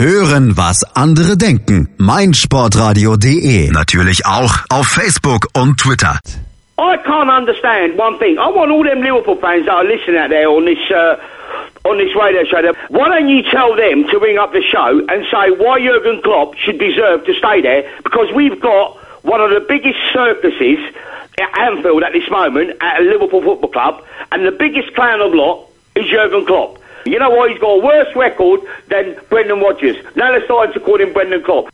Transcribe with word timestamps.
Hören, 0.00 0.56
was 0.56 0.84
andere 0.94 1.36
denken. 1.36 1.88
meinsportradio.de. 1.98 3.72
Natürlich 3.72 4.24
auch 4.26 4.54
auf 4.70 4.86
Facebook 4.86 5.48
und 5.56 5.76
Twitter. 5.80 6.20
I 6.78 6.96
can't 6.98 7.28
understand 7.28 7.98
one 7.98 8.16
thing. 8.20 8.38
I 8.38 8.46
want 8.46 8.70
all 8.70 8.84
them 8.84 9.02
Liverpool 9.02 9.34
fans 9.40 9.66
that 9.66 9.74
are 9.74 9.82
listening 9.82 10.16
out 10.22 10.30
there 10.30 10.48
on 10.48 10.66
this 10.66 10.78
uh, 10.94 11.18
on 11.82 11.98
this 11.98 12.14
radio 12.14 12.44
show. 12.44 12.62
Why 12.90 13.08
don't 13.08 13.28
you 13.28 13.42
tell 13.50 13.74
them 13.74 14.06
to 14.12 14.20
ring 14.20 14.38
up 14.38 14.52
the 14.52 14.62
show 14.62 15.02
and 15.08 15.26
say 15.32 15.50
why 15.58 15.80
Jurgen 15.80 16.22
Klopp 16.22 16.54
should 16.54 16.78
deserve 16.78 17.24
to 17.26 17.34
stay 17.34 17.60
there? 17.60 17.82
Because 18.04 18.30
we've 18.32 18.60
got 18.60 18.94
one 19.24 19.40
of 19.40 19.50
the 19.50 19.66
biggest 19.66 19.98
circuses 20.12 20.78
at 21.42 21.58
Anfield 21.58 22.04
at 22.04 22.12
this 22.12 22.30
moment 22.30 22.70
at 22.80 23.00
a 23.00 23.02
Liverpool 23.02 23.42
Football 23.42 23.70
Club, 23.70 24.04
and 24.30 24.46
the 24.46 24.52
biggest 24.54 24.94
clown 24.94 25.20
of 25.20 25.34
lot 25.34 25.66
is 25.96 26.06
Jurgen 26.06 26.46
Klopp. 26.46 26.77
You 27.04 27.18
know 27.18 27.30
what? 27.30 27.50
He's 27.50 27.60
got 27.60 27.78
a 27.78 27.82
worse 27.82 28.14
record 28.16 28.60
than 28.88 29.16
Brendan 29.28 29.60
Rodgers. 29.60 29.96
Now 30.14 30.30
they're 30.32 30.44
starting 30.44 30.74
to 30.74 30.80
call 30.80 30.98
him 30.98 31.12
Brendan 31.12 31.42
Klopp. 31.42 31.68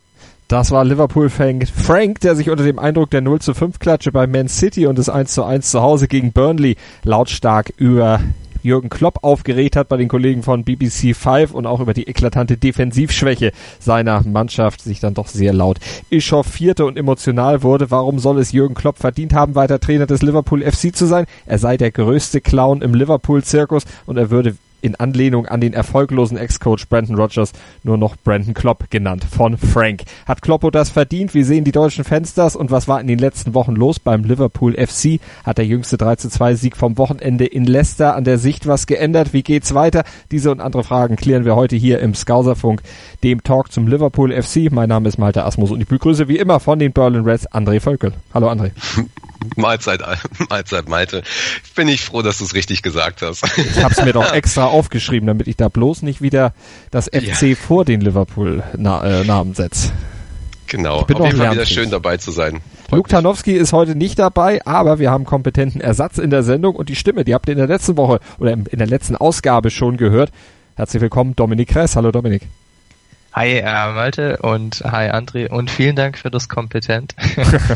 Das 0.47 0.69
war 0.69 0.85
Liverpool-Fan 0.85 1.65
Frank, 1.65 2.19
der 2.19 2.35
sich 2.35 2.51
unter 2.51 2.63
dem 2.63 2.77
Eindruck 2.77 3.09
der 3.09 3.21
0 3.21 3.41
zu 3.41 3.55
5 3.55 3.79
Klatsche 3.79 4.11
bei 4.11 4.27
Man 4.27 4.47
City 4.47 4.85
und 4.85 4.99
des 4.99 5.09
1 5.09 5.33
zu 5.33 5.43
1 5.43 5.71
zu 5.71 5.81
Hause 5.81 6.07
gegen 6.07 6.33
Burnley 6.33 6.75
lautstark 7.03 7.73
über 7.77 8.19
Jürgen 8.65 8.89
Klopp 8.89 9.23
aufgeregt 9.23 9.75
hat 9.75 9.89
bei 9.89 9.97
den 9.97 10.07
Kollegen 10.07 10.43
von 10.43 10.63
BBC 10.63 11.15
5 11.15 11.53
und 11.53 11.67
auch 11.67 11.79
über 11.79 11.93
die 11.93 12.07
eklatante 12.07 12.57
Defensivschwäche 12.57 13.51
seiner 13.79 14.23
Mannschaft 14.23 14.81
sich 14.81 14.99
dann 14.99 15.13
doch 15.13 15.27
sehr 15.27 15.53
laut 15.53 15.77
echauffierte 16.09 16.85
und 16.85 16.97
emotional 16.97 17.61
wurde. 17.61 17.91
Warum 17.91 18.17
soll 18.19 18.39
es 18.39 18.51
Jürgen 18.51 18.73
Klopp 18.73 18.97
verdient 18.97 19.33
haben, 19.33 19.55
weiter 19.55 19.79
Trainer 19.79 20.07
des 20.07 20.23
Liverpool 20.23 20.63
FC 20.63 20.95
zu 20.95 21.05
sein? 21.05 21.25
Er 21.45 21.59
sei 21.59 21.77
der 21.77 21.91
größte 21.91 22.41
Clown 22.41 22.81
im 22.81 22.95
Liverpool-Zirkus 22.95 23.85
und 24.07 24.17
er 24.17 24.31
würde 24.31 24.55
in 24.85 24.95
Anlehnung 24.95 25.47
an 25.47 25.61
den 25.61 25.73
erfolglosen 25.73 26.37
Ex-Coach 26.37 26.87
Brandon 26.87 27.15
Rogers 27.15 27.53
nur 27.83 27.97
noch 27.97 28.15
Brandon 28.15 28.53
Klopp 28.53 28.91
genannt 28.91 29.25
von 29.25 29.57
Frank. 29.57 30.03
Hat 30.27 30.43
Kloppo 30.43 30.69
das 30.69 30.91
verdient? 30.91 31.33
Wie 31.33 31.43
sehen 31.43 31.63
die 31.63 31.71
deutschen 31.71 32.03
Fans 32.03 32.35
das? 32.35 32.55
Und 32.55 32.69
was 32.69 32.87
war 32.87 33.01
in 33.01 33.07
den 33.07 33.17
letzten 33.17 33.55
Wochen 33.55 33.73
los 33.73 33.99
beim 33.99 34.23
Liverpool 34.23 34.73
FC? 34.73 35.19
Hat 35.43 35.57
der 35.57 35.65
jüngste 35.65 35.97
3 35.97 36.17
zu 36.17 36.29
2 36.29 36.55
Sieg 36.55 36.77
vom 36.77 36.99
Wochenende 36.99 37.45
in 37.45 37.65
Leicester 37.65 38.15
an 38.15 38.23
der 38.23 38.37
Sicht 38.37 38.67
was 38.67 38.85
geändert? 38.85 39.33
Wie 39.33 39.43
geht's 39.43 39.73
weiter? 39.73 40.03
Diese 40.29 40.51
und 40.51 40.61
andere 40.61 40.83
Fragen 40.83 41.15
klären 41.15 41.45
wir 41.45 41.55
heute 41.55 41.75
hier 41.75 41.99
im 41.99 42.13
Skauserfunk, 42.13 42.83
dem 43.23 43.41
Talk 43.41 43.71
zum 43.71 43.87
Liverpool 43.87 44.31
FC. 44.31 44.71
Mein 44.71 44.89
Name 44.89 45.09
ist 45.09 45.17
Malte 45.17 45.45
Asmus 45.45 45.71
und 45.71 45.81
ich 45.81 45.87
begrüße 45.87 46.27
wie 46.27 46.37
immer 46.37 46.59
von 46.59 46.77
den 46.77 46.93
Berlin 46.93 47.23
Reds 47.23 47.51
André 47.51 47.79
Völkel. 47.79 48.13
Hallo 48.33 48.49
André. 48.51 48.71
Mahlzeit, 49.55 50.01
Mahlzeit, 50.49 50.89
Malte. 50.89 51.23
Bin 51.75 51.87
ich 51.87 52.03
froh, 52.03 52.21
dass 52.21 52.39
du 52.39 52.45
es 52.45 52.53
richtig 52.53 52.81
gesagt 52.81 53.21
hast. 53.21 53.43
Ich 53.57 53.83
habe 53.83 53.93
es 53.93 54.03
mir 54.03 54.13
doch 54.13 54.31
extra 54.33 54.65
aufgeschrieben, 54.65 55.27
damit 55.27 55.47
ich 55.47 55.55
da 55.55 55.69
bloß 55.69 56.01
nicht 56.01 56.21
wieder 56.21 56.53
das 56.91 57.05
FC 57.05 57.41
ja. 57.41 57.55
vor 57.55 57.85
den 57.85 58.01
Liverpool-Namen 58.01 59.51
äh, 59.51 59.55
setze. 59.55 59.91
Genau, 60.67 61.01
auf 61.01 61.09
jeden 61.09 61.37
Fall 61.37 61.51
wieder 61.51 61.65
schön 61.65 61.91
dabei 61.91 62.17
zu 62.17 62.31
sein. 62.31 62.61
Luke 62.91 63.09
Tarnowski 63.09 63.53
ist 63.53 63.73
heute 63.73 63.95
nicht 63.95 64.19
dabei, 64.19 64.65
aber 64.65 64.99
wir 64.99 65.11
haben 65.11 65.25
kompetenten 65.25 65.81
Ersatz 65.81 66.17
in 66.17 66.29
der 66.29 66.43
Sendung 66.43 66.75
und 66.75 66.89
die 66.89 66.95
Stimme, 66.95 67.23
die 67.23 67.33
habt 67.33 67.47
ihr 67.47 67.53
in 67.53 67.59
der 67.59 67.67
letzten 67.67 67.97
Woche 67.97 68.19
oder 68.39 68.53
in 68.53 68.65
der 68.71 68.87
letzten 68.87 69.15
Ausgabe 69.15 69.69
schon 69.69 69.97
gehört. 69.97 70.31
Herzlich 70.75 71.01
willkommen, 71.01 71.35
Dominik 71.35 71.69
Kress. 71.69 71.95
Hallo 71.95 72.11
Dominik. 72.11 72.47
Hi 73.35 73.57
äh, 73.57 73.63
Malte 73.63 74.37
und 74.37 74.81
hi 74.85 75.09
André 75.09 75.49
und 75.49 75.69
vielen 75.69 75.97
Dank 75.97 76.17
für 76.17 76.31
das 76.31 76.47
Kompetent. 76.47 77.15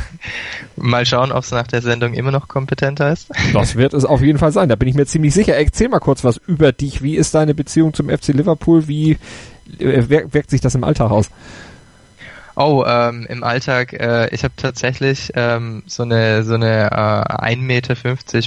mal 0.77 1.05
schauen, 1.05 1.33
ob 1.33 1.43
es 1.43 1.51
nach 1.51 1.67
der 1.67 1.81
Sendung 1.81 2.13
immer 2.13 2.31
noch 2.31 2.47
kompetenter 2.47 3.11
ist. 3.11 3.27
das 3.51 3.75
wird 3.75 3.93
es 3.93 4.05
auf 4.05 4.21
jeden 4.21 4.39
Fall 4.39 4.53
sein, 4.53 4.69
da 4.69 4.77
bin 4.77 4.87
ich 4.87 4.95
mir 4.95 5.05
ziemlich 5.05 5.33
sicher. 5.33 5.57
Erzähl 5.57 5.89
mal 5.89 5.99
kurz 5.99 6.23
was 6.23 6.37
über 6.37 6.71
dich. 6.71 7.03
Wie 7.03 7.17
ist 7.17 7.35
deine 7.35 7.53
Beziehung 7.53 7.93
zum 7.93 8.07
FC 8.07 8.29
Liverpool? 8.29 8.87
Wie 8.87 9.17
äh, 9.79 10.07
wirkt 10.07 10.49
sich 10.49 10.61
das 10.61 10.75
im 10.75 10.85
Alltag 10.85 11.11
aus? 11.11 11.29
Oh, 12.61 12.83
ähm, 12.85 13.25
im 13.29 13.45
Alltag, 13.45 13.93
äh, 13.93 14.27
ich 14.35 14.43
habe 14.43 14.53
tatsächlich 14.57 15.31
ähm, 15.35 15.81
so 15.87 16.03
eine 16.03 16.43
so 16.43 16.55
eine 16.55 16.91
äh, 16.91 17.55
1,50 17.55 17.55
Meter 17.61 17.95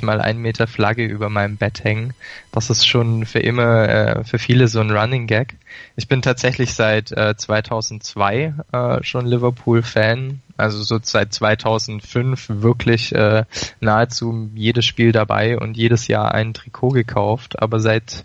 mal 0.05 0.21
1 0.21 0.39
Meter 0.39 0.67
Flagge 0.67 1.07
über 1.07 1.31
meinem 1.31 1.57
Bett 1.57 1.83
hängen. 1.83 2.13
Das 2.51 2.69
ist 2.69 2.87
schon 2.87 3.25
für 3.25 3.39
immer, 3.39 3.89
äh, 3.89 4.25
für 4.25 4.39
viele 4.39 4.69
so 4.69 4.81
ein 4.81 4.91
Running 4.91 5.27
Gag. 5.27 5.55
Ich 5.97 6.09
bin 6.09 6.21
tatsächlich 6.21 6.75
seit 6.75 7.11
äh, 7.13 7.35
2002 7.39 8.53
äh, 8.73 9.03
schon 9.03 9.25
Liverpool-Fan, 9.25 10.43
also 10.59 10.83
so 10.83 10.99
seit 11.03 11.33
2005 11.33 12.51
wirklich 12.51 13.15
äh, 13.15 13.45
nahezu 13.81 14.51
jedes 14.55 14.85
Spiel 14.85 15.13
dabei 15.13 15.59
und 15.59 15.79
jedes 15.79 16.07
Jahr 16.07 16.35
ein 16.35 16.53
Trikot 16.53 16.91
gekauft, 16.91 17.63
aber 17.63 17.81
seit 17.81 18.25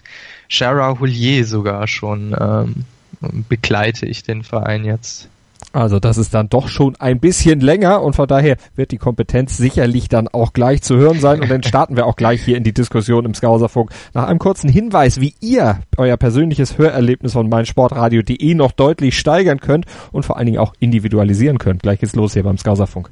Shara 0.49 0.99
Houllier 0.99 1.45
sogar 1.45 1.87
schon 1.87 2.35
ähm, 2.37 2.83
begleite 3.47 4.05
ich 4.05 4.23
den 4.23 4.43
Verein 4.43 4.83
jetzt. 4.83 5.29
Also 5.73 5.99
das 5.99 6.17
ist 6.17 6.33
dann 6.33 6.49
doch 6.49 6.69
schon 6.69 6.95
ein 6.95 7.19
bisschen 7.19 7.59
länger 7.59 8.01
und 8.01 8.15
von 8.15 8.27
daher 8.27 8.57
wird 8.75 8.91
die 8.91 8.97
Kompetenz 8.97 9.57
sicherlich 9.57 10.09
dann 10.09 10.27
auch 10.27 10.53
gleich 10.53 10.81
zu 10.81 10.97
hören 10.97 11.19
sein 11.19 11.41
und 11.41 11.51
dann 11.51 11.63
starten 11.67 11.95
wir 11.95 12.05
auch 12.05 12.15
gleich 12.15 12.43
hier 12.43 12.57
in 12.57 12.63
die 12.63 12.73
Diskussion 12.73 13.25
im 13.25 13.33
Skauserfunk. 13.33 13.91
Nach 14.13 14.27
einem 14.27 14.39
kurzen 14.39 14.69
Hinweis, 14.69 15.19
wie 15.19 15.35
ihr 15.39 15.79
euer 15.97 16.17
persönliches 16.17 16.77
Hörerlebnis 16.77 17.33
von 17.33 17.49
meinsportradio.de 17.49 18.55
noch 18.55 18.71
deutlich 18.71 19.17
steigern 19.17 19.59
könnt 19.59 19.85
und 20.11 20.23
vor 20.23 20.37
allen 20.37 20.47
Dingen 20.47 20.59
auch 20.59 20.73
individualisieren 20.79 21.57
könnt. 21.57 21.83
Gleich 21.83 21.99
geht's 21.99 22.15
los 22.15 22.33
hier 22.33 22.43
beim 22.43 22.57
Skauserfunk. 22.57 23.11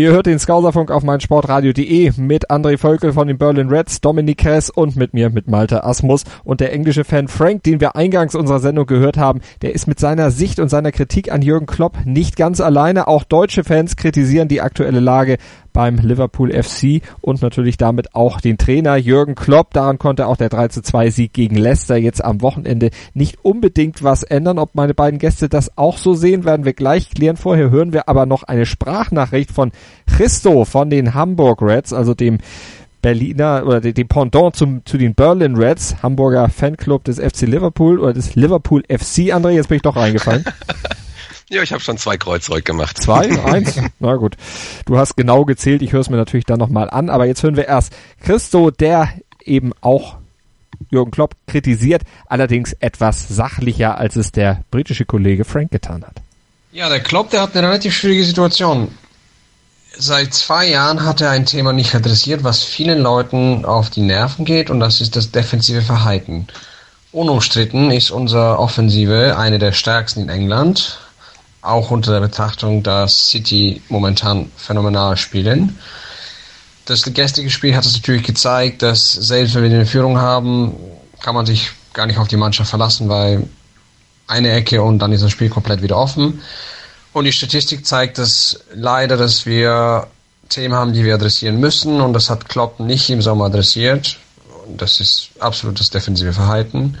Ihr 0.00 0.12
hört 0.12 0.24
den 0.24 0.38
Skauserfunk 0.38 0.90
auf 0.90 1.02
meinsportradio.de 1.02 2.12
mit 2.16 2.50
André 2.50 2.78
Völkel 2.78 3.12
von 3.12 3.28
den 3.28 3.36
Berlin 3.36 3.68
Reds, 3.68 4.00
Dominik 4.00 4.38
Kress 4.38 4.70
und 4.70 4.96
mit 4.96 5.12
mir, 5.12 5.28
mit 5.28 5.46
Malte 5.46 5.84
Asmus. 5.84 6.24
Und 6.42 6.60
der 6.60 6.72
englische 6.72 7.04
Fan 7.04 7.28
Frank, 7.28 7.64
den 7.64 7.82
wir 7.82 7.96
eingangs 7.96 8.34
unserer 8.34 8.60
Sendung 8.60 8.86
gehört 8.86 9.18
haben, 9.18 9.42
der 9.60 9.74
ist 9.74 9.86
mit 9.86 10.00
seiner 10.00 10.30
Sicht 10.30 10.58
und 10.58 10.70
seiner 10.70 10.90
Kritik 10.90 11.30
an 11.30 11.42
Jürgen 11.42 11.66
Klopp 11.66 11.98
nicht 12.06 12.36
ganz 12.36 12.62
alleine. 12.62 13.08
Auch 13.08 13.24
deutsche 13.24 13.62
Fans 13.62 13.94
kritisieren 13.96 14.48
die 14.48 14.62
aktuelle 14.62 15.00
Lage 15.00 15.36
beim 15.72 15.96
Liverpool 15.96 16.52
FC 16.52 17.02
und 17.20 17.42
natürlich 17.42 17.76
damit 17.76 18.14
auch 18.14 18.40
den 18.40 18.58
Trainer 18.58 18.96
Jürgen 18.96 19.34
Klopp. 19.34 19.72
Daran 19.72 19.98
konnte 19.98 20.26
auch 20.26 20.36
der 20.36 20.48
3 20.48 20.68
zu 20.68 20.82
2 20.82 21.10
Sieg 21.10 21.32
gegen 21.32 21.56
Leicester 21.56 21.96
jetzt 21.96 22.24
am 22.24 22.42
Wochenende 22.42 22.90
nicht 23.14 23.44
unbedingt 23.44 24.02
was 24.02 24.22
ändern. 24.22 24.58
Ob 24.58 24.74
meine 24.74 24.94
beiden 24.94 25.18
Gäste 25.18 25.48
das 25.48 25.76
auch 25.76 25.98
so 25.98 26.14
sehen, 26.14 26.44
werden 26.44 26.64
wir 26.64 26.72
gleich 26.72 27.10
klären. 27.10 27.36
Vorher 27.36 27.70
hören 27.70 27.92
wir 27.92 28.08
aber 28.08 28.26
noch 28.26 28.42
eine 28.42 28.66
Sprachnachricht 28.66 29.50
von 29.50 29.72
Christo 30.06 30.64
von 30.64 30.90
den 30.90 31.14
Hamburg 31.14 31.62
Reds, 31.62 31.92
also 31.92 32.14
dem 32.14 32.38
Berliner 33.02 33.64
oder 33.66 33.80
dem 33.80 34.08
Pendant 34.08 34.54
zum, 34.54 34.84
zu 34.84 34.98
den 34.98 35.14
Berlin 35.14 35.56
Reds, 35.56 36.02
Hamburger 36.02 36.48
Fanclub 36.48 37.04
des 37.04 37.18
FC 37.18 37.42
Liverpool 37.42 37.98
oder 37.98 38.12
des 38.12 38.34
Liverpool 38.34 38.82
FC, 38.88 39.32
André, 39.32 39.50
jetzt 39.50 39.68
bin 39.68 39.76
ich 39.76 39.82
doch 39.82 39.96
reingefallen. 39.96 40.44
Ja, 41.50 41.64
ich 41.64 41.72
habe 41.72 41.82
schon 41.82 41.98
zwei 41.98 42.16
Kreuzzeug 42.16 42.64
gemacht. 42.64 42.96
Zwei? 42.96 43.28
Eins? 43.44 43.74
Na 43.98 44.14
gut. 44.14 44.36
Du 44.86 44.96
hast 44.96 45.16
genau 45.16 45.44
gezählt, 45.44 45.82
ich 45.82 45.92
höre 45.92 46.00
es 46.00 46.08
mir 46.08 46.16
natürlich 46.16 46.46
dann 46.46 46.60
nochmal 46.60 46.88
an, 46.88 47.10
aber 47.10 47.26
jetzt 47.26 47.42
hören 47.42 47.56
wir 47.56 47.66
erst 47.66 47.92
Christo, 48.20 48.70
der 48.70 49.08
eben 49.44 49.72
auch 49.80 50.16
Jürgen 50.90 51.10
Klopp 51.10 51.34
kritisiert, 51.48 52.02
allerdings 52.26 52.72
etwas 52.74 53.28
sachlicher, 53.28 53.98
als 53.98 54.14
es 54.14 54.30
der 54.30 54.64
britische 54.70 55.04
Kollege 55.04 55.44
Frank 55.44 55.72
getan 55.72 56.04
hat. 56.04 56.16
Ja, 56.72 56.88
der 56.88 57.00
Klopp, 57.00 57.30
der 57.30 57.42
hat 57.42 57.56
eine 57.56 57.66
relativ 57.66 57.94
schwierige 57.96 58.24
Situation. 58.24 58.88
Seit 59.98 60.32
zwei 60.32 60.68
Jahren 60.68 61.04
hat 61.04 61.20
er 61.20 61.30
ein 61.30 61.46
Thema 61.46 61.72
nicht 61.72 61.94
adressiert, 61.96 62.44
was 62.44 62.62
vielen 62.62 63.00
Leuten 63.00 63.64
auf 63.64 63.90
die 63.90 64.02
Nerven 64.02 64.44
geht, 64.44 64.70
und 64.70 64.78
das 64.78 65.00
ist 65.00 65.16
das 65.16 65.32
defensive 65.32 65.82
Verhalten. 65.82 66.46
Unumstritten 67.10 67.90
ist 67.90 68.12
unsere 68.12 68.60
Offensive 68.60 69.36
eine 69.36 69.58
der 69.58 69.72
stärksten 69.72 70.22
in 70.22 70.28
England 70.28 71.00
auch 71.62 71.90
unter 71.90 72.12
der 72.12 72.20
Betrachtung, 72.20 72.82
dass 72.82 73.28
City 73.28 73.82
momentan 73.88 74.50
phänomenal 74.56 75.16
spielen. 75.16 75.78
Das 76.86 77.02
gestrige 77.02 77.50
Spiel 77.50 77.76
hat 77.76 77.84
es 77.84 77.94
natürlich 77.94 78.22
gezeigt, 78.22 78.82
dass 78.82 79.12
selbst 79.12 79.54
wenn 79.54 79.62
wir 79.62 79.70
eine 79.70 79.86
Führung 79.86 80.18
haben, 80.18 80.74
kann 81.20 81.34
man 81.34 81.46
sich 81.46 81.70
gar 81.92 82.06
nicht 82.06 82.18
auf 82.18 82.28
die 82.28 82.36
Mannschaft 82.36 82.70
verlassen, 82.70 83.08
weil 83.08 83.48
eine 84.26 84.52
Ecke 84.52 84.82
und 84.82 85.00
dann 85.00 85.12
ist 85.12 85.22
das 85.22 85.30
Spiel 85.32 85.50
komplett 85.50 85.82
wieder 85.82 85.96
offen. 85.96 86.40
Und 87.12 87.24
die 87.24 87.32
Statistik 87.32 87.84
zeigt, 87.84 88.18
dass 88.18 88.60
leider, 88.72 89.16
dass 89.16 89.44
wir 89.44 90.06
Themen 90.48 90.74
haben, 90.74 90.92
die 90.92 91.04
wir 91.04 91.14
adressieren 91.14 91.58
müssen 91.58 92.00
und 92.00 92.12
das 92.12 92.30
hat 92.30 92.48
Klopp 92.48 92.80
nicht 92.80 93.10
im 93.10 93.22
Sommer 93.22 93.46
adressiert. 93.46 94.18
Und 94.66 94.80
das 94.80 95.00
ist 95.00 95.30
absolutes 95.40 95.90
defensive 95.90 96.32
Verhalten. 96.32 96.96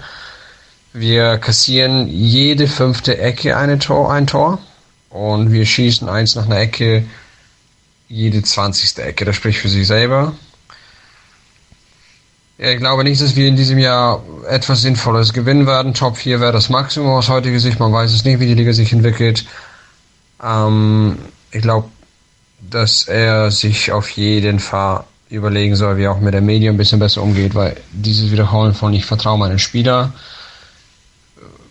Wir 0.92 1.38
kassieren 1.38 2.08
jede 2.08 2.66
fünfte 2.66 3.18
Ecke 3.18 3.56
eine 3.56 3.78
Tor, 3.78 4.12
ein 4.12 4.26
Tor 4.26 4.58
und 5.08 5.52
wir 5.52 5.64
schießen 5.64 6.08
eins 6.08 6.34
nach 6.34 6.46
einer 6.46 6.58
Ecke 6.58 7.04
jede 8.08 8.42
zwanzigste 8.42 9.02
Ecke. 9.02 9.24
Das 9.24 9.36
spricht 9.36 9.60
für 9.60 9.68
sich 9.68 9.86
selber. 9.86 10.32
Ich 12.58 12.76
glaube 12.76 13.04
nicht, 13.04 13.22
dass 13.22 13.36
wir 13.36 13.46
in 13.46 13.56
diesem 13.56 13.78
Jahr 13.78 14.22
etwas 14.48 14.82
Sinnvolles 14.82 15.32
gewinnen 15.32 15.66
werden. 15.66 15.94
Top 15.94 16.18
4 16.18 16.40
wäre 16.40 16.52
das 16.52 16.68
Maximum 16.68 17.12
aus 17.12 17.28
heutiger 17.28 17.58
Sicht. 17.58 17.80
Man 17.80 17.92
weiß 17.92 18.12
es 18.12 18.24
nicht, 18.24 18.40
wie 18.40 18.46
die 18.46 18.54
Liga 18.54 18.72
sich 18.72 18.92
entwickelt. 18.92 19.46
Ähm, 20.42 21.18
ich 21.52 21.62
glaube, 21.62 21.88
dass 22.60 23.04
er 23.04 23.50
sich 23.50 23.92
auf 23.92 24.10
jeden 24.10 24.58
Fall 24.58 25.04
überlegen 25.30 25.76
soll, 25.76 25.96
wie 25.96 26.02
er 26.02 26.12
auch 26.12 26.20
mit 26.20 26.34
der 26.34 26.42
Medien 26.42 26.74
ein 26.74 26.76
bisschen 26.76 26.98
besser 26.98 27.22
umgeht, 27.22 27.54
weil 27.54 27.76
dieses 27.92 28.30
Wiederholen 28.30 28.74
von 28.74 28.92
ich 28.92 29.06
vertraue 29.06 29.38
meinen 29.38 29.58
Spieler, 29.58 30.12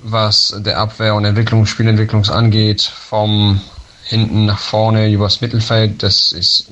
was 0.02 0.56
der 0.58 0.78
Abwehr 0.78 1.16
und 1.16 1.26
Entwicklung, 1.26 1.66
Spielentwicklung 1.66 2.26
angeht, 2.30 2.82
vom 2.82 3.62
hinten 4.04 4.46
nach 4.46 4.60
vorne 4.60 5.10
übers 5.12 5.42
Mittelfeld, 5.42 6.02
das 6.02 6.32
ist, 6.32 6.68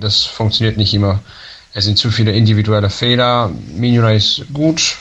das 0.00 0.24
funktioniert 0.24 0.76
nicht 0.76 0.92
immer. 0.94 1.20
Es 1.74 1.84
sind 1.84 1.96
zu 1.96 2.10
viele 2.10 2.32
individuelle 2.32 2.90
Fehler. 2.90 3.50
Mignola 3.74 4.12
ist 4.12 4.44
gut. 4.52 4.96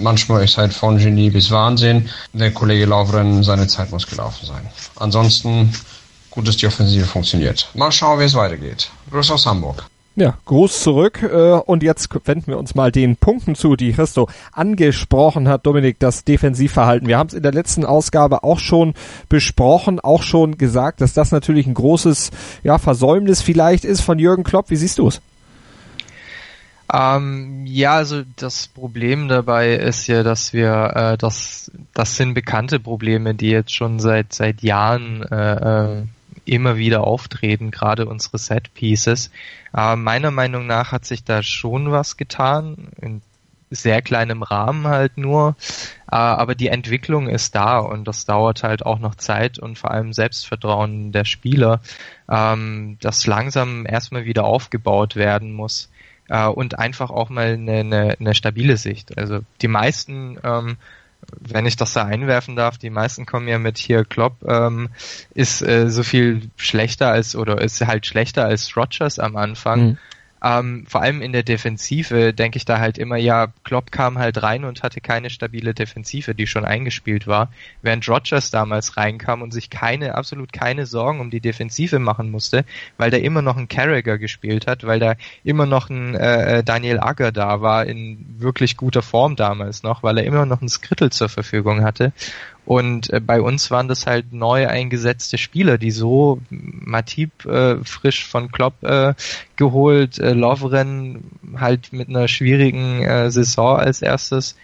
Manchmal 0.00 0.44
ist 0.44 0.58
halt 0.58 0.74
von 0.74 0.98
Genie 0.98 1.30
bis 1.30 1.50
Wahnsinn. 1.50 2.10
Der 2.32 2.50
Kollege 2.50 2.84
Laufren, 2.84 3.42
seine 3.42 3.66
Zeit 3.68 3.90
muss 3.90 4.06
gelaufen 4.06 4.46
sein. 4.46 4.68
Ansonsten 4.96 5.72
gut, 6.30 6.46
dass 6.46 6.58
die 6.58 6.66
Offensive 6.66 7.06
funktioniert. 7.06 7.68
Mal 7.74 7.90
schauen, 7.90 8.20
wie 8.20 8.24
es 8.24 8.34
weitergeht. 8.34 8.90
Grüß 9.10 9.30
aus 9.30 9.46
Hamburg. 9.46 9.89
Ja, 10.16 10.36
Gruß 10.44 10.82
zurück. 10.82 11.22
Äh, 11.22 11.52
und 11.52 11.82
jetzt 11.82 12.08
wenden 12.26 12.48
wir 12.48 12.58
uns 12.58 12.74
mal 12.74 12.90
den 12.90 13.16
Punkten 13.16 13.54
zu, 13.54 13.76
die 13.76 13.92
Christo 13.92 14.28
angesprochen 14.52 15.48
hat, 15.48 15.66
Dominik, 15.66 15.98
das 15.98 16.24
Defensivverhalten. 16.24 17.08
Wir 17.08 17.16
haben 17.16 17.28
es 17.28 17.34
in 17.34 17.42
der 17.42 17.52
letzten 17.52 17.84
Ausgabe 17.84 18.42
auch 18.42 18.58
schon 18.58 18.94
besprochen, 19.28 20.00
auch 20.00 20.22
schon 20.22 20.58
gesagt, 20.58 21.00
dass 21.00 21.14
das 21.14 21.30
natürlich 21.30 21.66
ein 21.66 21.74
großes 21.74 22.30
ja, 22.62 22.78
Versäumnis 22.78 23.40
vielleicht 23.40 23.84
ist 23.84 24.00
von 24.00 24.18
Jürgen 24.18 24.44
Klopp. 24.44 24.70
Wie 24.70 24.76
siehst 24.76 24.98
du 24.98 25.08
es? 25.08 25.20
Ähm, 26.92 27.66
ja, 27.66 27.94
also 27.94 28.22
das 28.36 28.66
Problem 28.66 29.28
dabei 29.28 29.74
ist 29.74 30.08
ja, 30.08 30.24
dass 30.24 30.52
wir, 30.52 30.92
äh, 30.96 31.18
das, 31.18 31.70
das 31.94 32.16
sind 32.16 32.34
bekannte 32.34 32.80
Probleme, 32.80 33.34
die 33.34 33.50
jetzt 33.50 33.72
schon 33.72 34.00
seit 34.00 34.32
seit 34.32 34.62
Jahren 34.62 35.22
äh, 35.22 36.00
äh, 36.00 36.02
immer 36.44 36.76
wieder 36.76 37.04
auftreten, 37.04 37.70
gerade 37.70 38.06
unsere 38.06 38.38
Set 38.38 38.74
Pieces. 38.74 39.30
Äh, 39.76 39.96
meiner 39.96 40.30
Meinung 40.30 40.66
nach 40.66 40.92
hat 40.92 41.04
sich 41.04 41.24
da 41.24 41.42
schon 41.42 41.90
was 41.90 42.16
getan, 42.16 42.88
in 43.00 43.22
sehr 43.70 44.02
kleinem 44.02 44.42
Rahmen 44.42 44.86
halt 44.88 45.16
nur, 45.16 45.54
äh, 46.10 46.16
aber 46.16 46.54
die 46.54 46.68
Entwicklung 46.68 47.28
ist 47.28 47.54
da 47.54 47.78
und 47.78 48.06
das 48.06 48.24
dauert 48.24 48.64
halt 48.64 48.84
auch 48.84 48.98
noch 48.98 49.14
Zeit 49.14 49.58
und 49.58 49.78
vor 49.78 49.92
allem 49.92 50.12
Selbstvertrauen 50.12 51.12
der 51.12 51.24
Spieler, 51.24 51.80
ähm, 52.28 52.98
das 53.00 53.26
langsam 53.26 53.86
erstmal 53.86 54.24
wieder 54.24 54.44
aufgebaut 54.44 55.14
werden 55.14 55.52
muss 55.52 55.88
äh, 56.28 56.46
und 56.46 56.78
einfach 56.78 57.10
auch 57.10 57.28
mal 57.28 57.52
eine, 57.52 57.80
eine, 57.80 58.16
eine 58.18 58.34
stabile 58.34 58.76
Sicht. 58.76 59.16
Also 59.16 59.40
die 59.62 59.68
meisten, 59.68 60.38
ähm, 60.42 60.76
wenn 61.38 61.66
ich 61.66 61.76
das 61.76 61.92
da 61.92 62.04
einwerfen 62.04 62.56
darf, 62.56 62.78
die 62.78 62.90
meisten 62.90 63.26
kommen 63.26 63.48
ja 63.48 63.58
mit 63.58 63.78
hier 63.78 64.04
Klopp 64.04 64.42
ähm, 64.46 64.90
ist 65.34 65.62
äh, 65.62 65.88
so 65.90 66.02
viel 66.02 66.50
schlechter 66.56 67.10
als 67.10 67.36
oder 67.36 67.60
ist 67.60 67.80
halt 67.80 68.06
schlechter 68.06 68.44
als 68.44 68.76
Rogers 68.76 69.18
am 69.18 69.36
Anfang. 69.36 69.80
Mhm. 69.80 69.98
Ähm, 70.42 70.84
vor 70.88 71.02
allem 71.02 71.20
in 71.20 71.32
der 71.32 71.42
Defensive 71.42 72.32
denke 72.32 72.56
ich 72.56 72.64
da 72.64 72.78
halt 72.78 72.98
immer, 72.98 73.16
ja, 73.16 73.48
Klopp 73.64 73.92
kam 73.92 74.18
halt 74.18 74.42
rein 74.42 74.64
und 74.64 74.82
hatte 74.82 75.00
keine 75.00 75.30
stabile 75.30 75.74
Defensive, 75.74 76.34
die 76.34 76.46
schon 76.46 76.64
eingespielt 76.64 77.26
war, 77.26 77.50
während 77.82 78.08
Rogers 78.08 78.50
damals 78.50 78.96
reinkam 78.96 79.42
und 79.42 79.52
sich 79.52 79.70
keine, 79.70 80.14
absolut 80.14 80.52
keine 80.52 80.86
Sorgen 80.86 81.20
um 81.20 81.30
die 81.30 81.40
Defensive 81.40 81.98
machen 81.98 82.30
musste, 82.30 82.64
weil 82.96 83.10
da 83.10 83.18
immer 83.18 83.42
noch 83.42 83.56
ein 83.56 83.68
Carragher 83.68 84.18
gespielt 84.18 84.66
hat, 84.66 84.86
weil 84.86 84.98
da 84.98 85.14
immer 85.44 85.66
noch 85.66 85.90
ein 85.90 86.14
äh, 86.14 86.58
äh 86.58 86.62
Daniel 86.64 87.00
Agger 87.00 87.32
da 87.32 87.60
war 87.60 87.86
in 87.86 88.24
wirklich 88.38 88.76
guter 88.76 89.02
Form 89.02 89.36
damals 89.36 89.82
noch, 89.82 90.02
weil 90.02 90.18
er 90.18 90.24
immer 90.24 90.46
noch 90.46 90.62
ein 90.62 90.68
Skrittel 90.68 91.10
zur 91.10 91.28
Verfügung 91.28 91.82
hatte 91.84 92.12
und 92.70 93.12
äh, 93.12 93.18
bei 93.18 93.40
uns 93.40 93.72
waren 93.72 93.88
das 93.88 94.06
halt 94.06 94.32
neu 94.32 94.68
eingesetzte 94.68 95.38
Spieler, 95.38 95.76
die 95.76 95.90
so 95.90 96.40
Matip 96.50 97.44
äh, 97.44 97.82
frisch 97.82 98.24
von 98.24 98.52
Klopp 98.52 98.84
äh, 98.84 99.14
geholt, 99.56 100.20
äh, 100.20 100.34
Lovren 100.34 101.32
halt 101.56 101.92
mit 101.92 102.08
einer 102.08 102.28
schwierigen 102.28 103.02
äh, 103.02 103.28
Saison 103.32 103.76
als 103.76 104.02
erstes. 104.02 104.54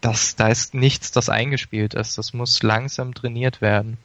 Das, 0.00 0.34
da 0.34 0.48
ist 0.48 0.72
nichts, 0.72 1.12
das 1.12 1.28
eingespielt 1.28 1.92
ist. 1.92 2.16
Das 2.16 2.32
muss 2.32 2.62
langsam 2.62 3.12
trainiert 3.12 3.60
werden. 3.60 3.98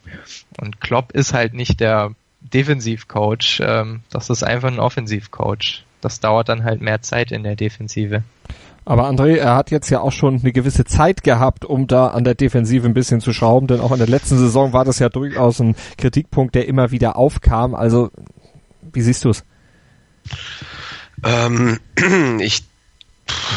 Und 0.59 0.81
Klopp 0.81 1.13
ist 1.13 1.33
halt 1.33 1.53
nicht 1.53 1.79
der 1.79 2.15
Defensivcoach, 2.41 3.61
ähm, 3.61 4.01
das 4.09 4.29
ist 4.29 4.43
einfach 4.43 4.67
ein 4.67 4.79
Offensivcoach. 4.79 5.85
Das 6.01 6.19
dauert 6.19 6.49
dann 6.49 6.65
halt 6.65 6.81
mehr 6.81 7.01
Zeit 7.01 7.31
in 7.31 7.43
der 7.43 7.55
Defensive. 7.55 8.23
Aber 8.87 9.09
André, 9.09 9.35
er 9.35 9.55
hat 9.55 9.69
jetzt 9.69 9.89
ja 9.89 9.99
auch 9.99 10.13
schon 10.13 10.39
eine 10.39 10.53
gewisse 10.53 10.85
Zeit 10.85 11.21
gehabt, 11.21 11.65
um 11.65 11.87
da 11.87 12.07
an 12.07 12.23
der 12.23 12.35
Defensive 12.35 12.87
ein 12.87 12.93
bisschen 12.93 13.19
zu 13.19 13.33
schrauben, 13.33 13.67
denn 13.67 13.81
auch 13.81 13.91
in 13.91 13.97
der 13.97 14.07
letzten 14.07 14.37
Saison 14.37 14.71
war 14.71 14.85
das 14.85 14.99
ja 14.99 15.09
durchaus 15.09 15.59
ein 15.59 15.75
Kritikpunkt, 15.97 16.55
der 16.55 16.69
immer 16.69 16.89
wieder 16.89 17.17
aufkam. 17.17 17.75
Also, 17.75 18.11
wie 18.93 19.01
siehst 19.01 19.25
du 19.25 19.31
es? 19.31 19.43
Ähm, 21.21 21.79
ich 22.39 22.63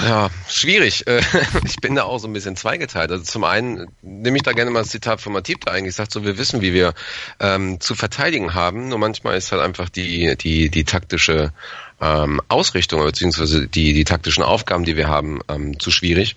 ja, 0.04 0.30
schwierig. 0.48 1.04
Ich 1.64 1.76
bin 1.76 1.94
da 1.94 2.02
auch 2.02 2.18
so 2.18 2.26
ein 2.26 2.32
bisschen 2.32 2.56
zweigeteilt. 2.56 3.12
Also 3.12 3.22
zum 3.22 3.44
einen 3.44 3.86
nehme 4.02 4.36
ich 4.36 4.42
da 4.42 4.52
gerne 4.52 4.72
mal 4.72 4.80
das 4.80 4.88
Zitat 4.88 5.20
von 5.20 5.32
Matip 5.32 5.64
da 5.64 5.72
eigentlich 5.72 5.94
sagt, 5.94 6.10
so 6.10 6.24
wir 6.24 6.38
wissen, 6.38 6.60
wie 6.60 6.72
wir 6.72 6.92
ähm, 7.38 7.78
zu 7.80 7.94
verteidigen 7.94 8.54
haben. 8.54 8.88
Nur 8.88 8.98
manchmal 8.98 9.36
ist 9.36 9.52
halt 9.52 9.62
einfach 9.62 9.88
die 9.88 10.36
die 10.36 10.70
die 10.70 10.84
taktische 10.84 11.52
ähm, 12.00 12.40
Ausrichtung 12.48 13.02
beziehungsweise 13.04 13.66
die, 13.66 13.92
die 13.92 14.04
taktischen 14.04 14.42
Aufgaben, 14.42 14.84
die 14.84 14.96
wir 14.96 15.08
haben, 15.08 15.40
ähm, 15.48 15.78
zu 15.78 15.90
schwierig. 15.90 16.36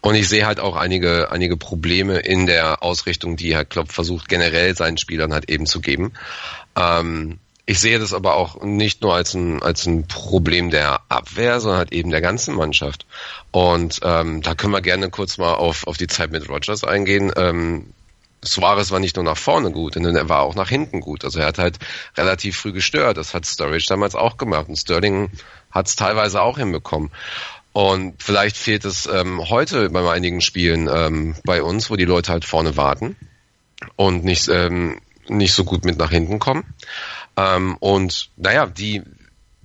Und 0.00 0.14
ich 0.14 0.28
sehe 0.28 0.46
halt 0.46 0.60
auch 0.60 0.76
einige, 0.76 1.30
einige 1.30 1.56
Probleme 1.56 2.18
in 2.18 2.46
der 2.46 2.82
Ausrichtung, 2.82 3.36
die 3.36 3.54
Herr 3.54 3.64
Klopp 3.64 3.92
versucht 3.92 4.28
generell 4.28 4.76
seinen 4.76 4.98
Spielern 4.98 5.32
halt 5.32 5.50
eben 5.50 5.66
zu 5.66 5.80
geben. 5.80 6.12
Ähm, 6.76 7.38
ich 7.66 7.78
sehe 7.78 8.00
das 8.00 8.12
aber 8.12 8.34
auch 8.34 8.62
nicht 8.62 9.02
nur 9.02 9.14
als 9.14 9.34
ein, 9.34 9.62
als 9.62 9.86
ein 9.86 10.08
Problem 10.08 10.70
der 10.70 11.02
Abwehr, 11.08 11.60
sondern 11.60 11.78
halt 11.78 11.92
eben 11.92 12.10
der 12.10 12.20
ganzen 12.20 12.56
Mannschaft. 12.56 13.06
Und 13.52 14.00
ähm, 14.02 14.42
da 14.42 14.56
können 14.56 14.72
wir 14.72 14.80
gerne 14.80 15.08
kurz 15.08 15.38
mal 15.38 15.54
auf, 15.54 15.86
auf 15.86 15.96
die 15.96 16.08
Zeit 16.08 16.32
mit 16.32 16.48
Rogers 16.48 16.82
eingehen. 16.82 17.30
Ähm, 17.36 17.92
Suarez 18.42 18.90
war 18.90 19.00
nicht 19.00 19.16
nur 19.16 19.24
nach 19.24 19.36
vorne 19.36 19.70
gut, 19.70 19.94
sondern 19.94 20.16
er 20.16 20.28
war 20.28 20.40
auch 20.40 20.54
nach 20.54 20.68
hinten 20.68 21.00
gut. 21.00 21.24
Also 21.24 21.40
er 21.40 21.46
hat 21.46 21.58
halt 21.58 21.78
relativ 22.16 22.56
früh 22.56 22.72
gestört. 22.72 23.16
Das 23.16 23.34
hat 23.34 23.46
Sturridge 23.46 23.86
damals 23.88 24.14
auch 24.14 24.36
gemacht 24.36 24.68
und 24.68 24.76
Sterling 24.76 25.30
hat 25.70 25.86
es 25.86 25.96
teilweise 25.96 26.40
auch 26.42 26.58
hinbekommen. 26.58 27.10
Und 27.72 28.20
vielleicht 28.22 28.56
fehlt 28.56 28.84
es 28.84 29.06
ähm, 29.06 29.48
heute 29.48 29.90
bei 29.90 30.10
einigen 30.10 30.40
Spielen 30.40 30.88
ähm, 30.92 31.36
bei 31.44 31.62
uns, 31.62 31.90
wo 31.90 31.96
die 31.96 32.04
Leute 32.04 32.32
halt 32.32 32.44
vorne 32.44 32.76
warten 32.76 33.16
und 33.96 34.24
nicht, 34.24 34.48
ähm, 34.48 35.00
nicht 35.28 35.52
so 35.52 35.64
gut 35.64 35.84
mit 35.84 35.96
nach 35.96 36.10
hinten 36.10 36.40
kommen. 36.40 36.64
Ähm, 37.36 37.76
und 37.78 38.30
naja, 38.36 38.66
die 38.66 39.02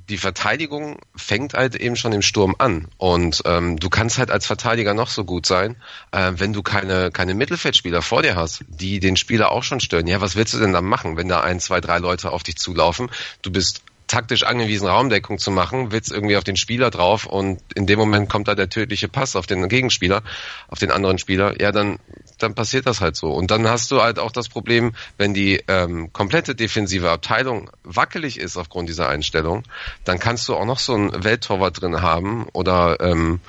die 0.09 0.17
Verteidigung 0.17 1.00
fängt 1.15 1.53
halt 1.53 1.75
eben 1.75 1.95
schon 1.95 2.13
im 2.13 2.21
Sturm 2.21 2.55
an. 2.59 2.88
Und 2.97 3.41
ähm, 3.45 3.77
du 3.77 3.89
kannst 3.89 4.17
halt 4.17 4.29
als 4.31 4.45
Verteidiger 4.45 4.93
noch 4.93 5.09
so 5.09 5.25
gut 5.25 5.45
sein, 5.45 5.75
äh, 6.12 6.33
wenn 6.35 6.53
du 6.53 6.62
keine, 6.62 7.12
keine 7.12 7.33
Mittelfeldspieler 7.33 8.01
vor 8.01 8.21
dir 8.21 8.35
hast, 8.35 8.63
die 8.67 9.00
den 9.00 9.17
Spieler 9.17 9.51
auch 9.51 9.63
schon 9.63 9.79
stören. 9.79 10.07
Ja, 10.07 10.21
was 10.21 10.35
willst 10.35 10.53
du 10.53 10.59
denn 10.59 10.74
dann 10.74 10.85
machen, 10.85 11.17
wenn 11.17 11.27
da 11.27 11.41
ein, 11.41 11.59
zwei, 11.59 11.81
drei 11.81 11.97
Leute 11.97 12.31
auf 12.31 12.43
dich 12.43 12.57
zulaufen? 12.57 13.09
Du 13.41 13.51
bist 13.51 13.81
taktisch 14.07 14.43
angewiesen, 14.43 14.88
Raumdeckung 14.88 15.38
zu 15.38 15.51
machen, 15.51 15.91
willst 15.91 16.12
irgendwie 16.12 16.38
auf 16.38 16.43
den 16.43 16.55
Spieler 16.55 16.91
drauf 16.91 17.25
und 17.25 17.62
in 17.75 17.88
dem 17.88 18.00
Moment 18.00 18.29
kommt 18.29 18.47
da 18.47 18.55
der 18.55 18.69
tödliche 18.69 19.07
Pass 19.07 19.35
auf 19.35 19.47
den 19.47 19.67
Gegenspieler, 19.67 20.21
auf 20.67 20.79
den 20.79 20.91
anderen 20.91 21.17
Spieler, 21.17 21.59
ja, 21.62 21.71
dann 21.71 22.00
dann 22.39 22.53
passiert 22.53 22.85
das 22.85 23.01
halt 23.01 23.15
so. 23.15 23.31
Und 23.31 23.51
dann 23.51 23.67
hast 23.67 23.91
du 23.91 24.01
halt 24.01 24.19
auch 24.19 24.31
das 24.31 24.50
Problem, 24.50 24.93
wenn 25.17 25.33
die 25.33 25.62
ähm, 25.67 26.12
komplette 26.13 26.55
defensive 26.55 27.09
Abteilung 27.09 27.69
wackelig 27.83 28.39
ist 28.39 28.57
aufgrund 28.57 28.89
dieser 28.89 29.09
Einstellung, 29.09 29.63
dann 30.03 30.19
kannst 30.19 30.47
du 30.50 30.55
auch 30.55 30.65
noch 30.65 30.79
so 30.79 30.93
einen 30.93 31.24
Welttorwart 31.24 31.81
drin 31.81 32.01
haben 32.01 32.47
oder 32.53 32.97
ähm, 33.00 33.39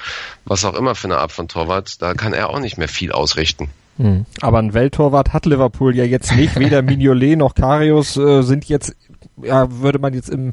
was 0.44 0.64
auch 0.64 0.74
immer 0.74 0.94
für 0.94 1.08
eine 1.08 1.18
Art 1.18 1.32
von 1.32 1.48
Torwart, 1.48 2.00
da 2.00 2.14
kann 2.14 2.32
er 2.32 2.50
auch 2.50 2.60
nicht 2.60 2.78
mehr 2.78 2.88
viel 2.88 3.12
ausrichten. 3.12 3.70
Hm. 3.98 4.26
Aber 4.42 4.58
ein 4.58 4.74
Welttorwart 4.74 5.32
hat 5.32 5.46
Liverpool 5.46 5.96
ja 5.96 6.04
jetzt 6.04 6.34
nicht. 6.36 6.58
Weder 6.58 6.82
Mignolet 6.82 7.36
noch 7.36 7.54
Karius 7.54 8.16
äh, 8.18 8.42
sind 8.42 8.66
jetzt 8.66 8.94
ja, 9.42 9.80
würde 9.80 9.98
man 9.98 10.14
jetzt 10.14 10.30
im, 10.30 10.52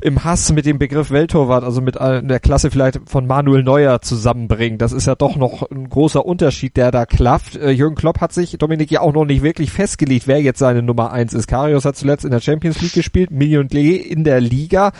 im 0.00 0.24
Hass 0.24 0.52
mit 0.52 0.66
dem 0.66 0.78
Begriff 0.78 1.10
Welttorwart, 1.10 1.64
also 1.64 1.80
mit 1.80 1.96
der 1.96 2.40
Klasse 2.40 2.70
vielleicht 2.70 3.00
von 3.06 3.26
Manuel 3.26 3.62
Neuer 3.62 4.00
zusammenbringen. 4.00 4.78
Das 4.78 4.92
ist 4.92 5.06
ja 5.06 5.14
doch 5.14 5.36
noch 5.36 5.70
ein 5.70 5.88
großer 5.88 6.24
Unterschied, 6.24 6.76
der 6.76 6.90
da 6.90 7.06
klafft. 7.06 7.56
Äh, 7.56 7.70
Jürgen 7.70 7.96
Klopp 7.96 8.20
hat 8.20 8.32
sich, 8.32 8.56
Dominik, 8.58 8.90
ja 8.90 9.00
auch 9.00 9.12
noch 9.12 9.24
nicht 9.24 9.42
wirklich 9.42 9.70
festgelegt, 9.70 10.26
wer 10.26 10.40
jetzt 10.40 10.58
seine 10.58 10.82
Nummer 10.82 11.12
eins 11.12 11.34
ist. 11.34 11.46
Karius 11.46 11.84
hat 11.84 11.96
zuletzt 11.96 12.24
in 12.24 12.30
der 12.30 12.40
Champions 12.40 12.80
League 12.80 12.94
gespielt, 12.94 13.30
Million 13.30 13.68
Lee 13.68 13.96
in 13.96 14.24
der 14.24 14.40
Liga. 14.40 14.92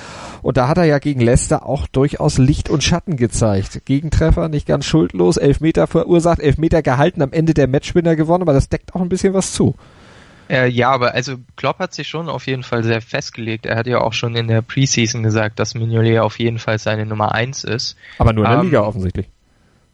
Und 0.43 0.57
da 0.57 0.69
hat 0.69 0.78
er 0.78 0.85
ja 0.85 0.99
gegen 0.99 1.21
Leicester 1.21 1.66
auch 1.66 1.87
durchaus 1.87 2.38
Licht 2.38 2.69
und 2.69 2.85
Schatten 2.85 3.16
gezeigt. 3.16 3.87
Gegentreffer 3.87 4.49
nicht 4.49 4.66
ganz 4.66 4.85
schuldlos, 4.85 5.37
Elfmeter 5.37 5.87
verursacht, 5.87 6.40
Elfmeter 6.40 6.83
gehalten, 6.83 7.23
am 7.23 7.33
Ende 7.33 7.54
der 7.54 7.69
Matchwinner 7.69 8.16
gewonnen, 8.16 8.43
aber 8.43 8.52
das 8.52 8.69
deckt 8.69 8.95
auch 8.95 9.00
ein 9.00 9.09
bisschen 9.09 9.35
was 9.35 9.52
zu. 9.52 9.75
Äh, 10.48 10.68
ja, 10.68 10.90
aber 10.90 11.14
also 11.14 11.36
Klopp 11.56 11.78
hat 11.78 11.94
sich 11.94 12.08
schon 12.08 12.28
auf 12.28 12.46
jeden 12.46 12.62
Fall 12.62 12.84
sehr 12.84 13.00
festgelegt. 13.00 13.66
Er 13.66 13.76
hat 13.76 13.86
ja 13.86 14.00
auch 14.00 14.12
schon 14.12 14.36
in 14.36 14.48
der 14.48 14.62
Preseason 14.62 15.22
gesagt, 15.22 15.58
dass 15.58 15.74
Mignolet 15.74 16.18
auf 16.20 16.38
jeden 16.38 16.58
Fall 16.58 16.78
seine 16.78 17.06
Nummer 17.06 17.32
eins 17.32 17.64
ist. 17.64 17.96
Aber 18.18 18.32
nur 18.32 18.44
in 18.44 18.50
der 18.50 18.60
Ähm, 18.60 18.66
Liga 18.66 18.82
offensichtlich. 18.82 19.28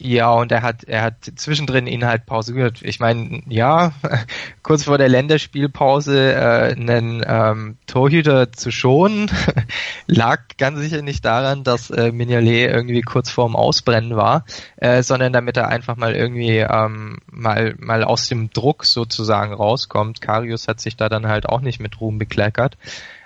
Ja, 0.02 0.33
und 0.33 0.50
er 0.50 0.62
hat, 0.62 0.85
er 0.85 1.02
hat 1.02 1.30
zwischendrin 1.37 1.87
ihn 1.87 2.07
halt 2.07 2.25
pausiert. 2.25 2.80
Ich 2.80 3.00
meine, 3.00 3.42
ja, 3.49 3.92
kurz 4.62 4.85
vor 4.85 4.97
der 4.97 5.11
Länderspielpause 5.11 6.33
äh, 6.33 6.73
einen 6.73 7.23
ähm, 7.26 7.76
Torhüter 7.87 8.50
zu 8.50 8.71
schonen, 8.71 9.30
lag 10.07 10.40
ganz 10.57 10.78
sicher 10.78 11.02
nicht 11.02 11.26
daran, 11.26 11.64
dass 11.64 11.90
äh, 11.90 12.12
Mignolet 12.12 12.71
irgendwie 12.71 13.02
kurz 13.02 13.28
vorm 13.28 13.54
Ausbrennen 13.54 14.16
war, 14.16 14.47
äh, 14.78 15.02
sondern 15.02 15.35
damit 15.35 15.59
er 15.59 15.69
einfach 15.69 15.97
mal 15.97 16.16
irgendwie 16.16 16.61
ähm, 16.61 17.19
mal, 17.30 17.75
mal 17.78 18.02
aus 18.02 18.26
dem 18.26 18.49
Druck 18.49 18.87
sozusagen 18.87 19.52
rauskommt. 19.52 20.23
Karius 20.23 20.66
hat 20.66 20.80
sich 20.80 20.97
da 20.97 21.11
dann 21.11 21.28
halt 21.28 21.47
auch 21.47 21.61
nicht 21.61 21.78
mit 21.78 22.00
Ruhm 22.00 22.16
bekleckert. 22.16 22.78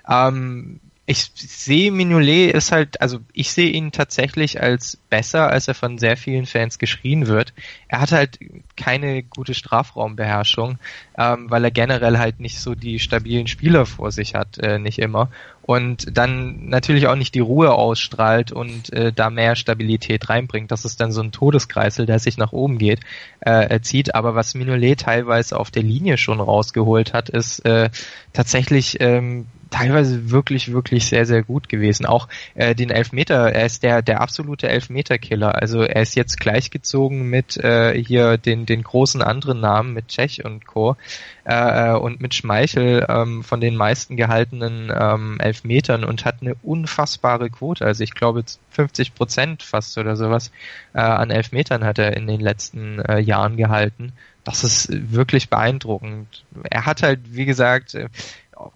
Ähm, 0.09 0.81
ich 1.07 1.31
sehe 1.35 1.93
Mignolet 1.93 2.55
ist 2.55 2.73
halt, 2.73 3.03
also 3.03 3.19
ich 3.35 3.53
sehe 3.53 3.69
ihn 3.69 3.93
tatsächlich 3.93 4.63
als 4.63 4.97
besser, 5.11 5.51
als 5.51 5.69
er 5.69 5.75
von 5.75 5.99
sehr 5.99 6.17
vielen 6.17 6.47
Fans 6.47 6.79
geschrien 6.79 7.27
wird. 7.27 7.53
Er 7.89 8.01
hat 8.01 8.13
halt 8.13 8.39
keine 8.77 9.23
gute 9.23 9.53
Strafraumbeherrschung, 9.53 10.79
ähm, 11.19 11.51
weil 11.51 11.63
er 11.63 11.71
generell 11.71 12.17
halt 12.17 12.41
nicht 12.41 12.59
so 12.59 12.75
die 12.75 12.99
stabilen 13.01 13.49
Spieler 13.49 13.85
vor 13.85 14.13
sich 14.13 14.35
hat, 14.35 14.57
äh, 14.57 14.79
nicht 14.79 14.99
immer. 14.99 15.29
Und 15.61 16.17
dann 16.17 16.69
natürlich 16.69 17.07
auch 17.07 17.17
nicht 17.17 17.35
die 17.35 17.41
Ruhe 17.41 17.73
ausstrahlt 17.73 18.51
und 18.51 18.91
äh, 18.95 19.13
da 19.13 19.29
mehr 19.29 19.57
Stabilität 19.57 20.31
reinbringt. 20.31 20.71
Das 20.71 20.87
ist 20.87 21.03
dann 21.03 21.13
so 21.13 21.23
ein 21.23 21.33
Todeskreisel, 21.33 22.07
der 22.07 22.19
sich 22.19 22.39
nach 22.39 22.53
oben 22.53 22.79
geht, 22.79 23.01
äh, 23.41 23.79
zieht. 23.81 24.15
Aber 24.15 24.35
was 24.35 24.55
Mignolet 24.55 25.01
teilweise 25.01 25.59
auf 25.59 25.71
der 25.71 25.83
Linie 25.83 26.17
schon 26.17 26.41
rausgeholt 26.41 27.13
hat, 27.13 27.29
ist 27.29 27.61
äh, 27.67 27.91
tatsächlich 28.33 29.01
ähm, 29.01 29.47
teilweise 29.75 30.31
wirklich, 30.31 30.73
wirklich 30.73 31.07
sehr, 31.07 31.27
sehr 31.27 31.43
gut 31.43 31.69
gewesen. 31.69 32.07
Auch 32.07 32.29
äh, 32.55 32.77
den 32.77 32.91
Elfmeter, 32.91 33.51
er 33.53 33.67
ist 33.67 33.83
der, 33.83 34.03
der 34.03 34.21
absolute 34.21 34.69
Elfmeterkiller. 34.69 35.57
Also 35.61 35.83
er 35.83 36.03
ist 36.03 36.15
jetzt 36.15 36.39
gleichgezogen 36.39 37.29
mit 37.29 37.57
äh, 37.57 38.01
hier 38.01 38.39
den, 38.39 38.67
den 38.67 38.85
großen 38.85 39.21
anderen 39.21 39.59
Namen, 39.59 39.93
mit 39.93 40.09
Tschech 40.09 40.45
und 40.45 40.65
Co. 40.65 40.97
Äh, 41.45 41.93
und 41.93 42.21
mit 42.21 42.35
Schmeichel 42.35 43.05
ähm, 43.09 43.43
von 43.43 43.61
den 43.61 43.75
meisten 43.75 44.17
gehaltenen 44.17 44.93
ähm, 44.97 45.41
Elfmetern 45.41 46.05
und 46.05 46.25
hat 46.25 46.37
eine 46.41 46.55
unfassbare 46.63 47.51
Quote. 47.51 47.85
Also 47.85 48.05
ich 48.05 48.15
glaube 48.15 48.45
50 48.71 49.15
Prozent 49.15 49.65
fast 49.65 49.99
oder 49.99 50.15
sowas 50.15 50.53
äh, 50.93 51.01
an 51.01 51.31
Elfmetern 51.31 51.85
hat 51.85 51.99
er 51.99 52.17
in 52.17 52.29
den 52.29 52.41
letzten 52.41 53.01
äh, 53.01 53.19
Jahren 53.19 53.57
gehalten. 53.57 54.13
Das 54.45 54.63
ist 54.63 54.89
wirklich 55.13 55.49
beeindruckend. 55.49 56.45
Er 56.71 56.85
hat 56.85 57.03
halt, 57.03 57.21
wie 57.35 57.47
gesagt, 57.47 57.95
äh, 57.95 58.09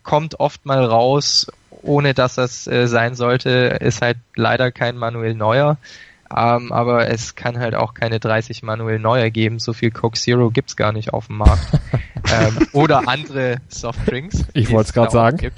kommt 0.02 0.40
oft 0.40 0.66
mal 0.66 0.84
raus, 0.84 1.46
ohne 1.82 2.14
dass 2.14 2.34
das 2.34 2.66
äh, 2.66 2.86
sein 2.86 3.14
sollte. 3.14 3.50
Ist 3.80 4.02
halt 4.02 4.18
leider 4.34 4.72
kein 4.72 4.96
Manuel 4.96 5.34
Neuer. 5.34 5.78
Ähm, 6.34 6.72
aber 6.72 7.08
es 7.08 7.36
kann 7.36 7.58
halt 7.58 7.74
auch 7.74 7.94
keine 7.94 8.20
30 8.20 8.62
Manuel 8.62 8.98
Neuer 8.98 9.30
geben. 9.30 9.58
So 9.58 9.72
viel 9.72 9.90
Coke 9.90 10.18
Zero 10.18 10.50
gibt's 10.50 10.76
gar 10.76 10.92
nicht 10.92 11.12
auf 11.14 11.28
dem 11.28 11.38
Markt. 11.38 11.66
ähm, 12.32 12.68
oder 12.72 13.08
andere 13.08 13.56
Softdrinks. 13.68 14.44
Ich 14.52 14.70
wollte 14.70 14.88
es 14.88 14.92
gerade 14.92 15.10
sagen. 15.10 15.38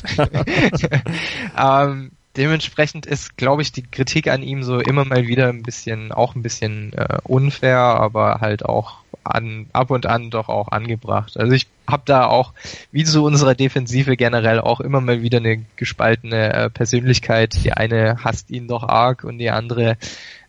ähm, 1.58 2.12
dementsprechend 2.36 3.06
ist, 3.06 3.36
glaube 3.36 3.62
ich, 3.62 3.72
die 3.72 3.82
Kritik 3.82 4.28
an 4.28 4.42
ihm 4.42 4.62
so 4.62 4.78
immer 4.78 5.04
mal 5.04 5.26
wieder 5.26 5.48
ein 5.48 5.62
bisschen, 5.62 6.12
auch 6.12 6.34
ein 6.34 6.42
bisschen 6.42 6.92
äh, 6.92 7.18
unfair, 7.24 7.78
aber 7.78 8.40
halt 8.40 8.64
auch 8.64 8.98
an, 9.24 9.66
ab 9.72 9.90
und 9.90 10.06
an 10.06 10.30
doch 10.30 10.48
auch 10.48 10.68
angebracht. 10.68 11.36
Also 11.36 11.52
ich 11.52 11.66
habe 11.86 12.02
da 12.06 12.26
auch, 12.26 12.52
wie 12.92 13.04
zu 13.04 13.24
unserer 13.24 13.54
Defensive 13.54 14.16
generell, 14.16 14.60
auch 14.60 14.80
immer 14.80 15.00
mal 15.00 15.22
wieder 15.22 15.38
eine 15.38 15.64
gespaltene 15.76 16.52
äh, 16.52 16.70
Persönlichkeit. 16.70 17.54
Die 17.64 17.72
eine 17.72 18.24
hasst 18.24 18.50
ihn 18.50 18.68
doch 18.68 18.82
arg 18.88 19.24
und 19.24 19.38
die 19.38 19.50
andere 19.50 19.96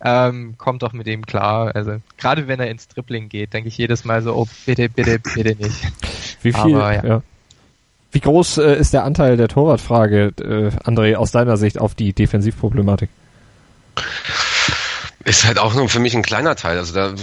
ähm, 0.04 0.56
kommt 0.58 0.84
doch 0.84 0.94
mit 0.94 1.08
ihm 1.08 1.26
klar. 1.26 1.76
Also 1.76 1.98
gerade 2.18 2.48
wenn 2.48 2.60
er 2.60 2.70
ins 2.70 2.88
Dribbling 2.88 3.30
geht, 3.30 3.54
denke 3.54 3.70
ich 3.70 3.78
jedes 3.78 4.06
Mal 4.06 4.22
so, 4.22 4.36
oh 4.36 4.48
bitte, 4.66 4.90
bitte, 4.90 5.20
bitte 5.20 5.56
nicht. 5.62 5.84
Wie 6.42 6.54
viel? 6.54 6.76
Aber, 6.76 6.94
ja. 6.94 7.06
ja. 7.06 7.24
Wie 8.12 8.20
groß 8.20 8.58
äh, 8.58 8.76
ist 8.78 8.94
der 8.94 9.04
Anteil 9.04 9.38
der 9.38 9.48
Torwartfrage, 9.48 10.34
äh, 10.40 10.90
André, 10.90 11.16
aus 11.16 11.32
deiner 11.32 11.58
Sicht 11.58 11.80
auf 11.80 11.96
die 11.96 12.14
Defensivproblematik? 12.14 13.10
Ist 15.24 15.46
halt 15.46 15.60
auch 15.60 15.74
nur 15.74 15.88
für 15.88 16.00
mich 16.00 16.16
ein 16.16 16.24
kleiner 16.24 16.56
Teil. 16.56 16.78
Also 16.78 16.94
da, 16.94 17.14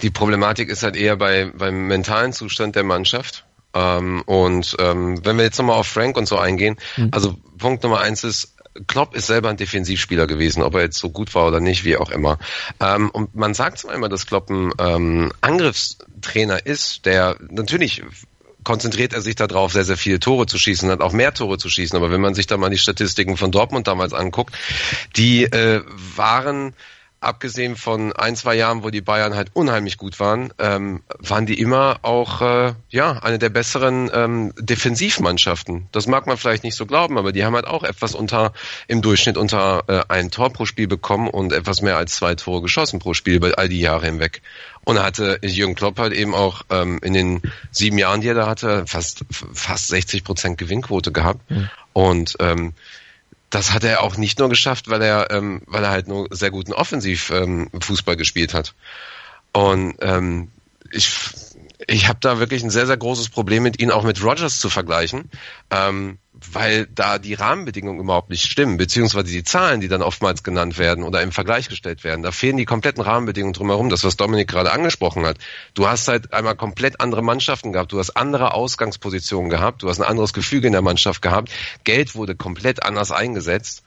die 0.00 0.10
Problematik 0.10 0.68
ist 0.70 0.82
halt 0.82 0.96
eher 0.96 1.16
bei, 1.16 1.52
beim 1.56 1.86
mentalen 1.86 2.32
Zustand 2.32 2.76
der 2.76 2.82
Mannschaft. 2.84 3.44
Ähm, 3.74 4.22
und 4.26 4.76
ähm, 4.78 5.24
wenn 5.24 5.36
wir 5.36 5.44
jetzt 5.44 5.58
nochmal 5.58 5.78
auf 5.78 5.86
Frank 5.86 6.16
und 6.16 6.26
so 6.26 6.38
eingehen, 6.38 6.76
Mhm. 6.96 7.08
also 7.12 7.36
Punkt 7.58 7.82
Nummer 7.82 8.00
eins 8.00 8.24
ist, 8.24 8.54
Klopp 8.86 9.14
ist 9.14 9.26
selber 9.26 9.50
ein 9.50 9.58
Defensivspieler 9.58 10.26
gewesen, 10.26 10.62
ob 10.62 10.74
er 10.74 10.80
jetzt 10.82 10.98
so 10.98 11.10
gut 11.10 11.34
war 11.34 11.46
oder 11.46 11.60
nicht, 11.60 11.84
wie 11.84 11.96
auch 11.98 12.10
immer. 12.10 12.38
Ähm, 12.80 13.10
und 13.10 13.34
man 13.34 13.52
sagt 13.54 13.78
zwar 13.78 13.94
immer, 13.94 14.08
dass 14.08 14.26
Klopp 14.26 14.48
ein 14.48 14.72
ähm, 14.78 15.30
Angriffstrainer 15.42 16.64
ist, 16.64 17.04
der 17.04 17.36
natürlich 17.50 18.02
konzentriert 18.64 19.12
er 19.12 19.22
sich 19.22 19.34
darauf, 19.34 19.72
sehr, 19.72 19.84
sehr 19.84 19.96
viele 19.96 20.20
Tore 20.20 20.46
zu 20.46 20.58
schießen, 20.58 20.90
hat 20.90 21.00
auch 21.00 21.12
mehr 21.12 21.34
Tore 21.34 21.58
zu 21.58 21.68
schießen. 21.68 21.96
Aber 21.96 22.10
wenn 22.10 22.20
man 22.20 22.34
sich 22.34 22.46
da 22.46 22.56
mal 22.56 22.70
die 22.70 22.78
Statistiken 22.78 23.36
von 23.36 23.50
Dortmund 23.50 23.86
damals 23.86 24.12
anguckt, 24.12 24.54
die 25.16 25.44
äh, 25.44 25.82
waren 26.16 26.74
abgesehen 27.22 27.76
von 27.76 28.12
ein, 28.12 28.36
zwei 28.36 28.54
Jahren, 28.54 28.82
wo 28.82 28.90
die 28.90 29.00
Bayern 29.00 29.34
halt 29.34 29.50
unheimlich 29.54 29.96
gut 29.96 30.18
waren, 30.20 30.52
ähm, 30.58 31.02
waren 31.18 31.46
die 31.46 31.58
immer 31.58 32.00
auch 32.02 32.42
äh, 32.42 32.74
ja 32.90 33.12
eine 33.22 33.38
der 33.38 33.48
besseren 33.48 34.10
ähm, 34.12 34.52
Defensivmannschaften. 34.58 35.88
Das 35.92 36.06
mag 36.06 36.26
man 36.26 36.36
vielleicht 36.36 36.64
nicht 36.64 36.76
so 36.76 36.84
glauben, 36.86 37.18
aber 37.18 37.32
die 37.32 37.44
haben 37.44 37.54
halt 37.54 37.66
auch 37.66 37.84
etwas 37.84 38.14
unter 38.14 38.52
im 38.88 39.02
Durchschnitt 39.02 39.36
unter 39.36 39.84
äh, 39.86 40.02
ein 40.08 40.30
Tor 40.30 40.52
pro 40.52 40.66
Spiel 40.66 40.88
bekommen 40.88 41.28
und 41.28 41.52
etwas 41.52 41.80
mehr 41.80 41.96
als 41.96 42.16
zwei 42.16 42.34
Tore 42.34 42.62
geschossen 42.62 42.98
pro 42.98 43.14
Spiel 43.14 43.36
über 43.36 43.52
all 43.56 43.68
die 43.68 43.80
Jahre 43.80 44.06
hinweg. 44.06 44.42
Und 44.84 44.96
er 44.96 45.04
hatte 45.04 45.38
Jürgen 45.42 45.74
Klopp 45.74 45.98
halt 45.98 46.12
eben 46.12 46.34
auch 46.34 46.62
ähm, 46.70 46.98
in 47.02 47.12
den 47.12 47.42
sieben 47.70 47.98
Jahren, 47.98 48.20
die 48.20 48.28
er 48.28 48.34
da 48.34 48.48
hatte, 48.48 48.84
fast 48.86 49.24
fast 49.30 49.88
60 49.88 50.24
Prozent 50.24 50.58
Gewinnquote 50.58 51.12
gehabt. 51.12 51.40
Und 51.92 52.36
ähm, 52.40 52.74
das 53.52 53.72
hat 53.72 53.84
er 53.84 54.02
auch 54.02 54.16
nicht 54.16 54.38
nur 54.38 54.48
geschafft, 54.48 54.88
weil 54.88 55.02
er, 55.02 55.30
ähm, 55.30 55.62
weil 55.66 55.84
er 55.84 55.90
halt 55.90 56.08
nur 56.08 56.26
sehr 56.30 56.50
guten 56.50 56.72
Offensivfußball 56.72 58.14
ähm, 58.14 58.18
gespielt 58.18 58.54
hat. 58.54 58.74
Und 59.52 59.96
ähm, 60.00 60.50
ich, 60.90 61.12
ich 61.86 62.08
habe 62.08 62.18
da 62.20 62.38
wirklich 62.38 62.62
ein 62.62 62.70
sehr, 62.70 62.86
sehr 62.86 62.96
großes 62.96 63.28
Problem 63.28 63.62
mit 63.62 63.80
ihm 63.80 63.90
auch 63.90 64.04
mit 64.04 64.22
Rogers 64.24 64.58
zu 64.58 64.70
vergleichen, 64.70 65.30
ähm, 65.70 66.18
weil 66.32 66.86
da 66.86 67.18
die 67.18 67.34
Rahmenbedingungen 67.34 68.00
überhaupt 68.00 68.30
nicht 68.30 68.50
stimmen, 68.50 68.78
beziehungsweise 68.78 69.30
die 69.30 69.44
Zahlen, 69.44 69.80
die 69.80 69.88
dann 69.88 70.02
oftmals 70.02 70.42
genannt 70.42 70.78
werden 70.78 71.04
oder 71.04 71.20
im 71.20 71.30
Vergleich 71.30 71.68
gestellt 71.68 72.04
werden. 72.04 72.22
Da 72.22 72.32
fehlen 72.32 72.56
die 72.56 72.64
kompletten 72.64 73.02
Rahmenbedingungen 73.02 73.52
drumherum, 73.52 73.90
das, 73.90 74.04
was 74.04 74.16
Dominik 74.16 74.48
gerade 74.48 74.72
angesprochen 74.72 75.26
hat. 75.26 75.36
Du 75.74 75.86
hast 75.86 76.08
halt 76.08 76.32
einmal 76.32 76.56
komplett 76.56 77.00
andere 77.00 77.22
Mannschaften 77.22 77.72
gehabt, 77.72 77.92
du 77.92 77.98
hast 77.98 78.10
andere 78.10 78.54
Ausgangspositionen 78.54 79.50
gehabt, 79.50 79.82
du 79.82 79.88
hast 79.88 80.00
ein 80.00 80.08
anderes 80.08 80.32
Gefüge 80.32 80.66
in 80.66 80.72
der 80.72 80.82
Mannschaft 80.82 81.20
gehabt, 81.20 81.50
Geld 81.84 82.14
wurde 82.14 82.34
komplett 82.34 82.82
anders 82.82 83.12
eingesetzt 83.12 83.82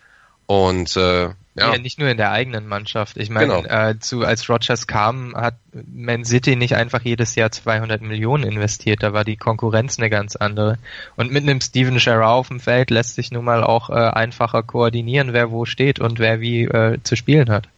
und 0.46 0.96
äh, 0.98 1.30
ja. 1.56 1.74
Ja. 1.74 1.78
nicht 1.80 2.00
nur 2.00 2.10
in 2.10 2.18
der 2.18 2.32
eigenen 2.32 2.68
Mannschaft. 2.68 3.18
Ich 3.18 3.30
meine, 3.30 3.62
Genau. 3.62 3.90
äh, 3.90 3.98
zu, 4.00 4.26
als 4.26 4.50
Rogers 4.50 4.88
kam, 4.88 5.36
hat 5.36 5.56
Man 5.74 6.26
City 6.26 6.56
nicht 6.56 6.76
einfach 6.76 7.02
jedes 7.02 7.36
Jahr 7.36 7.52
200 7.52 8.02
Millionen 8.02 8.44
investiert. 8.44 9.04
Da 9.04 9.14
war 9.14 9.24
die 9.24 9.38
Konkurrenz 9.38 9.98
eine 9.98 10.10
ganz 10.10 10.36
andere. 10.36 10.78
Und 11.16 11.32
mit 11.32 11.44
einem 11.44 11.62
Steven 11.62 11.98
Gerrard 11.98 12.30
auf 12.30 12.48
dem 12.50 12.60
Feld 12.60 12.92
lässt 12.92 13.16
sich 13.16 13.32
nun 13.32 13.46
mal 13.46 13.64
auch 13.64 13.90
äh, 13.90 13.94
einfacher 13.94 14.64
koordinieren, 14.64 15.34
wer 15.34 15.50
wo 15.52 15.66
steht 15.66 16.00
und 16.00 16.20
wer 16.20 16.42
wie 16.42 16.64
äh, 16.66 16.98
zu 17.04 17.16
spielen 17.16 17.50
hat. 17.50 17.70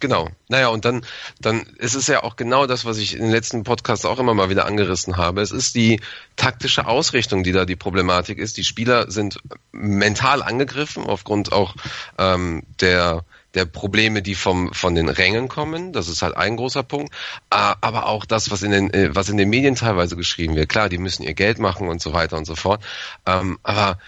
Genau. 0.00 0.30
Naja, 0.48 0.68
und 0.68 0.86
dann, 0.86 1.04
dann 1.40 1.60
ist 1.78 1.94
es 1.94 2.06
ja 2.06 2.22
auch 2.22 2.36
genau 2.36 2.66
das, 2.66 2.86
was 2.86 2.96
ich 2.96 3.14
in 3.14 3.20
den 3.20 3.30
letzten 3.30 3.64
Podcasts 3.64 4.06
auch 4.06 4.18
immer 4.18 4.32
mal 4.32 4.48
wieder 4.48 4.64
angerissen 4.64 5.18
habe. 5.18 5.42
Es 5.42 5.52
ist 5.52 5.74
die 5.74 6.00
taktische 6.36 6.86
Ausrichtung, 6.86 7.44
die 7.44 7.52
da 7.52 7.66
die 7.66 7.76
Problematik 7.76 8.38
ist. 8.38 8.56
Die 8.56 8.64
Spieler 8.64 9.10
sind 9.10 9.38
mental 9.72 10.42
angegriffen 10.42 11.04
aufgrund 11.04 11.52
auch 11.52 11.74
ähm, 12.18 12.62
der 12.80 13.24
der 13.54 13.64
Probleme, 13.66 14.22
die 14.22 14.36
vom 14.36 14.72
von 14.72 14.94
den 14.94 15.08
Rängen 15.08 15.48
kommen, 15.48 15.92
das 15.92 16.08
ist 16.08 16.22
halt 16.22 16.36
ein 16.36 16.56
großer 16.56 16.82
Punkt, 16.84 17.12
Äh, 17.50 17.74
aber 17.80 18.06
auch 18.06 18.24
das, 18.24 18.50
was 18.50 18.62
in 18.62 18.70
den 18.70 18.94
äh, 18.94 19.14
was 19.14 19.28
in 19.28 19.36
den 19.36 19.50
Medien 19.50 19.74
teilweise 19.74 20.16
geschrieben 20.16 20.56
wird. 20.56 20.68
Klar, 20.68 20.88
die 20.88 20.98
müssen 20.98 21.24
ihr 21.24 21.34
Geld 21.34 21.58
machen 21.58 21.88
und 21.88 22.00
so 22.00 22.12
weiter 22.12 22.38
und 22.38 22.46
so 22.46 22.54
fort. 22.54 22.82
Ähm, 23.26 23.58
aber 23.64 23.98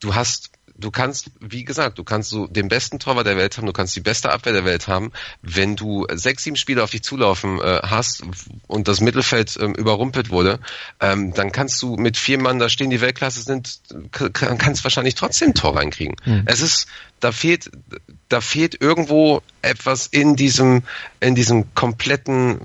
du 0.00 0.14
hast 0.14 0.51
du 0.82 0.90
kannst, 0.90 1.30
wie 1.40 1.64
gesagt, 1.64 1.98
du 1.98 2.04
kannst 2.04 2.30
so 2.30 2.46
den 2.46 2.68
besten 2.68 2.98
Torwart 2.98 3.26
der 3.26 3.36
Welt 3.36 3.56
haben, 3.56 3.66
du 3.66 3.72
kannst 3.72 3.96
die 3.96 4.00
beste 4.00 4.30
Abwehr 4.30 4.52
der 4.52 4.64
Welt 4.64 4.88
haben. 4.88 5.12
Wenn 5.40 5.76
du 5.76 6.06
sechs, 6.12 6.44
sieben 6.44 6.56
Spieler 6.56 6.84
auf 6.84 6.90
dich 6.90 7.02
zulaufen 7.02 7.60
äh, 7.60 7.80
hast 7.82 8.24
und 8.66 8.88
das 8.88 9.00
Mittelfeld 9.00 9.58
ähm, 9.60 9.74
überrumpelt 9.74 10.30
wurde, 10.30 10.60
ähm, 11.00 11.32
dann 11.34 11.52
kannst 11.52 11.80
du 11.82 11.96
mit 11.96 12.16
vier 12.16 12.38
Mann 12.38 12.58
da 12.58 12.68
stehen, 12.68 12.90
die 12.90 13.00
Weltklasse 13.00 13.42
sind, 13.42 13.80
kannst 14.10 14.84
wahrscheinlich 14.84 15.14
trotzdem 15.14 15.50
ein 15.50 15.54
Tor 15.54 15.76
reinkriegen. 15.76 16.16
Es 16.46 16.60
ist, 16.60 16.86
da 17.20 17.32
fehlt, 17.32 17.70
da 18.28 18.40
fehlt 18.40 18.80
irgendwo 18.80 19.42
etwas 19.62 20.06
in 20.06 20.36
diesem, 20.36 20.82
in 21.20 21.34
diesem 21.34 21.74
kompletten 21.74 22.60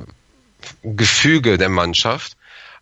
Gefüge 0.84 1.58
der 1.58 1.70
Mannschaft. 1.70 2.37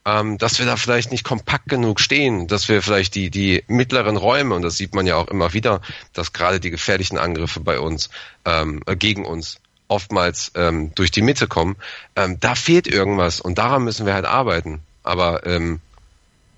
Ähm, 0.05 0.37
dass 0.37 0.59
wir 0.59 0.65
da 0.65 0.77
vielleicht 0.77 1.11
nicht 1.11 1.23
kompakt 1.23 1.67
genug 1.67 1.99
stehen, 1.99 2.47
dass 2.47 2.69
wir 2.69 2.81
vielleicht 2.81 3.15
die, 3.15 3.29
die 3.29 3.63
mittleren 3.67 4.17
Räume, 4.17 4.55
und 4.55 4.61
das 4.61 4.77
sieht 4.77 4.93
man 4.93 5.07
ja 5.07 5.15
auch 5.15 5.27
immer 5.27 5.53
wieder, 5.53 5.81
dass 6.13 6.31
gerade 6.31 6.59
die 6.59 6.69
gefährlichen 6.69 7.17
Angriffe 7.17 7.59
bei 7.59 7.79
uns, 7.79 8.09
ähm, 8.45 8.83
äh, 8.85 8.95
gegen 8.95 9.25
uns 9.25 9.59
oftmals 9.87 10.51
ähm, 10.55 10.93
durch 10.95 11.11
die 11.11 11.21
Mitte 11.21 11.47
kommen, 11.47 11.75
ähm, 12.15 12.39
da 12.39 12.55
fehlt 12.55 12.87
irgendwas 12.87 13.39
und 13.39 13.57
daran 13.57 13.83
müssen 13.83 14.05
wir 14.05 14.13
halt 14.13 14.25
arbeiten. 14.25 14.81
Aber 15.03 15.45
ähm, 15.45 15.79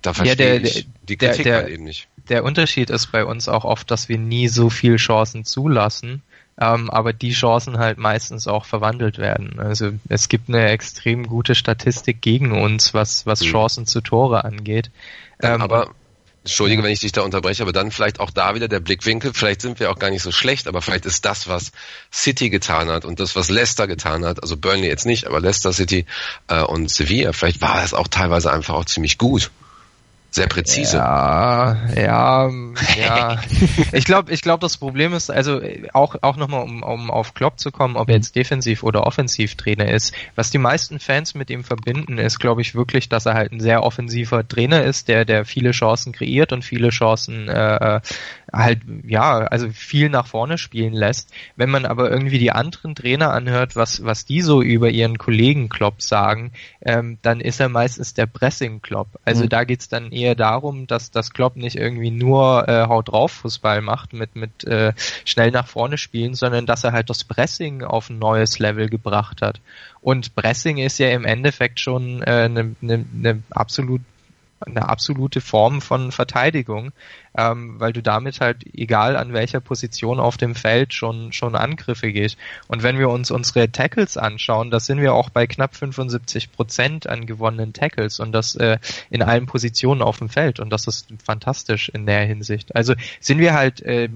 da 0.02 0.14
verstehe 0.14 0.54
ja, 0.54 0.60
der, 0.60 0.64
ich 0.64 0.86
die 1.02 1.16
Kritik 1.16 1.44
der, 1.44 1.52
der, 1.52 1.62
halt 1.62 1.74
eben 1.74 1.84
nicht. 1.84 2.08
Der 2.28 2.44
Unterschied 2.44 2.90
ist 2.90 3.12
bei 3.12 3.24
uns 3.24 3.48
auch 3.48 3.64
oft, 3.64 3.90
dass 3.90 4.08
wir 4.08 4.18
nie 4.18 4.48
so 4.48 4.70
viel 4.70 4.96
Chancen 4.96 5.44
zulassen 5.44 6.22
ähm, 6.60 6.90
aber 6.90 7.12
die 7.12 7.32
Chancen 7.32 7.78
halt 7.78 7.98
meistens 7.98 8.48
auch 8.48 8.64
verwandelt 8.64 9.18
werden. 9.18 9.58
Also 9.58 9.92
es 10.08 10.28
gibt 10.28 10.48
eine 10.48 10.68
extrem 10.68 11.26
gute 11.26 11.54
Statistik 11.54 12.20
gegen 12.20 12.52
uns, 12.52 12.94
was, 12.94 13.26
was 13.26 13.42
mhm. 13.42 13.46
Chancen 13.46 13.86
zu 13.86 14.00
Tore 14.00 14.44
angeht. 14.44 14.90
Ähm, 15.40 15.62
aber 15.62 15.90
Entschuldige, 16.44 16.82
wenn 16.82 16.92
ich 16.92 17.00
dich 17.00 17.12
da 17.12 17.22
unterbreche, 17.22 17.62
aber 17.62 17.72
dann 17.72 17.90
vielleicht 17.90 18.20
auch 18.20 18.30
da 18.30 18.54
wieder 18.54 18.68
der 18.68 18.80
Blickwinkel. 18.80 19.34
Vielleicht 19.34 19.60
sind 19.60 19.80
wir 19.80 19.90
auch 19.90 19.98
gar 19.98 20.08
nicht 20.08 20.22
so 20.22 20.32
schlecht, 20.32 20.66
aber 20.66 20.80
vielleicht 20.80 21.04
ist 21.04 21.26
das, 21.26 21.46
was 21.46 21.72
City 22.10 22.48
getan 22.48 22.88
hat 22.88 23.04
und 23.04 23.20
das, 23.20 23.36
was 23.36 23.50
Leicester 23.50 23.86
getan 23.86 24.24
hat, 24.24 24.42
also 24.42 24.56
Burnley 24.56 24.88
jetzt 24.88 25.04
nicht, 25.04 25.26
aber 25.26 25.40
Leicester 25.40 25.72
City 25.72 26.06
äh, 26.46 26.62
und 26.62 26.90
Sevilla, 26.90 27.34
vielleicht 27.34 27.60
war 27.60 27.82
das 27.82 27.92
auch 27.92 28.08
teilweise 28.08 28.50
einfach 28.50 28.74
auch 28.74 28.86
ziemlich 28.86 29.18
gut 29.18 29.50
sehr 30.30 30.46
präzise. 30.46 30.98
Ja, 30.98 31.76
ja, 31.96 32.50
ja. 32.98 33.40
ich 33.92 34.04
glaube, 34.04 34.32
ich 34.32 34.42
glaube, 34.42 34.60
das 34.60 34.76
Problem 34.76 35.14
ist, 35.14 35.30
also 35.30 35.60
auch 35.94 36.16
auch 36.20 36.36
nochmal, 36.36 36.62
um, 36.62 36.82
um 36.82 37.10
auf 37.10 37.34
Klopp 37.34 37.58
zu 37.58 37.70
kommen, 37.70 37.96
ob 37.96 38.08
er 38.08 38.16
jetzt 38.16 38.36
defensiv 38.36 38.82
oder 38.82 39.06
offensiv 39.06 39.54
Trainer 39.54 39.90
ist. 39.90 40.14
Was 40.34 40.50
die 40.50 40.58
meisten 40.58 41.00
Fans 41.00 41.34
mit 41.34 41.48
ihm 41.50 41.64
verbinden, 41.64 42.18
ist, 42.18 42.38
glaube 42.38 42.60
ich, 42.60 42.74
wirklich, 42.74 43.08
dass 43.08 43.26
er 43.26 43.34
halt 43.34 43.52
ein 43.52 43.60
sehr 43.60 43.82
offensiver 43.82 44.46
Trainer 44.46 44.84
ist, 44.84 45.08
der 45.08 45.24
der 45.24 45.44
viele 45.44 45.70
Chancen 45.70 46.12
kreiert 46.12 46.52
und 46.52 46.64
viele 46.64 46.90
Chancen 46.90 47.48
äh, 47.48 47.96
äh 47.96 48.00
halt 48.52 48.80
ja, 49.06 49.38
also 49.38 49.70
viel 49.70 50.08
nach 50.08 50.26
vorne 50.26 50.58
spielen 50.58 50.92
lässt. 50.92 51.32
Wenn 51.56 51.70
man 51.70 51.84
aber 51.84 52.10
irgendwie 52.10 52.38
die 52.38 52.52
anderen 52.52 52.94
Trainer 52.94 53.32
anhört, 53.32 53.76
was 53.76 54.04
was 54.04 54.24
die 54.24 54.40
so 54.40 54.62
über 54.62 54.90
ihren 54.90 55.18
Kollegen 55.18 55.68
Klopp 55.68 56.02
sagen, 56.02 56.52
ähm, 56.80 57.18
dann 57.22 57.40
ist 57.40 57.60
er 57.60 57.68
meistens 57.68 58.14
der 58.14 58.26
Pressing 58.26 58.80
Klopp. 58.82 59.08
Also 59.24 59.44
mhm. 59.44 59.48
da 59.50 59.64
geht's 59.64 59.88
dann 59.88 60.12
eher 60.12 60.34
darum, 60.34 60.86
dass 60.86 61.10
das 61.10 61.32
Klopp 61.32 61.56
nicht 61.56 61.76
irgendwie 61.76 62.10
nur 62.10 62.68
äh, 62.68 62.86
Haut 62.86 63.08
drauf 63.08 63.32
Fußball 63.32 63.82
macht 63.82 64.12
mit 64.12 64.36
mit 64.36 64.64
äh, 64.64 64.92
schnell 65.24 65.50
nach 65.50 65.66
vorne 65.66 65.98
spielen, 65.98 66.34
sondern 66.34 66.66
dass 66.66 66.84
er 66.84 66.92
halt 66.92 67.10
das 67.10 67.24
Pressing 67.24 67.82
auf 67.82 68.10
ein 68.10 68.18
neues 68.18 68.58
Level 68.58 68.88
gebracht 68.88 69.42
hat. 69.42 69.60
Und 70.00 70.34
Pressing 70.34 70.78
ist 70.78 70.98
ja 70.98 71.08
im 71.08 71.24
Endeffekt 71.24 71.80
schon 71.80 72.22
eine 72.22 72.44
äh, 72.44 72.48
ne, 72.48 72.76
ne, 72.80 73.04
ne 73.12 73.42
absolut 73.50 74.00
eine 74.60 74.88
absolute 74.88 75.40
Form 75.40 75.80
von 75.80 76.12
Verteidigung, 76.12 76.92
ähm, 77.36 77.78
weil 77.78 77.92
du 77.92 78.02
damit 78.02 78.40
halt, 78.40 78.64
egal 78.74 79.16
an 79.16 79.32
welcher 79.32 79.60
Position 79.60 80.20
auf 80.20 80.36
dem 80.36 80.54
Feld, 80.54 80.94
schon, 80.94 81.32
schon 81.32 81.54
Angriffe 81.54 82.12
gehst. 82.12 82.36
Und 82.66 82.82
wenn 82.82 82.98
wir 82.98 83.08
uns 83.08 83.30
unsere 83.30 83.70
Tackles 83.70 84.16
anschauen, 84.16 84.70
da 84.70 84.80
sind 84.80 85.00
wir 85.00 85.14
auch 85.14 85.30
bei 85.30 85.46
knapp 85.46 85.74
75 85.74 86.52
Prozent 86.52 87.08
an 87.08 87.26
gewonnenen 87.26 87.72
Tackles 87.72 88.20
und 88.20 88.32
das 88.32 88.54
äh, 88.56 88.78
in 89.10 89.22
allen 89.22 89.46
Positionen 89.46 90.02
auf 90.02 90.18
dem 90.18 90.28
Feld. 90.28 90.60
Und 90.60 90.70
das 90.70 90.86
ist 90.86 91.08
fantastisch 91.24 91.88
in 91.88 92.06
der 92.06 92.24
Hinsicht. 92.24 92.74
Also 92.74 92.94
sind 93.20 93.38
wir 93.38 93.54
halt 93.54 93.80
äh, 93.82 94.08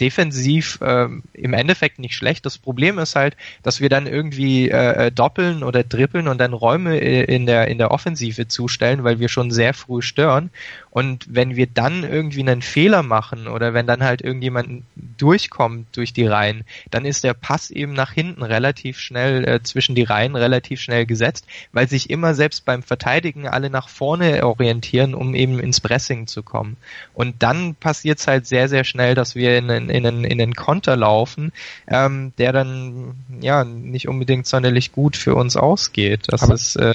defensiv 0.00 0.78
äh, 0.80 1.08
im 1.32 1.52
Endeffekt 1.52 1.98
nicht 1.98 2.14
schlecht. 2.14 2.46
Das 2.46 2.58
Problem 2.58 2.98
ist 2.98 3.16
halt, 3.16 3.36
dass 3.62 3.80
wir 3.80 3.88
dann 3.88 4.06
irgendwie 4.06 4.68
äh, 4.68 5.06
äh, 5.06 5.12
doppeln 5.12 5.62
oder 5.62 5.82
drippeln 5.82 6.28
und 6.28 6.38
dann 6.38 6.52
Räume 6.52 7.00
äh, 7.00 7.24
in 7.24 7.46
der 7.46 7.68
in 7.68 7.78
der 7.78 7.90
Offensive 7.90 8.48
zustellen, 8.48 9.04
weil 9.04 9.20
wir 9.20 9.28
schon 9.28 9.50
sehr 9.50 9.74
früh 9.74 10.02
stören. 10.02 10.50
Und 10.96 11.26
wenn 11.28 11.56
wir 11.56 11.66
dann 11.66 12.04
irgendwie 12.04 12.40
einen 12.40 12.62
Fehler 12.62 13.02
machen 13.02 13.48
oder 13.48 13.74
wenn 13.74 13.86
dann 13.86 14.02
halt 14.02 14.22
irgendjemand 14.22 14.82
durchkommt 15.18 15.94
durch 15.94 16.14
die 16.14 16.26
Reihen, 16.26 16.64
dann 16.90 17.04
ist 17.04 17.22
der 17.22 17.34
Pass 17.34 17.70
eben 17.70 17.92
nach 17.92 18.12
hinten 18.12 18.42
relativ 18.42 18.98
schnell 18.98 19.46
äh, 19.46 19.62
zwischen 19.62 19.94
die 19.94 20.04
Reihen 20.04 20.36
relativ 20.36 20.80
schnell 20.80 21.04
gesetzt, 21.04 21.46
weil 21.70 21.86
sich 21.86 22.08
immer 22.08 22.34
selbst 22.34 22.64
beim 22.64 22.82
Verteidigen 22.82 23.46
alle 23.46 23.68
nach 23.68 23.90
vorne 23.90 24.46
orientieren, 24.46 25.14
um 25.14 25.34
eben 25.34 25.58
ins 25.58 25.82
Pressing 25.82 26.28
zu 26.28 26.42
kommen. 26.42 26.78
Und 27.12 27.42
dann 27.42 27.74
passiert 27.74 28.18
es 28.20 28.26
halt 28.26 28.46
sehr 28.46 28.70
sehr 28.70 28.84
schnell, 28.84 29.14
dass 29.14 29.34
wir 29.34 29.58
in, 29.58 29.68
in, 29.68 29.90
in, 29.90 30.24
in 30.24 30.40
einen 30.40 30.54
Konter 30.54 30.96
laufen, 30.96 31.52
ähm, 31.88 32.32
der 32.38 32.54
dann 32.54 33.16
ja 33.42 33.64
nicht 33.64 34.08
unbedingt 34.08 34.46
sonderlich 34.46 34.92
gut 34.92 35.18
für 35.18 35.34
uns 35.34 35.58
ausgeht. 35.58 36.22
Das 36.28 36.42
Aber 36.42 36.54
ist 36.54 36.76
äh, 36.76 36.94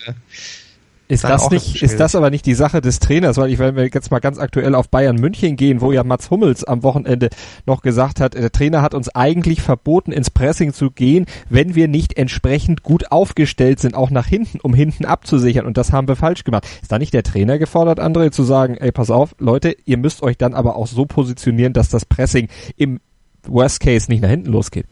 ist 1.11 1.23
das 1.25 1.49
nicht, 1.49 1.81
ist 1.81 1.99
das 1.99 2.15
aber 2.15 2.29
nicht 2.29 2.45
die 2.45 2.53
Sache 2.53 2.79
des 2.79 2.99
Trainers, 2.99 3.37
weil 3.37 3.51
ich, 3.51 3.59
wenn 3.59 3.75
wir 3.75 3.85
jetzt 3.85 4.11
mal 4.11 4.19
ganz 4.19 4.39
aktuell 4.39 4.75
auf 4.75 4.89
Bayern 4.89 5.17
München 5.17 5.57
gehen, 5.57 5.81
wo 5.81 5.91
ja 5.91 6.03
Mats 6.03 6.29
Hummels 6.31 6.63
am 6.63 6.83
Wochenende 6.83 7.29
noch 7.65 7.81
gesagt 7.81 8.21
hat, 8.21 8.33
der 8.33 8.51
Trainer 8.51 8.81
hat 8.81 8.93
uns 8.93 9.09
eigentlich 9.09 9.61
verboten, 9.61 10.13
ins 10.13 10.29
Pressing 10.29 10.73
zu 10.73 10.89
gehen, 10.89 11.25
wenn 11.49 11.75
wir 11.75 11.89
nicht 11.89 12.17
entsprechend 12.17 12.83
gut 12.83 13.11
aufgestellt 13.11 13.79
sind, 13.81 13.93
auch 13.93 14.09
nach 14.09 14.25
hinten, 14.25 14.59
um 14.61 14.73
hinten 14.73 15.03
abzusichern. 15.05 15.65
Und 15.65 15.77
das 15.77 15.91
haben 15.91 16.07
wir 16.07 16.15
falsch 16.15 16.45
gemacht. 16.45 16.65
Ist 16.81 16.91
da 16.91 16.97
nicht 16.97 17.13
der 17.13 17.23
Trainer 17.23 17.59
gefordert, 17.59 17.99
André, 17.99 18.31
zu 18.31 18.43
sagen, 18.43 18.77
ey, 18.77 18.93
pass 18.93 19.11
auf, 19.11 19.35
Leute, 19.37 19.75
ihr 19.85 19.97
müsst 19.97 20.23
euch 20.23 20.37
dann 20.37 20.53
aber 20.53 20.77
auch 20.77 20.87
so 20.87 21.05
positionieren, 21.05 21.73
dass 21.73 21.89
das 21.89 22.05
Pressing 22.05 22.47
im 22.77 23.01
Worst 23.47 23.81
Case 23.81 24.09
nicht 24.09 24.21
nach 24.21 24.29
hinten 24.29 24.49
losgeht? 24.49 24.85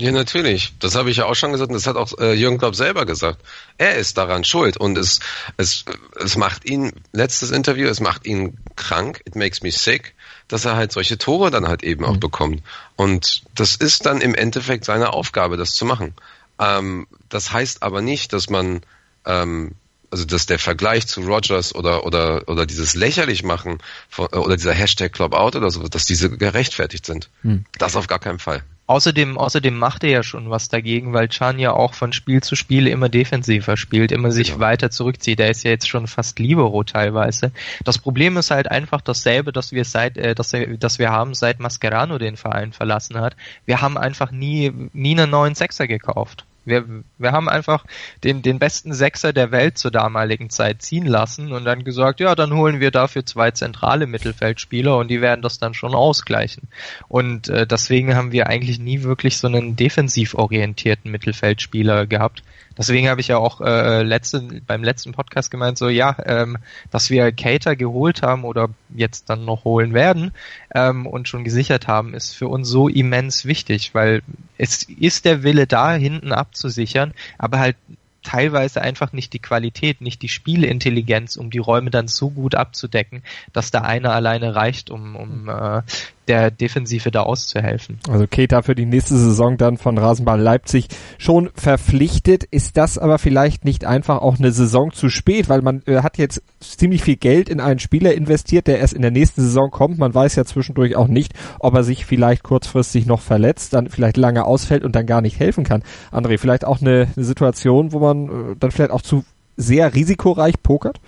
Ja, 0.00 0.12
natürlich. 0.12 0.72
Das 0.78 0.94
habe 0.94 1.10
ich 1.10 1.18
ja 1.18 1.26
auch 1.26 1.34
schon 1.34 1.52
gesagt 1.52 1.70
und 1.70 1.74
das 1.74 1.86
hat 1.86 1.96
auch 1.96 2.18
äh, 2.18 2.32
Jürgen 2.32 2.58
Klopp 2.58 2.74
selber 2.74 3.04
gesagt. 3.04 3.40
Er 3.78 3.96
ist 3.96 4.16
daran 4.16 4.44
schuld 4.44 4.76
und 4.76 4.96
es, 4.96 5.20
es, 5.56 5.84
es 6.16 6.36
macht 6.36 6.64
ihn, 6.64 6.92
letztes 7.12 7.50
Interview, 7.50 7.86
es 7.86 8.00
macht 8.00 8.26
ihn 8.26 8.56
krank, 8.76 9.20
it 9.26 9.36
makes 9.36 9.62
me 9.62 9.70
sick, 9.70 10.14
dass 10.48 10.64
er 10.64 10.76
halt 10.76 10.92
solche 10.92 11.18
Tore 11.18 11.50
dann 11.50 11.68
halt 11.68 11.82
eben 11.82 12.04
auch 12.04 12.14
mhm. 12.14 12.20
bekommt. 12.20 12.62
Und 12.96 13.42
das 13.54 13.76
ist 13.76 14.06
dann 14.06 14.20
im 14.20 14.34
Endeffekt 14.34 14.84
seine 14.84 15.12
Aufgabe, 15.12 15.56
das 15.56 15.74
zu 15.74 15.84
machen. 15.84 16.14
Ähm, 16.58 17.06
das 17.28 17.52
heißt 17.52 17.82
aber 17.82 18.00
nicht, 18.00 18.32
dass 18.32 18.48
man 18.48 18.80
ähm, 19.26 19.72
also 20.10 20.24
dass 20.24 20.46
der 20.46 20.58
Vergleich 20.58 21.06
zu 21.06 21.20
Rogers 21.20 21.74
oder 21.74 22.04
oder 22.04 22.48
oder 22.48 22.66
dieses 22.66 22.94
lächerlich 22.94 23.42
machen 23.42 23.78
von, 24.08 24.26
oder 24.26 24.56
dieser 24.56 24.74
Hashtag 24.74 25.12
Club 25.12 25.34
Out 25.34 25.56
oder 25.56 25.70
so, 25.70 25.86
dass 25.88 26.04
diese 26.04 26.30
gerechtfertigt 26.30 27.06
sind. 27.06 27.30
Hm. 27.42 27.64
Das 27.78 27.96
auf 27.96 28.06
gar 28.06 28.18
keinen 28.18 28.38
Fall. 28.38 28.64
Außerdem, 28.90 29.38
außerdem 29.38 29.78
macht 29.78 30.02
er 30.02 30.10
ja 30.10 30.22
schon 30.24 30.50
was 30.50 30.68
dagegen, 30.68 31.12
weil 31.12 31.28
Chan 31.28 31.60
ja 31.60 31.72
auch 31.72 31.94
von 31.94 32.12
Spiel 32.12 32.42
zu 32.42 32.56
Spiel 32.56 32.88
immer 32.88 33.08
defensiver 33.08 33.76
spielt, 33.76 34.10
immer 34.10 34.32
sich 34.32 34.48
genau. 34.48 34.58
weiter 34.58 34.90
zurückzieht. 34.90 35.38
Er 35.38 35.48
ist 35.48 35.62
ja 35.62 35.70
jetzt 35.70 35.88
schon 35.88 36.08
fast 36.08 36.40
Libero 36.40 36.82
teilweise. 36.82 37.52
Das 37.84 37.98
Problem 37.98 38.36
ist 38.36 38.50
halt 38.50 38.68
einfach 38.68 39.00
dasselbe, 39.00 39.52
dass 39.52 39.70
wir 39.70 39.84
seit, 39.84 40.18
äh, 40.18 40.34
dass, 40.34 40.52
wir, 40.52 40.76
dass 40.76 40.98
wir 40.98 41.12
haben, 41.12 41.34
seit 41.34 41.60
Mascherano 41.60 42.18
den 42.18 42.36
Verein 42.36 42.72
verlassen 42.72 43.20
hat. 43.20 43.36
Wir 43.64 43.80
haben 43.80 43.96
einfach 43.96 44.32
nie, 44.32 44.72
nie 44.92 45.12
einen 45.12 45.30
neuen 45.30 45.54
Sechser 45.54 45.86
gekauft. 45.86 46.44
Wir, 46.64 46.84
wir 47.18 47.32
haben 47.32 47.48
einfach 47.48 47.84
den, 48.22 48.42
den 48.42 48.58
besten 48.58 48.92
Sechser 48.92 49.32
der 49.32 49.50
Welt 49.50 49.78
zur 49.78 49.90
damaligen 49.90 50.50
Zeit 50.50 50.82
ziehen 50.82 51.06
lassen 51.06 51.52
und 51.52 51.64
dann 51.64 51.84
gesagt, 51.84 52.20
ja, 52.20 52.34
dann 52.34 52.54
holen 52.54 52.80
wir 52.80 52.90
dafür 52.90 53.24
zwei 53.24 53.50
zentrale 53.50 54.06
Mittelfeldspieler 54.06 54.96
und 54.96 55.08
die 55.08 55.20
werden 55.20 55.42
das 55.42 55.58
dann 55.58 55.74
schon 55.74 55.94
ausgleichen. 55.94 56.68
Und 57.08 57.48
äh, 57.48 57.66
deswegen 57.66 58.14
haben 58.14 58.32
wir 58.32 58.48
eigentlich 58.48 58.78
nie 58.78 59.02
wirklich 59.02 59.38
so 59.38 59.46
einen 59.46 59.76
defensiv 59.76 60.34
orientierten 60.34 61.10
Mittelfeldspieler 61.10 62.06
gehabt. 62.06 62.42
Deswegen 62.80 63.10
habe 63.10 63.20
ich 63.20 63.28
ja 63.28 63.36
auch 63.36 63.60
äh, 63.60 64.02
letzte, 64.02 64.40
beim 64.66 64.82
letzten 64.82 65.12
Podcast 65.12 65.50
gemeint, 65.50 65.76
so 65.76 65.90
ja, 65.90 66.16
ähm, 66.24 66.56
dass 66.90 67.10
wir 67.10 67.30
Cater 67.30 67.76
geholt 67.76 68.22
haben 68.22 68.42
oder 68.42 68.70
jetzt 68.96 69.28
dann 69.28 69.44
noch 69.44 69.64
holen 69.64 69.92
werden 69.92 70.32
ähm, 70.74 71.06
und 71.06 71.28
schon 71.28 71.44
gesichert 71.44 71.88
haben, 71.88 72.14
ist 72.14 72.34
für 72.34 72.48
uns 72.48 72.66
so 72.68 72.88
immens 72.88 73.44
wichtig, 73.44 73.94
weil 73.94 74.22
es 74.56 74.84
ist 74.84 75.26
der 75.26 75.42
Wille 75.42 75.66
da, 75.66 75.92
hinten 75.92 76.32
abzusichern, 76.32 77.12
aber 77.36 77.58
halt 77.58 77.76
teilweise 78.22 78.80
einfach 78.80 79.12
nicht 79.12 79.34
die 79.34 79.40
Qualität, 79.40 80.00
nicht 80.00 80.22
die 80.22 80.30
Spielintelligenz, 80.30 81.36
um 81.36 81.50
die 81.50 81.58
Räume 81.58 81.90
dann 81.90 82.08
so 82.08 82.30
gut 82.30 82.54
abzudecken, 82.54 83.22
dass 83.52 83.70
da 83.70 83.82
einer 83.82 84.14
alleine 84.14 84.54
reicht, 84.54 84.88
um, 84.88 85.16
um 85.16 85.48
äh, 85.50 85.82
der 86.30 86.52
Defensive 86.52 87.10
da 87.10 87.22
auszuhelfen. 87.22 87.98
Also 88.08 88.28
Keta 88.28 88.62
für 88.62 88.76
die 88.76 88.86
nächste 88.86 89.16
Saison 89.16 89.56
dann 89.56 89.78
von 89.78 89.98
Rasenball 89.98 90.40
Leipzig 90.40 90.86
schon 91.18 91.50
verpflichtet. 91.56 92.44
Ist 92.44 92.76
das 92.76 92.98
aber 92.98 93.18
vielleicht 93.18 93.64
nicht 93.64 93.84
einfach 93.84 94.22
auch 94.22 94.38
eine 94.38 94.52
Saison 94.52 94.92
zu 94.92 95.08
spät, 95.08 95.48
weil 95.48 95.60
man 95.60 95.82
äh, 95.86 96.02
hat 96.02 96.18
jetzt 96.18 96.40
ziemlich 96.60 97.02
viel 97.02 97.16
Geld 97.16 97.48
in 97.48 97.58
einen 97.58 97.80
Spieler 97.80 98.14
investiert, 98.14 98.68
der 98.68 98.78
erst 98.78 98.92
in 98.92 99.02
der 99.02 99.10
nächsten 99.10 99.42
Saison 99.42 99.72
kommt. 99.72 99.98
Man 99.98 100.14
weiß 100.14 100.36
ja 100.36 100.44
zwischendurch 100.44 100.94
auch 100.94 101.08
nicht, 101.08 101.34
ob 101.58 101.74
er 101.74 101.82
sich 101.82 102.06
vielleicht 102.06 102.44
kurzfristig 102.44 103.06
noch 103.06 103.20
verletzt, 103.20 103.74
dann 103.74 103.88
vielleicht 103.88 104.16
lange 104.16 104.44
ausfällt 104.44 104.84
und 104.84 104.94
dann 104.94 105.06
gar 105.06 105.22
nicht 105.22 105.40
helfen 105.40 105.64
kann. 105.64 105.82
André, 106.12 106.38
vielleicht 106.38 106.64
auch 106.64 106.80
eine, 106.80 107.08
eine 107.16 107.24
Situation, 107.24 107.92
wo 107.92 107.98
man 107.98 108.26
äh, 108.26 108.56
dann 108.56 108.70
vielleicht 108.70 108.92
auch 108.92 109.02
zu 109.02 109.24
sehr 109.56 109.94
risikoreich 109.94 110.62
pokert? 110.62 111.00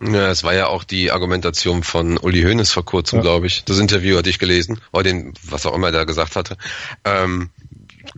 Ja, 0.00 0.30
es 0.30 0.44
war 0.44 0.54
ja 0.54 0.66
auch 0.66 0.84
die 0.84 1.10
Argumentation 1.10 1.82
von 1.82 2.18
Uli 2.18 2.42
Hoeneß 2.42 2.72
vor 2.72 2.84
kurzem, 2.84 3.18
ja. 3.18 3.22
glaube 3.22 3.46
ich. 3.46 3.64
Das 3.64 3.78
Interview 3.78 4.16
hatte 4.16 4.30
ich 4.30 4.38
gelesen, 4.38 4.80
oder 4.92 5.04
den, 5.04 5.32
was 5.42 5.66
auch 5.66 5.74
immer 5.74 5.92
der 5.92 6.06
gesagt 6.06 6.36
hatte. 6.36 6.56
Ähm, 7.04 7.50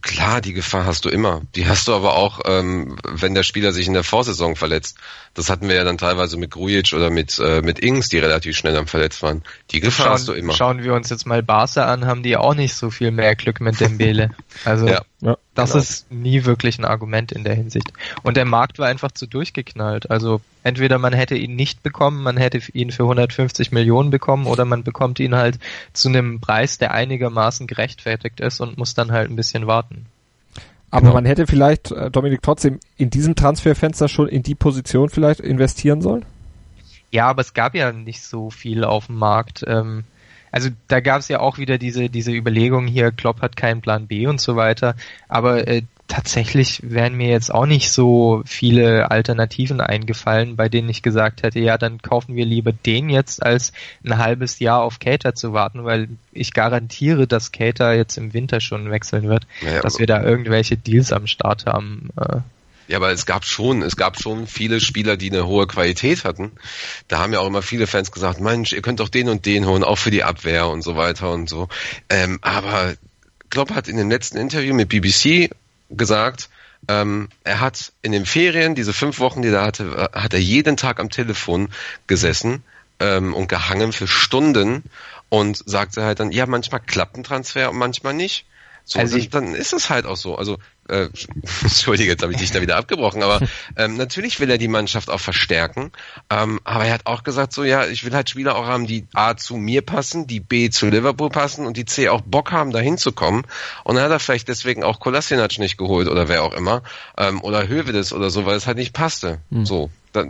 Klar, 0.03 0.41
die 0.41 0.53
Gefahr 0.53 0.85
hast 0.85 1.05
du 1.05 1.09
immer. 1.09 1.43
Die 1.55 1.67
hast 1.67 1.89
du 1.89 1.95
aber 1.95 2.15
auch, 2.15 2.41
ähm, 2.45 2.97
wenn 3.05 3.35
der 3.35 3.43
Spieler 3.43 3.73
sich 3.73 3.87
in 3.87 3.95
der 3.95 4.05
Vorsaison 4.05 4.57
verletzt. 4.57 4.99
Das 5.35 5.51
hatten 5.51 5.69
wir 5.69 5.77
ja 5.77 5.85
dann 5.85 5.99
teilweise 5.99 6.37
mit 6.37 6.51
Grujic 6.51 6.93
oder 6.93 7.11
mit, 7.11 7.39
äh, 7.39 7.63
mit 7.63 7.79
Ings, 7.79 8.09
die 8.09 8.19
relativ 8.19 8.57
schnell 8.57 8.77
am 8.77 8.87
verletzt 8.87 9.23
waren. 9.23 9.43
Die 9.71 9.81
Gefahr 9.81 10.07
schauen, 10.07 10.15
hast 10.15 10.29
du 10.29 10.33
immer. 10.33 10.53
Schauen 10.53 10.83
wir 10.83 10.95
uns 10.95 11.11
jetzt 11.11 11.27
mal 11.27 11.43
Barca 11.43 11.87
an, 11.87 12.07
haben 12.07 12.23
die 12.23 12.37
auch 12.37 12.55
nicht 12.55 12.75
so 12.75 12.91
viel 12.91 13.11
mehr 13.11 13.35
Glück 13.35 13.61
mit 13.61 13.81
Dembele. 13.81 14.31
Also 14.65 14.89
Ja. 14.89 15.03
Ja. 15.21 15.37
das 15.55 15.73
genau. 15.73 15.83
ist 15.83 16.13
nie 16.13 16.45
wirklich 16.45 16.79
ein 16.79 16.85
Argument 16.85 17.33
in 17.33 17.43
der 17.43 17.55
Hinsicht. 17.55 17.93
Und 18.23 18.37
der 18.37 18.45
Markt 18.45 18.79
war 18.79 18.87
einfach 18.87 19.11
zu 19.11 19.27
durchgeknallt. 19.27 20.11
Also 20.11 20.41
entweder 20.63 20.99
man 20.99 21.13
hätte 21.13 21.35
ihn 21.35 21.57
nicht 21.57 21.83
bekommen, 21.83 22.23
man 22.23 22.37
hätte 22.37 22.61
ihn 22.73 22.93
für 22.93 23.03
150 23.03 23.73
Millionen 23.73 24.11
bekommen 24.11 24.47
oder 24.47 24.65
man 24.65 24.85
bekommt 24.85 25.19
ihn 25.19 25.35
halt 25.35 25.59
zu 25.93 26.09
einem 26.09 26.41
Preis, 26.41 26.79
der 26.79 26.93
einigermaßen 26.93 27.67
gerechtfertigt 27.67 28.39
ist 28.39 28.61
und 28.61 28.79
muss 28.79 28.95
dann 28.95 29.11
halt 29.11 29.29
ein 29.29 29.37
bisschen 29.37 29.67
warten. 29.67 30.07
Aber 30.91 31.03
Genau. 31.03 31.15
man 31.15 31.27
hätte 31.27 31.47
vielleicht, 31.47 31.91
äh, 31.91 32.11
Dominik, 32.11 32.41
trotzdem 32.43 32.79
in 32.97 33.11
diesem 33.11 33.35
Transferfenster 33.35 34.09
schon 34.09 34.29
in 34.29 34.43
die 34.43 34.55
Position 34.55 35.11
vielleicht 35.11 35.41
investieren 35.41 36.01
sollen? 36.01 36.25
Ja, 37.11 37.27
aber 37.27 37.41
es 37.41 37.55
gab 37.55 37.75
ja 37.75 37.93
nicht 37.93 38.23
so 38.23 38.51
viel 38.51 38.85
auf 38.85 39.07
dem 39.07 39.17
Markt. 39.17 39.65
Ähm, 39.67 40.05
also 40.53 40.71
da 40.89 41.01
gab 41.01 41.21
es 41.21 41.29
ja 41.29 41.41
auch 41.41 41.59
wieder 41.59 41.79
diese, 41.79 42.09
diese 42.09 42.33
Überlegung 42.33 42.87
hier, 42.87 43.13
Klopp 43.13 43.41
hat 43.43 43.57
keinen 43.57 43.81
Plan 43.81 44.07
B 44.07 44.27
und 44.27 44.41
so 44.41 44.57
weiter. 44.57 44.95
Aber 45.29 45.67
äh, 45.67 45.83
tatsächlich 46.09 46.81
wären 46.83 47.15
mir 47.15 47.29
jetzt 47.29 47.53
auch 47.53 47.67
nicht 47.67 47.91
so 47.93 48.43
viele 48.47 49.11
Alternativen 49.11 49.81
eingefallen, 49.81 50.57
bei 50.57 50.69
denen 50.69 50.89
ich 50.89 51.03
gesagt 51.03 51.43
hätte, 51.43 51.61
ja, 51.61 51.77
dann 51.77 52.01
kaufen 52.01 52.35
wir 52.35 52.47
lieber 52.47 52.73
den 52.73 53.11
jetzt, 53.11 53.45
als 53.45 53.73
ein 54.05 54.17
halbes 54.17 54.59
Jahr 54.59 54.83
auf 54.83 54.99
Cater 54.99 55.35
zu 55.35 55.53
warten, 55.53 55.85
weil 55.85 56.09
ich 56.33 56.55
garantiere, 56.55 57.27
dass 57.27 57.53
Cater 57.53 57.93
jetzt 57.93 58.17
im 58.17 58.33
Winter 58.33 58.61
schon 58.61 58.91
wechseln 58.91 59.29
wird, 59.29 59.47
Ja, 59.61 59.81
dass 59.81 59.99
wir 59.99 60.07
da 60.07 60.23
irgendwelche 60.23 60.77
Deals 60.77 61.13
am 61.13 61.27
Start 61.27 61.67
haben. 61.67 62.09
Äh, 62.17 62.39
Ja, 62.89 62.97
aber 62.97 63.13
es 63.13 63.27
gab 63.27 63.45
schon, 63.45 63.83
es 63.83 63.97
gab 63.97 64.21
schon 64.21 64.47
viele 64.47 64.81
Spieler, 64.81 65.17
die 65.19 65.31
eine 65.31 65.47
hohe 65.47 65.67
Qualität 65.67 66.25
hatten. 66.25 66.53
Da 67.07 67.19
haben 67.19 67.35
ja 67.35 67.41
auch 67.41 67.47
immer 67.47 67.63
viele 67.63 67.87
Fans 67.87 68.11
gesagt, 68.11 68.41
Mensch, 68.41 68.73
ihr 68.73 68.81
könnt 68.81 69.01
doch 69.01 69.11
den 69.11 69.29
und 69.29 69.45
den 69.45 69.67
holen, 69.67 69.85
auch 69.85 69.99
für 69.99 70.11
die 70.11 70.25
Abwehr 70.25 70.69
und 70.69 70.83
so 70.83 70.97
weiter 70.97 71.31
und 71.31 71.49
so. 71.51 71.69
Ähm, 72.09 72.39
aber 72.41 72.95
Klopp 73.51 73.75
hat 73.75 73.89
in 73.89 73.99
dem 73.99 74.11
letzten 74.11 74.39
Interview 74.39 74.75
mit 74.75 74.89
BBC 74.89 75.51
gesagt, 75.91 76.49
ähm, 76.89 77.29
er 77.45 77.61
hat 77.61 77.93
in 78.01 78.13
den 78.13 78.25
Ferien, 78.25 78.75
diese 78.75 78.95
fünf 78.95 79.19
Wochen, 79.19 79.43
die 79.43 79.49
er 79.49 79.63
hatte, 79.63 80.11
hat 80.13 80.33
er 80.33 80.41
jeden 80.41 80.77
Tag 80.79 80.99
am 80.99 81.11
Telefon 81.11 81.69
gesessen 82.07 82.63
ähm, 83.01 83.35
und 83.35 83.49
gehangen 83.49 83.93
für 83.93 84.07
Stunden 84.07 84.85
und 85.29 85.63
sagte 85.67 86.05
halt 86.05 86.21
dann, 86.21 86.33
ja, 86.33 86.47
manchmal 86.47 86.81
klappt 86.81 87.17
ein 87.17 87.25
Transfer 87.25 87.71
und 87.71 87.77
manchmal 87.77 88.15
nicht. 88.15 88.47
So, 88.85 88.99
Also 88.99 89.19
dann, 89.19 89.29
dann 89.31 89.55
ist 89.55 89.75
es 89.75 89.91
halt 89.91 90.07
auch 90.07 90.17
so. 90.17 90.37
Also, 90.37 90.59
äh, 90.89 91.09
Entschuldige, 91.63 92.11
jetzt 92.11 92.23
habe 92.23 92.33
ich 92.33 92.39
dich 92.39 92.51
da 92.51 92.61
wieder 92.61 92.77
abgebrochen, 92.77 93.23
aber 93.23 93.41
ähm, 93.77 93.97
natürlich 93.97 94.41
will 94.41 94.51
er 94.51 94.59
die 94.59 94.69
Mannschaft 94.69 95.11
auch 95.11 95.21
verstärken. 95.21 95.93
Ähm, 96.31 96.61
aber 96.65 96.85
er 96.85 96.95
hat 96.95 97.07
auch 97.07 97.23
gesagt, 97.23 97.53
so 97.53 97.65
ja, 97.65 97.87
ich 97.87 98.05
will 98.05 98.13
halt 98.13 98.31
Spieler 98.31 98.57
auch 98.57 98.67
haben, 98.67 98.87
die 98.87 99.07
A 99.15 99.37
zu 99.37 99.57
mir 99.57 99.83
passen, 99.83 100.27
die 100.27 100.41
B 100.41 100.71
zu 100.71 100.89
Liverpool 100.89 101.31
passen 101.31 101.67
und 101.67 101.77
die 101.77 101.85
C 101.85 102.09
auch 102.09 102.23
Bock 102.23 102.53
haben, 102.53 102.73
da 102.73 102.79
hinzukommen. 102.79 103.45
Und 103.85 103.97
dann 103.97 104.05
hat 104.05 104.11
er 104.11 104.21
vielleicht 104.21 104.49
deswegen 104.49 104.83
auch 104.83 105.01
Kolasinac 105.01 105.59
nicht 105.59 105.79
geholt 105.79 106.09
oder 106.09 106.29
wer 106.29 106.43
auch 106.43 106.55
immer. 106.55 106.83
Ähm, 107.17 107.43
oder 107.43 107.69
Hövedes 107.69 108.13
oder 108.13 108.31
so, 108.31 108.47
weil 108.47 108.57
es 108.57 108.67
halt 108.67 108.79
nicht 108.79 108.93
passte. 108.93 109.41
So, 109.65 109.91
da, 110.13 110.25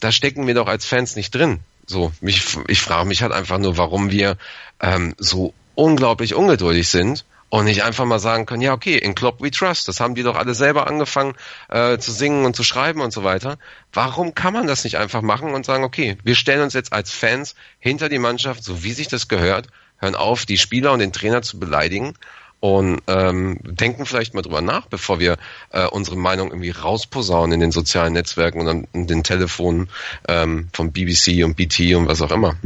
da 0.00 0.12
stecken 0.12 0.46
wir 0.46 0.54
doch 0.54 0.68
als 0.68 0.86
Fans 0.86 1.16
nicht 1.16 1.34
drin. 1.34 1.60
So, 1.86 2.12
mich, 2.20 2.56
ich 2.68 2.80
frage 2.80 3.06
mich 3.06 3.22
halt 3.22 3.32
einfach 3.32 3.58
nur, 3.58 3.76
warum 3.76 4.10
wir 4.10 4.36
ähm, 4.80 5.14
so 5.18 5.52
unglaublich 5.74 6.34
ungeduldig 6.34 6.88
sind 6.88 7.24
und 7.54 7.66
nicht 7.66 7.84
einfach 7.84 8.04
mal 8.04 8.18
sagen 8.18 8.46
können, 8.46 8.62
ja 8.62 8.72
okay, 8.72 8.98
in 8.98 9.14
Klopp 9.14 9.40
we 9.40 9.48
trust, 9.48 9.86
das 9.86 10.00
haben 10.00 10.16
die 10.16 10.24
doch 10.24 10.34
alle 10.34 10.54
selber 10.54 10.88
angefangen 10.88 11.34
äh, 11.68 11.98
zu 11.98 12.10
singen 12.10 12.46
und 12.46 12.56
zu 12.56 12.64
schreiben 12.64 13.00
und 13.00 13.12
so 13.12 13.22
weiter. 13.22 13.58
Warum 13.92 14.34
kann 14.34 14.52
man 14.52 14.66
das 14.66 14.82
nicht 14.82 14.96
einfach 14.98 15.22
machen 15.22 15.54
und 15.54 15.64
sagen, 15.64 15.84
okay, 15.84 16.18
wir 16.24 16.34
stellen 16.34 16.62
uns 16.62 16.74
jetzt 16.74 16.92
als 16.92 17.12
Fans 17.12 17.54
hinter 17.78 18.08
die 18.08 18.18
Mannschaft, 18.18 18.64
so 18.64 18.82
wie 18.82 18.90
sich 18.90 19.06
das 19.06 19.28
gehört, 19.28 19.68
hören 19.98 20.16
auf, 20.16 20.46
die 20.46 20.58
Spieler 20.58 20.90
und 20.90 20.98
den 20.98 21.12
Trainer 21.12 21.42
zu 21.42 21.60
beleidigen 21.60 22.14
und 22.58 23.00
ähm, 23.06 23.60
denken 23.62 24.04
vielleicht 24.04 24.34
mal 24.34 24.42
drüber 24.42 24.60
nach, 24.60 24.86
bevor 24.86 25.20
wir 25.20 25.36
äh, 25.70 25.86
unsere 25.86 26.16
Meinung 26.16 26.48
irgendwie 26.48 26.70
rausposaunen 26.70 27.52
in 27.52 27.60
den 27.60 27.70
sozialen 27.70 28.14
Netzwerken 28.14 28.62
und 28.62 28.68
an 28.68 29.06
den 29.06 29.22
Telefonen 29.22 29.90
ähm, 30.26 30.70
von 30.72 30.90
BBC 30.90 31.44
und 31.44 31.54
BT 31.54 31.94
und 31.94 32.08
was 32.08 32.20
auch 32.20 32.32
immer. 32.32 32.56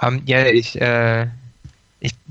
Ähm, 0.00 0.22
ja, 0.24 0.46
ich, 0.46 0.80
äh, 0.80 1.26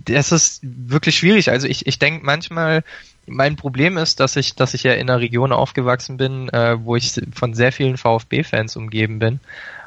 das 0.05 0.31
ist 0.31 0.59
wirklich 0.63 1.17
schwierig. 1.17 1.51
Also 1.51 1.67
ich, 1.67 1.85
ich 1.87 1.99
denke 1.99 2.25
manchmal, 2.25 2.83
mein 3.27 3.55
Problem 3.55 3.97
ist, 3.97 4.19
dass 4.19 4.35
ich, 4.35 4.55
dass 4.55 4.73
ich 4.73 4.83
ja 4.83 4.93
in 4.93 5.09
einer 5.09 5.19
Region 5.19 5.51
aufgewachsen 5.51 6.17
bin, 6.17 6.49
äh, 6.49 6.77
wo 6.79 6.95
ich 6.95 7.19
von 7.33 7.53
sehr 7.53 7.71
vielen 7.71 7.97
VfB-Fans 7.97 8.75
umgeben 8.75 9.19
bin. 9.19 9.39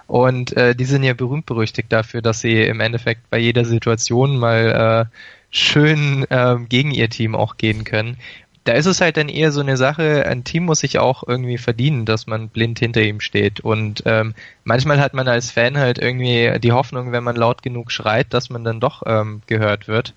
Und 0.06 0.56
äh, 0.56 0.74
die 0.74 0.86
sind 0.86 1.02
ja 1.02 1.14
berühmt 1.14 1.46
berüchtigt 1.46 1.92
dafür, 1.92 2.22
dass 2.22 2.40
sie 2.40 2.62
im 2.62 2.80
Endeffekt 2.80 3.28
bei 3.30 3.38
jeder 3.38 3.64
Situation 3.64 4.38
mal 4.38 5.08
äh, 5.10 5.16
schön 5.50 6.24
äh, 6.30 6.56
gegen 6.68 6.90
ihr 6.90 7.10
Team 7.10 7.34
auch 7.34 7.56
gehen 7.56 7.84
können. 7.84 8.16
Da 8.68 8.74
ist 8.74 8.84
es 8.84 9.00
halt 9.00 9.16
dann 9.16 9.30
eher 9.30 9.50
so 9.50 9.62
eine 9.62 9.78
Sache, 9.78 10.26
ein 10.26 10.44
Team 10.44 10.66
muss 10.66 10.80
sich 10.80 10.98
auch 10.98 11.24
irgendwie 11.26 11.56
verdienen, 11.56 12.04
dass 12.04 12.26
man 12.26 12.50
blind 12.50 12.78
hinter 12.78 13.00
ihm 13.00 13.20
steht. 13.20 13.60
Und 13.60 14.02
ähm, 14.04 14.34
manchmal 14.62 15.00
hat 15.00 15.14
man 15.14 15.26
als 15.26 15.50
Fan 15.50 15.78
halt 15.78 15.98
irgendwie 15.98 16.60
die 16.60 16.72
Hoffnung, 16.72 17.10
wenn 17.10 17.24
man 17.24 17.34
laut 17.34 17.62
genug 17.62 17.90
schreit, 17.90 18.34
dass 18.34 18.50
man 18.50 18.64
dann 18.64 18.78
doch 18.78 19.04
ähm, 19.06 19.40
gehört 19.46 19.88
wird. 19.88 20.12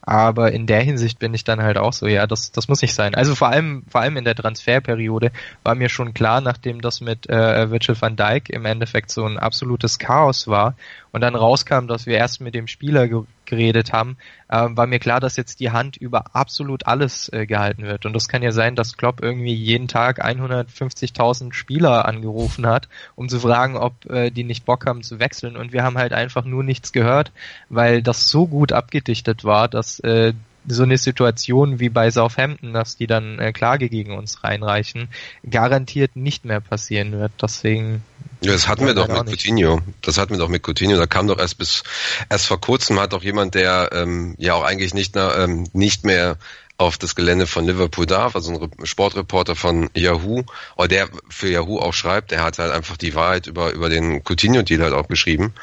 Aber 0.00 0.50
in 0.50 0.66
der 0.66 0.80
Hinsicht 0.80 1.20
bin 1.20 1.32
ich 1.32 1.44
dann 1.44 1.62
halt 1.62 1.78
auch 1.78 1.92
so, 1.92 2.08
ja, 2.08 2.26
das, 2.26 2.50
das 2.50 2.66
muss 2.66 2.82
nicht 2.82 2.92
sein. 2.92 3.14
Also 3.14 3.36
vor 3.36 3.50
allem, 3.50 3.84
vor 3.88 4.00
allem 4.00 4.16
in 4.16 4.24
der 4.24 4.34
Transferperiode 4.34 5.30
war 5.62 5.76
mir 5.76 5.88
schon 5.88 6.12
klar, 6.12 6.40
nachdem 6.40 6.80
das 6.80 7.00
mit 7.00 7.30
äh, 7.30 7.70
Virgil 7.70 7.94
van 8.00 8.16
Dijk 8.16 8.50
im 8.50 8.64
Endeffekt 8.64 9.12
so 9.12 9.24
ein 9.24 9.38
absolutes 9.38 10.00
Chaos 10.00 10.48
war 10.48 10.74
und 11.12 11.20
dann 11.20 11.34
rauskam, 11.34 11.86
dass 11.86 12.06
wir 12.06 12.16
erst 12.16 12.40
mit 12.40 12.54
dem 12.54 12.66
Spieler 12.66 13.08
ge 13.08 13.22
geredet 13.44 13.92
haben, 13.92 14.16
äh, 14.48 14.66
war 14.70 14.86
mir 14.86 14.98
klar, 14.98 15.20
dass 15.20 15.36
jetzt 15.36 15.60
die 15.60 15.72
Hand 15.72 15.98
über 15.98 16.34
absolut 16.34 16.86
alles 16.86 17.30
äh, 17.34 17.44
gehalten 17.44 17.82
wird. 17.82 18.06
Und 18.06 18.14
das 18.14 18.26
kann 18.28 18.42
ja 18.42 18.50
sein, 18.50 18.76
dass 18.76 18.96
Klopp 18.96 19.22
irgendwie 19.22 19.52
jeden 19.52 19.88
Tag 19.88 20.24
150.000 20.24 21.52
Spieler 21.52 22.06
angerufen 22.06 22.66
hat, 22.66 22.88
um 23.14 23.28
zu 23.28 23.40
fragen, 23.40 23.76
ob 23.76 24.06
äh, 24.08 24.30
die 24.30 24.44
nicht 24.44 24.64
Bock 24.64 24.86
haben 24.86 25.02
zu 25.02 25.18
wechseln. 25.18 25.58
Und 25.58 25.74
wir 25.74 25.82
haben 25.82 25.98
halt 25.98 26.14
einfach 26.14 26.46
nur 26.46 26.62
nichts 26.62 26.92
gehört, 26.92 27.30
weil 27.68 28.02
das 28.02 28.30
so 28.30 28.46
gut 28.46 28.72
abgedichtet 28.72 29.44
war, 29.44 29.68
dass 29.68 30.00
äh, 30.00 30.32
so 30.66 30.84
eine 30.84 30.96
Situation 30.96 31.80
wie 31.80 31.88
bei 31.88 32.10
Southampton, 32.10 32.72
dass 32.72 32.96
die 32.96 33.06
dann 33.06 33.38
äh, 33.38 33.52
Klage 33.52 33.88
gegen 33.88 34.16
uns 34.16 34.44
reinreichen, 34.44 35.08
garantiert 35.48 36.16
nicht 36.16 36.44
mehr 36.44 36.60
passieren 36.60 37.12
wird. 37.12 37.32
Deswegen 37.42 38.02
das 38.42 38.68
hatten 38.68 38.86
wir 38.86 38.94
doch 38.94 39.08
mit. 39.08 39.26
Coutinho. 39.26 39.80
Das 40.00 40.18
hatten 40.18 40.34
wir 40.34 40.38
doch 40.38 40.48
mit 40.48 40.66
Coutinho. 40.66 40.96
Da 40.96 41.06
kam 41.06 41.26
doch 41.26 41.38
erst 41.38 41.58
bis 41.58 41.82
erst 42.28 42.46
vor 42.46 42.60
kurzem 42.60 42.98
hat 43.00 43.12
doch 43.12 43.22
jemand, 43.22 43.54
der 43.54 43.90
ähm, 43.92 44.34
ja 44.38 44.54
auch 44.54 44.64
eigentlich 44.64 44.94
nicht, 44.94 45.14
ähm, 45.16 45.68
nicht 45.72 46.04
mehr 46.04 46.36
auf 46.82 46.98
das 46.98 47.14
Gelände 47.14 47.46
von 47.46 47.66
Liverpool 47.66 48.06
darf, 48.06 48.36
also 48.36 48.50
ein 48.52 48.56
Re- 48.56 48.86
Sportreporter 48.86 49.56
von 49.56 49.90
Yahoo, 49.94 50.42
oder 50.76 50.88
der 50.88 51.08
für 51.28 51.48
Yahoo 51.48 51.78
auch 51.78 51.94
schreibt, 51.94 52.30
der 52.30 52.42
hat 52.42 52.58
halt 52.58 52.72
einfach 52.72 52.96
die 52.96 53.14
Wahrheit 53.14 53.46
über, 53.46 53.72
über 53.72 53.88
den 53.88 54.22
Coutinho-Deal 54.22 54.82
halt 54.82 54.92
auch 54.92 55.08
geschrieben. 55.08 55.54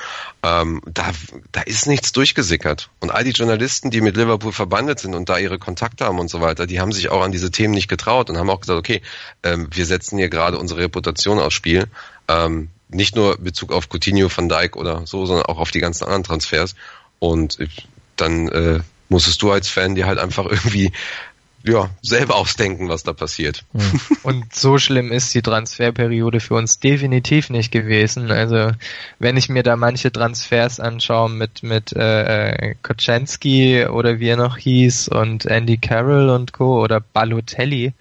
Ähm, 0.44 0.82
da, 0.86 1.12
da 1.52 1.62
ist 1.62 1.88
nichts 1.88 2.12
durchgesickert. 2.12 2.90
Und 3.00 3.12
all 3.12 3.24
die 3.24 3.32
Journalisten, 3.32 3.92
die 3.92 4.02
mit 4.02 4.18
Liverpool 4.18 4.52
verbandet 4.52 5.00
sind 5.00 5.14
und 5.14 5.30
da 5.30 5.38
ihre 5.38 5.60
Kontakte 5.60 6.06
haben 6.06 6.20
und 6.20 6.30
so 6.30 6.42
weiter, 6.42 6.66
die 6.68 6.80
haben 6.80 6.92
sich 6.92 7.10
auch 7.10 7.22
an 7.22 7.32
diese 7.32 7.52
Themen 7.52 7.74
nicht 7.74 7.88
getraut 7.88 8.30
und 8.30 8.38
haben 8.38 8.50
auch 8.50 8.62
gesagt, 8.62 8.80
okay, 8.80 9.02
ähm, 9.44 9.68
wir 9.72 9.86
setzen 9.86 10.18
hier 10.18 10.30
gerade 10.30 10.58
unsere 10.58 10.80
Reputation 10.80 11.40
aufs 11.40 11.56
Spiel. 11.56 11.88
Ähm, 12.28 12.70
nicht 12.88 13.16
nur 13.16 13.38
Bezug 13.38 13.72
auf 13.72 13.88
Coutinho, 13.90 14.30
Van 14.36 14.50
Dijk 14.50 14.76
oder 14.76 15.06
so, 15.06 15.26
sondern 15.26 15.46
auch 15.46 15.60
auf 15.60 15.72
die 15.72 15.80
ganzen 15.80 16.06
anderen 16.06 16.24
Transfers. 16.24 16.76
Und 17.20 17.60
ich- 17.60 17.88
dann 18.16 18.50
äh, 18.50 18.80
musstest 19.10 19.42
du 19.42 19.52
als 19.52 19.68
Fan 19.68 19.96
dir 19.96 20.08
halt 20.08 20.20
einfach 20.20 20.46
irgendwie 20.50 20.92
ja, 21.64 21.90
selber 22.02 22.36
ausdenken, 22.36 22.88
was 22.88 23.04
da 23.04 23.12
passiert. 23.12 23.66
Und 24.24 24.56
so 24.56 24.78
schlimm 24.78 25.12
ist 25.12 25.34
die 25.34 25.42
Transferperiode 25.42 26.40
für 26.40 26.54
uns 26.54 26.80
definitiv 26.80 27.50
nicht 27.50 27.72
gewesen. 27.72 28.32
Also 28.32 28.72
wenn 29.20 29.36
ich 29.36 29.50
mir 29.50 29.64
da 29.64 29.76
manche 29.76 30.12
Transfers 30.12 30.80
anschaue 30.80 31.30
mit 31.30 31.62
mit 31.64 31.94
äh, 31.94 32.52
äh, 32.54 32.76
Koczynski 32.82 33.88
oder 33.88 34.20
wie 34.20 34.30
er 34.30 34.38
noch 34.38 34.58
hieß 34.58 35.10
und 35.10 35.46
Andy 35.46 35.78
Carroll 35.78 36.30
und 36.30 36.54
Co. 36.54 36.82
oder 36.82 37.02
Balotelli. 37.02 37.94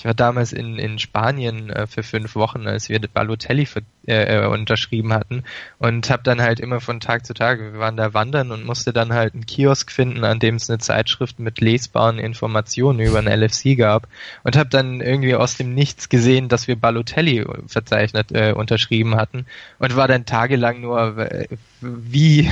Ich 0.00 0.06
war 0.06 0.14
damals 0.14 0.54
in, 0.54 0.78
in 0.78 0.98
Spanien 0.98 1.68
äh, 1.68 1.86
für 1.86 2.02
fünf 2.02 2.34
Wochen, 2.34 2.66
als 2.66 2.88
wir 2.88 2.98
Balotelli 3.00 3.66
für, 3.66 3.82
äh, 4.06 4.44
äh, 4.44 4.46
unterschrieben 4.46 5.12
hatten 5.12 5.44
und 5.78 6.08
habe 6.08 6.22
dann 6.22 6.40
halt 6.40 6.58
immer 6.58 6.80
von 6.80 7.00
Tag 7.00 7.26
zu 7.26 7.34
Tag, 7.34 7.60
wir 7.60 7.78
waren 7.78 7.98
da 7.98 8.14
wandern 8.14 8.50
und 8.50 8.64
musste 8.64 8.94
dann 8.94 9.12
halt 9.12 9.34
einen 9.34 9.44
Kiosk 9.44 9.92
finden, 9.92 10.24
an 10.24 10.38
dem 10.38 10.54
es 10.54 10.70
eine 10.70 10.78
Zeitschrift 10.78 11.38
mit 11.38 11.60
lesbaren 11.60 12.18
Informationen 12.18 13.00
über 13.00 13.18
ein 13.18 13.28
LFC 13.28 13.76
gab 13.76 14.08
und 14.42 14.56
habe 14.56 14.70
dann 14.70 15.02
irgendwie 15.02 15.34
aus 15.34 15.58
dem 15.58 15.74
Nichts 15.74 16.08
gesehen, 16.08 16.48
dass 16.48 16.66
wir 16.66 16.76
Balotelli 16.76 17.44
verzeichnet 17.66 18.32
äh, 18.32 18.54
unterschrieben 18.56 19.16
hatten 19.16 19.44
und 19.80 19.96
war 19.96 20.08
dann 20.08 20.24
tagelang 20.24 20.80
nur, 20.80 21.18
äh, 21.18 21.46
wie 21.82 22.50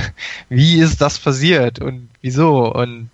wie 0.49 0.79
ist 0.79 1.01
das 1.01 1.17
passiert 1.17 1.79
und 1.79 2.11
wieso 2.21 2.71
und 2.71 3.09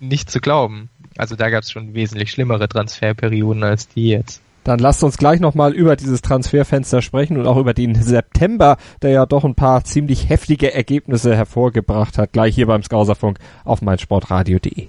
nicht 0.00 0.30
zu 0.30 0.40
glauben. 0.40 0.88
Also 1.16 1.36
da 1.36 1.50
gab 1.50 1.62
es 1.62 1.70
schon 1.70 1.94
wesentlich 1.94 2.30
schlimmere 2.30 2.68
Transferperioden 2.68 3.62
als 3.62 3.88
die 3.88 4.08
jetzt. 4.08 4.40
Dann 4.64 4.78
lasst 4.78 5.02
uns 5.02 5.16
gleich 5.16 5.40
nochmal 5.40 5.72
über 5.72 5.96
dieses 5.96 6.22
Transferfenster 6.22 7.02
sprechen 7.02 7.36
und 7.36 7.46
auch 7.46 7.56
über 7.56 7.74
den 7.74 7.96
September, 7.96 8.76
der 9.02 9.10
ja 9.10 9.26
doch 9.26 9.44
ein 9.44 9.56
paar 9.56 9.82
ziemlich 9.84 10.28
heftige 10.28 10.72
Ergebnisse 10.72 11.34
hervorgebracht 11.34 12.16
hat. 12.16 12.32
Gleich 12.32 12.54
hier 12.54 12.66
beim 12.66 12.82
Skauserfunk 12.82 13.38
auf 13.64 13.82
meinsportradio.de. 13.82 14.88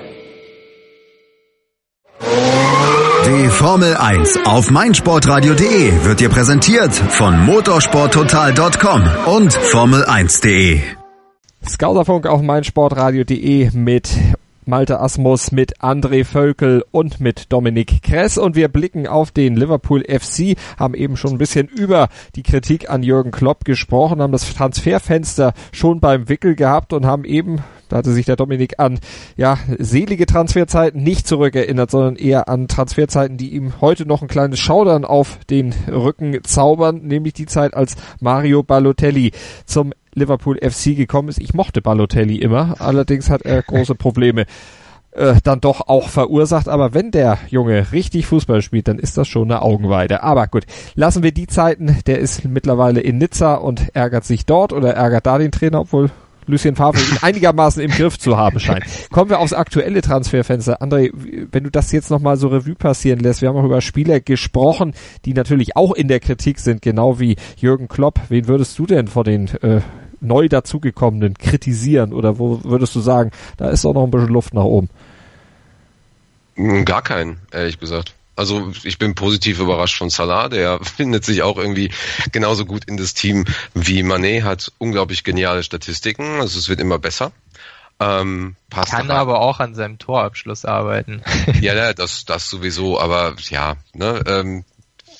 Die 3.25 3.49
Formel 3.49 3.95
1 3.95 4.45
auf 4.45 4.71
meinsportradio.de 4.71 6.05
wird 6.05 6.19
dir 6.19 6.29
präsentiert 6.29 6.91
von 6.91 7.45
motorsporttotal.com 7.45 9.03
und 9.27 9.53
Formel1.de. 9.53 10.79
Skauserfunk 11.63 12.25
auf 12.25 12.41
meinsportradio.de 12.41 13.69
mit 13.73 14.09
Malte 14.65 14.99
Asmus, 14.99 15.51
mit 15.51 15.81
André 15.81 16.25
Völkel 16.25 16.83
und 16.89 17.19
mit 17.19 17.51
Dominik 17.53 18.01
Kress 18.01 18.39
und 18.39 18.55
wir 18.55 18.69
blicken 18.69 19.05
auf 19.05 19.29
den 19.29 19.55
Liverpool 19.55 20.03
FC, 20.03 20.57
haben 20.79 20.95
eben 20.95 21.15
schon 21.15 21.33
ein 21.33 21.37
bisschen 21.37 21.67
über 21.67 22.09
die 22.35 22.43
Kritik 22.43 22.89
an 22.89 23.03
Jürgen 23.03 23.31
Klopp 23.31 23.65
gesprochen, 23.65 24.21
haben 24.21 24.31
das 24.31 24.51
Transferfenster 24.51 25.53
schon 25.71 25.99
beim 25.99 26.27
Wickel 26.27 26.55
gehabt 26.55 26.91
und 26.91 27.05
haben 27.05 27.25
eben 27.25 27.61
da 27.91 27.97
hatte 27.97 28.11
sich 28.11 28.25
der 28.25 28.35
Dominik 28.35 28.79
an 28.79 28.99
ja 29.37 29.57
selige 29.77 30.25
Transferzeiten 30.25 31.03
nicht 31.03 31.27
zurückerinnert, 31.27 31.91
sondern 31.91 32.15
eher 32.15 32.47
an 32.47 32.67
Transferzeiten, 32.67 33.37
die 33.37 33.53
ihm 33.53 33.73
heute 33.81 34.05
noch 34.05 34.21
ein 34.21 34.27
kleines 34.27 34.59
Schaudern 34.59 35.05
auf 35.05 35.39
den 35.49 35.73
Rücken 35.89 36.43
zaubern, 36.43 37.01
nämlich 37.03 37.33
die 37.33 37.45
Zeit, 37.45 37.73
als 37.73 37.95
Mario 38.19 38.63
Balotelli 38.63 39.31
zum 39.65 39.93
Liverpool 40.13 40.57
FC 40.57 40.95
gekommen 40.95 41.29
ist. 41.29 41.39
Ich 41.39 41.53
mochte 41.53 41.81
Balotelli 41.81 42.37
immer, 42.37 42.75
allerdings 42.79 43.29
hat 43.29 43.43
er 43.43 43.61
große 43.61 43.95
Probleme 43.95 44.45
äh, 45.11 45.35
dann 45.43 45.59
doch 45.59 45.87
auch 45.87 46.09
verursacht. 46.09 46.67
Aber 46.69 46.93
wenn 46.93 47.11
der 47.11 47.37
Junge 47.49 47.91
richtig 47.91 48.25
Fußball 48.27 48.61
spielt, 48.61 48.87
dann 48.87 48.99
ist 48.99 49.17
das 49.17 49.27
schon 49.27 49.51
eine 49.51 49.61
Augenweide. 49.61 50.23
Aber 50.23 50.47
gut, 50.47 50.63
lassen 50.95 51.23
wir 51.23 51.31
die 51.31 51.47
Zeiten. 51.47 51.97
Der 52.07 52.19
ist 52.19 52.45
mittlerweile 52.45 53.01
in 53.01 53.17
Nizza 53.17 53.55
und 53.55 53.93
ärgert 53.93 54.23
sich 54.23 54.45
dort 54.45 54.73
oder 54.73 54.93
ärgert 54.93 55.25
da 55.25 55.37
den 55.37 55.51
Trainer, 55.51 55.81
obwohl 55.81 56.09
Lucien 56.51 56.75
Favre 56.75 56.99
ihn 56.99 57.17
einigermaßen 57.21 57.81
im 57.81 57.91
Griff 57.91 58.19
zu 58.19 58.37
haben 58.37 58.59
scheint. 58.59 58.83
Kommen 59.11 59.29
wir 59.29 59.39
aufs 59.39 59.53
aktuelle 59.53 60.01
Transferfenster. 60.01 60.81
André, 60.81 61.11
wenn 61.51 61.63
du 61.63 61.71
das 61.71 61.91
jetzt 61.91 62.11
nochmal 62.11 62.37
so 62.37 62.49
Revue 62.49 62.75
passieren 62.75 63.19
lässt, 63.19 63.41
wir 63.41 63.49
haben 63.49 63.57
auch 63.57 63.65
über 63.65 63.81
Spieler 63.81 64.19
gesprochen, 64.19 64.93
die 65.25 65.33
natürlich 65.33 65.75
auch 65.75 65.93
in 65.93 66.07
der 66.07 66.19
Kritik 66.19 66.59
sind, 66.59 66.81
genau 66.81 67.19
wie 67.19 67.35
Jürgen 67.57 67.87
Klopp. 67.87 68.19
Wen 68.29 68.47
würdest 68.47 68.77
du 68.77 68.85
denn 68.85 69.07
vor 69.07 69.23
den 69.23 69.47
äh, 69.61 69.81
neu 70.19 70.47
dazugekommenen 70.47 71.33
kritisieren 71.33 72.13
oder 72.13 72.39
wo 72.39 72.63
würdest 72.63 72.95
du 72.95 72.99
sagen, 72.99 73.31
da 73.57 73.69
ist 73.69 73.85
auch 73.85 73.93
noch 73.93 74.03
ein 74.03 74.11
bisschen 74.11 74.29
Luft 74.29 74.53
nach 74.53 74.63
oben? 74.63 74.89
Gar 76.85 77.01
keinen, 77.01 77.39
ehrlich 77.51 77.79
gesagt. 77.79 78.13
Also 78.35 78.71
ich 78.83 78.97
bin 78.97 79.15
positiv 79.15 79.59
überrascht 79.59 79.97
von 79.97 80.09
Salah, 80.09 80.49
der 80.49 80.79
findet 80.83 81.25
sich 81.25 81.41
auch 81.43 81.57
irgendwie 81.57 81.91
genauso 82.31 82.65
gut 82.65 82.85
in 82.85 82.97
das 82.97 83.13
Team 83.13 83.45
wie 83.73 84.03
Manet, 84.03 84.43
hat 84.43 84.71
unglaublich 84.77 85.23
geniale 85.23 85.63
Statistiken, 85.63 86.41
also 86.41 86.57
es 86.57 86.69
wird 86.69 86.79
immer 86.79 86.99
besser. 86.99 87.31
Ähm, 87.99 88.55
Kann 88.71 89.11
aber 89.11 89.41
auch 89.41 89.59
an 89.59 89.75
seinem 89.75 89.99
Torabschluss 89.99 90.65
arbeiten. 90.65 91.21
ja, 91.61 91.93
das, 91.93 92.25
das 92.25 92.49
sowieso, 92.49 92.99
aber 92.99 93.35
ja, 93.49 93.75
ne, 93.93 94.23
ähm, 94.25 94.65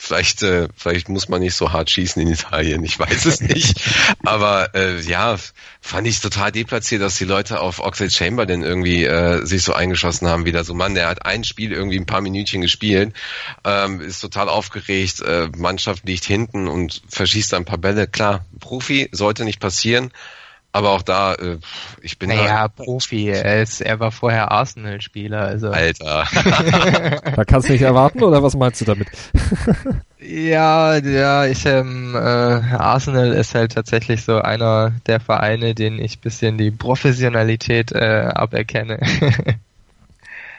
Vielleicht, 0.03 0.41
äh, 0.41 0.67
vielleicht 0.75 1.09
muss 1.09 1.29
man 1.29 1.41
nicht 1.41 1.53
so 1.53 1.73
hart 1.73 1.91
schießen 1.91 2.19
in 2.19 2.27
Italien, 2.27 2.83
ich 2.83 2.97
weiß 2.97 3.25
es 3.25 3.39
nicht. 3.39 3.79
Aber 4.25 4.73
äh, 4.73 4.99
ja, 5.01 5.37
fand 5.79 6.07
ich 6.07 6.19
total 6.21 6.51
deplatziert, 6.51 7.03
dass 7.03 7.19
die 7.19 7.23
Leute 7.23 7.59
auf 7.59 7.79
Oxlade 7.79 8.11
Chamberlain 8.11 8.63
irgendwie 8.63 9.05
äh, 9.05 9.45
sich 9.45 9.61
so 9.61 9.73
eingeschossen 9.73 10.27
haben. 10.27 10.45
Wieder 10.45 10.63
so, 10.63 10.73
Mann, 10.73 10.95
der 10.95 11.07
hat 11.07 11.27
ein 11.27 11.43
Spiel 11.43 11.71
irgendwie 11.71 11.99
ein 11.99 12.07
paar 12.07 12.21
Minütchen 12.21 12.61
gespielt, 12.61 13.13
ähm, 13.63 14.01
ist 14.01 14.21
total 14.21 14.49
aufgeregt, 14.49 15.21
äh, 15.21 15.49
Mannschaft 15.55 16.03
liegt 16.07 16.23
hinten 16.23 16.67
und 16.67 17.03
verschießt 17.07 17.53
ein 17.53 17.65
paar 17.65 17.77
Bälle. 17.77 18.07
Klar, 18.07 18.43
Profi 18.59 19.07
sollte 19.11 19.45
nicht 19.45 19.59
passieren. 19.59 20.11
Aber 20.73 20.91
auch 20.91 21.01
da, 21.01 21.33
äh, 21.35 21.57
ich 22.01 22.17
bin 22.17 22.29
naja, 22.29 22.67
da, 22.67 22.67
Profi, 22.69 23.27
er, 23.27 23.61
ist, 23.61 23.81
er 23.81 23.99
war 23.99 24.11
vorher 24.11 24.51
Arsenal-Spieler. 24.51 25.41
Also. 25.41 25.69
Alter. 25.69 26.25
da 27.35 27.43
kannst 27.43 27.67
du 27.67 27.73
nicht 27.73 27.81
erwarten, 27.81 28.23
oder 28.23 28.41
was 28.41 28.55
meinst 28.55 28.79
du 28.79 28.85
damit? 28.85 29.07
ja, 30.19 30.95
ja, 30.97 31.45
ich, 31.45 31.65
ähm, 31.65 32.15
äh, 32.15 32.19
Arsenal 32.19 33.33
ist 33.33 33.53
halt 33.53 33.73
tatsächlich 33.73 34.23
so 34.23 34.41
einer 34.41 34.93
der 35.07 35.19
Vereine, 35.19 35.75
denen 35.75 35.99
ich 35.99 36.19
bisschen 36.19 36.57
die 36.57 36.71
Professionalität 36.71 37.91
äh, 37.91 38.29
aberkenne. 38.33 38.99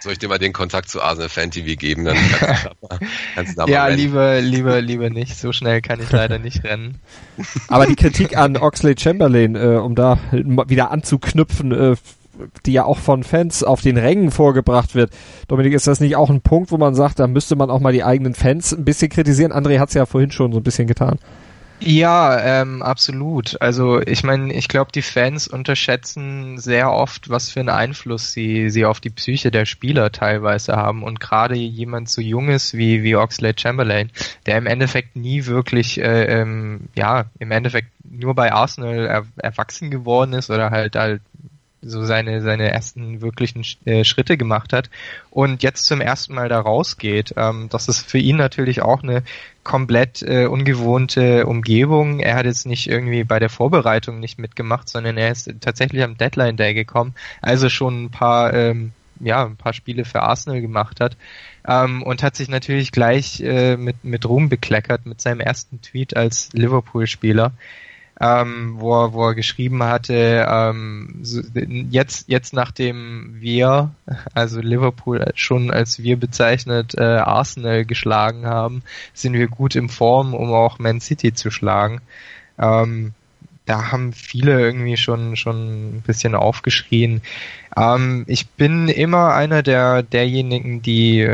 Soll 0.02 0.14
ich 0.14 0.18
dir 0.18 0.28
mal 0.28 0.38
den 0.38 0.52
Kontakt 0.52 0.88
zu 0.88 1.00
Arsenal 1.00 1.28
Fan 1.28 1.52
TV 1.52 1.76
geben? 1.76 2.04
Dann 2.04 2.16
kannst 2.16 2.64
du 2.64 2.70
da, 2.88 2.98
kannst 3.36 3.52
du 3.52 3.56
da 3.64 3.66
ja, 3.66 3.86
lieber, 3.86 4.40
lieber, 4.40 4.80
lieber 4.80 5.10
nicht. 5.10 5.38
So 5.38 5.52
schnell 5.52 5.80
kann 5.80 6.00
ich 6.00 6.10
leider 6.10 6.40
nicht 6.40 6.64
rennen. 6.64 6.98
Aber 7.68 7.86
die 7.86 7.94
Kritik 7.94 8.36
an 8.36 8.56
Oxley 8.56 8.96
Chamberlain, 8.98 9.54
äh, 9.54 9.76
um 9.76 9.94
da 9.94 10.18
wieder 10.32 10.90
anzuknüpfen, 10.90 11.70
äh, 11.70 11.96
die 12.66 12.72
ja 12.72 12.84
auch 12.84 12.98
von 12.98 13.22
Fans 13.22 13.62
auf 13.62 13.80
den 13.80 13.96
Rängen 13.96 14.32
vorgebracht 14.32 14.96
wird. 14.96 15.12
Dominik, 15.46 15.72
ist 15.72 15.86
das 15.86 16.00
nicht 16.00 16.16
auch 16.16 16.30
ein 16.30 16.40
Punkt, 16.40 16.72
wo 16.72 16.78
man 16.78 16.96
sagt, 16.96 17.20
da 17.20 17.28
müsste 17.28 17.54
man 17.54 17.70
auch 17.70 17.78
mal 17.78 17.92
die 17.92 18.02
eigenen 18.02 18.34
Fans 18.34 18.72
ein 18.72 18.84
bisschen 18.84 19.08
kritisieren? 19.08 19.52
André 19.52 19.78
hat 19.78 19.90
es 19.90 19.94
ja 19.94 20.04
vorhin 20.04 20.32
schon 20.32 20.52
so 20.52 20.58
ein 20.58 20.64
bisschen 20.64 20.88
getan. 20.88 21.20
Ja, 21.84 22.38
ähm, 22.62 22.80
absolut. 22.80 23.60
Also 23.60 24.00
ich 24.00 24.22
meine, 24.22 24.52
ich 24.52 24.68
glaube, 24.68 24.92
die 24.92 25.02
Fans 25.02 25.48
unterschätzen 25.48 26.58
sehr 26.58 26.92
oft, 26.92 27.28
was 27.28 27.50
für 27.50 27.58
einen 27.58 27.70
Einfluss 27.70 28.32
sie, 28.32 28.70
sie 28.70 28.84
auf 28.84 29.00
die 29.00 29.10
Psyche 29.10 29.50
der 29.50 29.64
Spieler 29.66 30.12
teilweise 30.12 30.76
haben. 30.76 31.02
Und 31.02 31.18
gerade 31.18 31.56
jemand 31.56 32.08
so 32.08 32.20
junges 32.20 32.74
wie, 32.74 33.02
wie 33.02 33.16
Oxlade 33.16 33.60
Chamberlain, 33.60 34.10
der 34.46 34.58
im 34.58 34.66
Endeffekt 34.66 35.16
nie 35.16 35.46
wirklich, 35.46 35.98
äh, 36.00 36.40
ähm, 36.42 36.88
ja, 36.94 37.24
im 37.40 37.50
Endeffekt 37.50 37.88
nur 38.04 38.34
bei 38.36 38.52
Arsenal 38.52 39.06
er, 39.06 39.26
erwachsen 39.38 39.90
geworden 39.90 40.34
ist 40.34 40.50
oder 40.50 40.70
halt 40.70 40.94
halt 40.94 41.20
so 41.82 42.04
seine, 42.04 42.40
seine 42.40 42.70
ersten 42.70 43.20
wirklichen 43.20 43.64
äh, 43.84 44.04
Schritte 44.04 44.36
gemacht 44.36 44.72
hat 44.72 44.88
und 45.30 45.62
jetzt 45.62 45.84
zum 45.86 46.00
ersten 46.00 46.34
Mal 46.34 46.48
da 46.48 46.60
rausgeht. 46.60 47.34
Ähm, 47.36 47.68
das 47.70 47.88
ist 47.88 48.08
für 48.08 48.18
ihn 48.18 48.36
natürlich 48.36 48.82
auch 48.82 49.02
eine 49.02 49.22
komplett 49.64 50.22
äh, 50.22 50.46
ungewohnte 50.46 51.46
Umgebung. 51.46 52.20
Er 52.20 52.36
hat 52.36 52.46
jetzt 52.46 52.66
nicht 52.66 52.88
irgendwie 52.88 53.24
bei 53.24 53.38
der 53.38 53.50
Vorbereitung 53.50 54.20
nicht 54.20 54.38
mitgemacht, 54.38 54.88
sondern 54.88 55.16
er 55.16 55.30
ist 55.30 55.52
tatsächlich 55.60 56.02
am 56.02 56.16
Deadline 56.16 56.56
Day 56.56 56.74
gekommen, 56.74 57.14
also 57.40 57.68
schon 57.68 58.04
ein 58.04 58.10
paar, 58.10 58.54
ähm, 58.54 58.92
ja, 59.20 59.44
ein 59.44 59.56
paar 59.56 59.72
Spiele 59.72 60.04
für 60.04 60.22
Arsenal 60.22 60.60
gemacht 60.60 61.00
hat. 61.00 61.16
Ähm, 61.66 62.02
und 62.02 62.22
hat 62.22 62.36
sich 62.36 62.48
natürlich 62.48 62.90
gleich 62.90 63.40
äh, 63.40 63.76
mit, 63.76 64.04
mit 64.04 64.28
Ruhm 64.28 64.48
bekleckert 64.48 65.06
mit 65.06 65.20
seinem 65.20 65.40
ersten 65.40 65.80
Tweet 65.80 66.16
als 66.16 66.48
Liverpool-Spieler 66.52 67.52
ähm, 68.20 68.74
wo, 68.78 69.04
er, 69.04 69.12
wo 69.12 69.28
er 69.28 69.34
geschrieben 69.34 69.82
hatte, 69.82 70.46
ähm, 70.48 71.22
jetzt, 71.90 72.28
jetzt 72.28 72.52
nachdem 72.52 73.36
wir, 73.40 73.90
also 74.34 74.60
Liverpool 74.60 75.32
schon 75.34 75.70
als 75.70 76.02
wir 76.02 76.18
bezeichnet, 76.18 76.94
äh, 76.96 77.02
Arsenal 77.02 77.84
geschlagen 77.84 78.46
haben, 78.46 78.82
sind 79.14 79.32
wir 79.32 79.48
gut 79.48 79.74
in 79.74 79.88
Form, 79.88 80.34
um 80.34 80.52
auch 80.52 80.78
Man 80.78 81.00
City 81.00 81.32
zu 81.34 81.50
schlagen. 81.50 82.00
Ähm, 82.58 83.12
da 83.64 83.92
haben 83.92 84.12
viele 84.12 84.60
irgendwie 84.60 84.96
schon 84.96 85.36
schon 85.36 85.96
ein 85.96 86.02
bisschen 86.02 86.34
aufgeschrien. 86.34 87.22
Ähm, 87.76 88.24
ich 88.28 88.48
bin 88.50 88.88
immer 88.88 89.34
einer 89.34 89.62
der 89.62 90.02
derjenigen, 90.02 90.82
die 90.82 91.28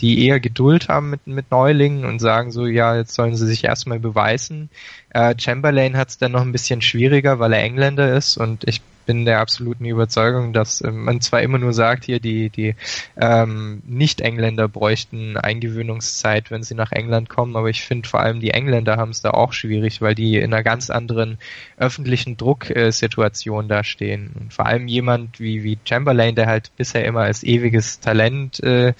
die 0.00 0.26
eher 0.26 0.40
Geduld 0.40 0.88
haben 0.88 1.10
mit 1.10 1.26
mit 1.26 1.50
Neulingen 1.50 2.04
und 2.04 2.18
sagen 2.18 2.50
so, 2.50 2.66
ja, 2.66 2.96
jetzt 2.96 3.14
sollen 3.14 3.36
sie 3.36 3.46
sich 3.46 3.64
erstmal 3.64 3.98
beweisen. 3.98 4.70
Äh, 5.10 5.34
Chamberlain 5.38 5.96
hat 5.96 6.08
es 6.08 6.18
dann 6.18 6.32
noch 6.32 6.42
ein 6.42 6.52
bisschen 6.52 6.82
schwieriger, 6.82 7.38
weil 7.38 7.52
er 7.52 7.62
Engländer 7.62 8.14
ist 8.16 8.36
und 8.36 8.66
ich 8.66 8.80
bin 9.06 9.24
der 9.24 9.40
absoluten 9.40 9.84
Überzeugung, 9.84 10.52
dass 10.52 10.80
äh, 10.80 10.90
man 10.90 11.20
zwar 11.20 11.42
immer 11.42 11.58
nur 11.58 11.72
sagt, 11.72 12.04
hier 12.04 12.20
die, 12.20 12.50
die 12.50 12.74
ähm, 13.16 13.82
Nicht-Engländer 13.86 14.68
bräuchten 14.68 15.36
Eingewöhnungszeit, 15.36 16.50
wenn 16.50 16.62
sie 16.62 16.74
nach 16.74 16.92
England 16.92 17.28
kommen, 17.28 17.56
aber 17.56 17.68
ich 17.70 17.82
finde 17.82 18.08
vor 18.08 18.20
allem 18.20 18.40
die 18.40 18.50
Engländer 18.50 18.96
haben 18.96 19.10
es 19.10 19.22
da 19.22 19.30
auch 19.30 19.52
schwierig, 19.52 20.00
weil 20.00 20.14
die 20.14 20.36
in 20.36 20.52
einer 20.52 20.62
ganz 20.62 20.90
anderen 20.90 21.38
öffentlichen 21.76 22.36
Drucksituation 22.36 23.68
da 23.68 23.84
stehen. 23.84 24.32
Und 24.38 24.52
vor 24.52 24.66
allem 24.66 24.88
jemand 24.88 25.40
wie, 25.40 25.62
wie 25.62 25.76
Chamberlain, 25.84 26.34
der 26.34 26.46
halt 26.46 26.70
bisher 26.76 27.04
immer 27.04 27.20
als 27.20 27.42
ewiges 27.42 28.00
Talent 28.00 28.62
äh, 28.62 28.94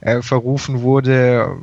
äh, 0.00 0.22
verrufen 0.22 0.82
wurde 0.82 1.56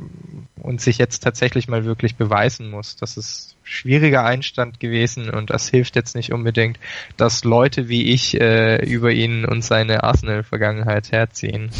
und 0.56 0.80
sich 0.80 0.98
jetzt 0.98 1.20
tatsächlich 1.20 1.68
mal 1.68 1.84
wirklich 1.84 2.16
beweisen 2.16 2.70
muss. 2.70 2.96
Das 2.96 3.16
ist 3.16 3.56
schwieriger 3.62 4.24
Einstand 4.24 4.80
gewesen 4.80 5.30
und 5.30 5.50
das 5.50 5.68
hilft 5.68 5.96
jetzt 5.96 6.16
nicht 6.16 6.32
unbedingt, 6.32 6.78
dass 7.16 7.44
Leute 7.44 7.88
wie 7.88 8.12
ich 8.12 8.40
äh, 8.40 8.84
über 8.84 9.12
ihn 9.12 9.44
und 9.44 9.64
seine 9.64 10.04
Arsenal-Vergangenheit 10.04 11.12
herziehen. 11.12 11.70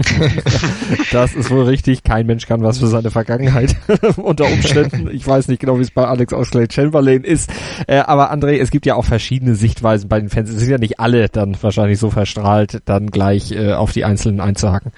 das 1.12 1.34
ist 1.34 1.50
wohl 1.50 1.64
richtig. 1.64 2.02
Kein 2.02 2.26
Mensch 2.26 2.46
kann 2.46 2.62
was 2.62 2.78
für 2.78 2.86
seine 2.86 3.10
Vergangenheit 3.10 3.76
unter 4.16 4.46
Umständen. 4.46 5.08
Ich 5.12 5.26
weiß 5.26 5.48
nicht 5.48 5.60
genau, 5.60 5.78
wie 5.78 5.82
es 5.82 5.90
bei 5.90 6.04
Alex 6.04 6.32
Oxlade-Chamberlain 6.32 7.24
ist. 7.24 7.50
Äh, 7.86 7.98
aber 7.98 8.32
André, 8.32 8.58
es 8.60 8.70
gibt 8.70 8.86
ja 8.86 8.94
auch 8.94 9.04
verschiedene 9.04 9.54
Sichtweisen 9.54 10.08
bei 10.08 10.20
den 10.20 10.28
Fans. 10.28 10.50
Es 10.50 10.60
sind 10.60 10.70
ja 10.70 10.78
nicht 10.78 11.00
alle 11.00 11.28
dann 11.28 11.56
wahrscheinlich 11.60 11.98
so 11.98 12.10
verstrahlt, 12.10 12.82
dann 12.84 13.08
gleich 13.08 13.52
äh, 13.52 13.72
auf 13.72 13.92
die 13.92 14.04
Einzelnen 14.04 14.40
einzuhaken. 14.40 14.92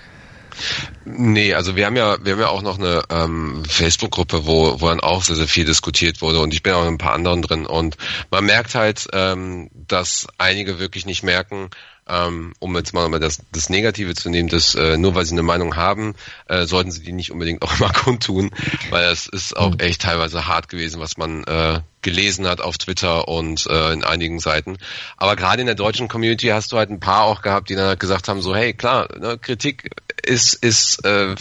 Nee, 1.04 1.54
also 1.54 1.76
wir 1.76 1.86
haben 1.86 1.96
ja, 1.96 2.16
wir 2.22 2.32
haben 2.32 2.40
ja 2.40 2.48
auch 2.48 2.62
noch 2.62 2.78
eine 2.78 3.02
ähm, 3.10 3.62
Facebook-Gruppe, 3.66 4.46
wo, 4.46 4.80
wo 4.80 4.88
dann 4.88 5.00
auch 5.00 5.22
sehr, 5.22 5.36
sehr 5.36 5.48
viel 5.48 5.64
diskutiert 5.64 6.20
wurde 6.22 6.40
und 6.40 6.54
ich 6.54 6.62
bin 6.62 6.74
auch 6.74 6.82
in 6.82 6.94
ein 6.94 6.98
paar 6.98 7.14
anderen 7.14 7.42
drin 7.42 7.66
und 7.66 7.96
man 8.30 8.44
merkt 8.44 8.74
halt, 8.74 9.08
ähm, 9.12 9.70
dass 9.72 10.26
einige 10.38 10.78
wirklich 10.78 11.06
nicht 11.06 11.22
merken, 11.22 11.70
ähm, 12.08 12.52
um 12.58 12.76
jetzt 12.76 12.94
mal 12.94 13.08
das, 13.20 13.38
das 13.52 13.70
Negative 13.70 14.14
zu 14.14 14.28
nehmen, 14.28 14.48
dass 14.48 14.74
äh, 14.74 14.96
nur 14.98 15.14
weil 15.14 15.24
sie 15.24 15.32
eine 15.32 15.42
Meinung 15.42 15.76
haben, 15.76 16.14
äh, 16.48 16.64
sollten 16.64 16.90
sie 16.90 17.02
die 17.02 17.12
nicht 17.12 17.30
unbedingt 17.30 17.62
auch 17.62 17.78
immer 17.78 17.92
kundtun, 17.92 18.50
weil 18.90 19.04
es 19.04 19.26
ist 19.26 19.56
auch 19.56 19.72
mhm. 19.72 19.80
echt 19.80 20.02
teilweise 20.02 20.46
hart 20.46 20.68
gewesen, 20.68 21.00
was 21.00 21.16
man 21.16 21.44
äh, 21.44 21.80
gelesen 22.02 22.48
hat 22.48 22.60
auf 22.60 22.76
Twitter 22.78 23.28
und 23.28 23.66
äh, 23.66 23.92
in 23.92 24.04
einigen 24.04 24.40
Seiten. 24.40 24.78
Aber 25.16 25.36
gerade 25.36 25.60
in 25.60 25.66
der 25.66 25.76
deutschen 25.76 26.08
Community 26.08 26.48
hast 26.48 26.72
du 26.72 26.76
halt 26.76 26.90
ein 26.90 27.00
paar 27.00 27.24
auch 27.24 27.42
gehabt, 27.42 27.70
die 27.70 27.76
dann 27.76 27.86
halt 27.86 28.00
gesagt 28.00 28.28
haben, 28.28 28.42
so 28.42 28.54
hey, 28.54 28.72
klar, 28.74 29.08
ne, 29.18 29.38
Kritik 29.38 29.90
ist, 30.22 30.54
ist, 30.54 31.04
äh, 31.04 31.34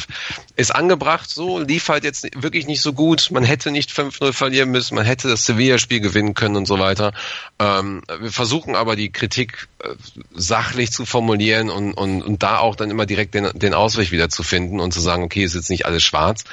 ist 0.56 0.74
angebracht, 0.74 1.30
so, 1.30 1.60
lief 1.60 1.88
halt 1.90 2.04
jetzt 2.04 2.28
wirklich 2.42 2.68
nicht 2.68 2.82
so 2.82 2.94
gut. 2.94 3.30
Man 3.32 3.44
hätte 3.44 3.72
nicht 3.72 3.92
5-0 3.92 4.34
verlieren 4.34 4.72
müssen, 4.72 4.96
man 4.96 5.06
hätte 5.06 5.28
das 5.28 5.46
Sevilla-Spiel 5.46 6.00
gewinnen 6.00 6.34
können 6.34 6.56
und 6.56 6.66
so 6.66 6.80
weiter. 6.80 7.14
Ähm, 7.60 8.02
wir 8.20 8.32
versuchen 8.32 8.76
aber 8.76 8.96
die 8.96 9.12
Kritik 9.12 9.68
äh, 9.84 9.90
sachlich 10.34 10.92
zu 10.92 11.06
formulieren 11.06 11.70
und, 11.70 11.94
und, 11.94 12.22
und 12.22 12.44
da 12.44 12.58
auch 12.58 12.76
dann 12.76 12.90
immer 12.90 13.06
direkt 13.06 13.36
den, 13.36 13.50
den 13.54 13.74
Ausweg 13.74 14.12
wieder 14.12 14.30
zu 14.30 14.44
finden 14.44 14.80
und 14.80 14.94
zu 14.94 15.00
sagen, 15.00 15.24
okay, 15.24 15.44
ist 15.44 15.56
jetzt 15.56 15.70
nicht 15.70 15.86
alles 15.86 16.04
schwarz. 16.04 16.44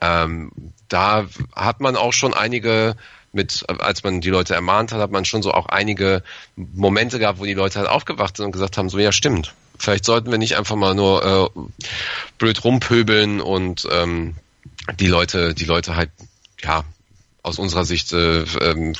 Ähm, 0.00 0.52
da 0.88 1.26
hat 1.54 1.80
man 1.80 1.96
auch 1.96 2.12
schon 2.12 2.34
einige 2.34 2.96
mit, 3.32 3.64
als 3.66 4.02
man 4.04 4.20
die 4.20 4.30
Leute 4.30 4.54
ermahnt 4.54 4.92
hat, 4.92 5.00
hat 5.00 5.10
man 5.10 5.24
schon 5.24 5.42
so 5.42 5.52
auch 5.52 5.66
einige 5.66 6.22
Momente 6.54 7.18
gehabt, 7.18 7.40
wo 7.40 7.44
die 7.44 7.54
Leute 7.54 7.78
halt 7.78 7.88
aufgewacht 7.88 8.36
sind 8.36 8.46
und 8.46 8.52
gesagt 8.52 8.76
haben, 8.76 8.90
so 8.90 8.98
ja 8.98 9.10
stimmt, 9.10 9.54
Vielleicht 9.82 10.04
sollten 10.04 10.30
wir 10.30 10.38
nicht 10.38 10.56
einfach 10.56 10.76
mal 10.76 10.94
nur 10.94 11.50
äh, 11.56 11.60
blöd 12.38 12.62
rumpöbeln 12.62 13.40
und 13.40 13.88
ähm, 13.90 14.36
die 15.00 15.08
Leute, 15.08 15.54
die 15.54 15.64
Leute 15.64 15.96
halt, 15.96 16.10
ja, 16.62 16.84
aus 17.42 17.58
unserer 17.58 17.84
Sicht 17.84 18.12
äh, 18.12 18.42
ähm, 18.42 18.94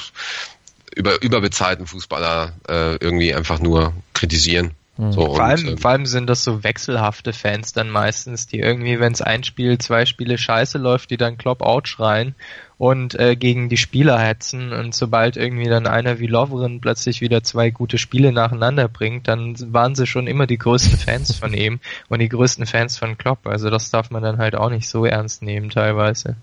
über 0.96 1.22
überbezahlten 1.22 1.86
Fußballer 1.86 2.54
äh, 2.68 2.96
irgendwie 2.96 3.32
einfach 3.32 3.60
nur 3.60 3.92
kritisieren. 4.12 4.72
Mhm. 4.96 5.12
So, 5.12 5.20
vor, 5.26 5.34
und, 5.34 5.40
allem, 5.40 5.68
ähm, 5.68 5.78
vor 5.78 5.92
allem 5.92 6.06
sind 6.06 6.26
das 6.26 6.42
so 6.42 6.64
wechselhafte 6.64 7.32
Fans 7.32 7.72
dann 7.72 7.88
meistens, 7.88 8.48
die 8.48 8.58
irgendwie, 8.58 8.98
wenn 8.98 9.12
es 9.12 9.22
ein 9.22 9.44
Spiel, 9.44 9.78
zwei 9.78 10.04
Spiele 10.04 10.36
scheiße 10.36 10.78
läuft, 10.78 11.10
die 11.10 11.16
dann 11.16 11.38
Klopp 11.38 11.62
out 11.62 11.86
schreien 11.86 12.34
und 12.82 13.14
äh, 13.14 13.36
gegen 13.36 13.68
die 13.68 13.76
Spieler 13.76 14.18
hetzen 14.18 14.72
und 14.72 14.92
sobald 14.92 15.36
irgendwie 15.36 15.68
dann 15.68 15.86
einer 15.86 16.18
wie 16.18 16.26
Lovren 16.26 16.80
plötzlich 16.80 17.20
wieder 17.20 17.44
zwei 17.44 17.70
gute 17.70 17.96
Spiele 17.96 18.32
nacheinander 18.32 18.88
bringt, 18.88 19.28
dann 19.28 19.54
waren 19.72 19.94
sie 19.94 20.04
schon 20.04 20.26
immer 20.26 20.48
die 20.48 20.58
größten 20.58 20.98
Fans 20.98 21.32
von 21.36 21.54
ihm 21.54 21.78
und 22.08 22.18
die 22.18 22.28
größten 22.28 22.66
Fans 22.66 22.98
von 22.98 23.16
Klopp. 23.16 23.46
Also 23.46 23.70
das 23.70 23.92
darf 23.92 24.10
man 24.10 24.24
dann 24.24 24.38
halt 24.38 24.56
auch 24.56 24.68
nicht 24.68 24.88
so 24.88 25.04
ernst 25.04 25.44
nehmen 25.44 25.70
teilweise. 25.70 26.34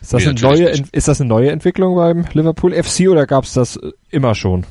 Ist 0.00 0.14
das, 0.14 0.24
nee, 0.24 0.30
eine, 0.30 0.40
neue, 0.40 0.68
ist 0.92 1.08
das 1.08 1.20
eine 1.20 1.28
neue 1.28 1.50
Entwicklung 1.50 1.94
beim 1.94 2.24
Liverpool 2.32 2.72
FC 2.72 3.10
oder 3.10 3.26
gab 3.26 3.44
es 3.44 3.52
das 3.52 3.78
immer 4.08 4.34
schon? 4.34 4.64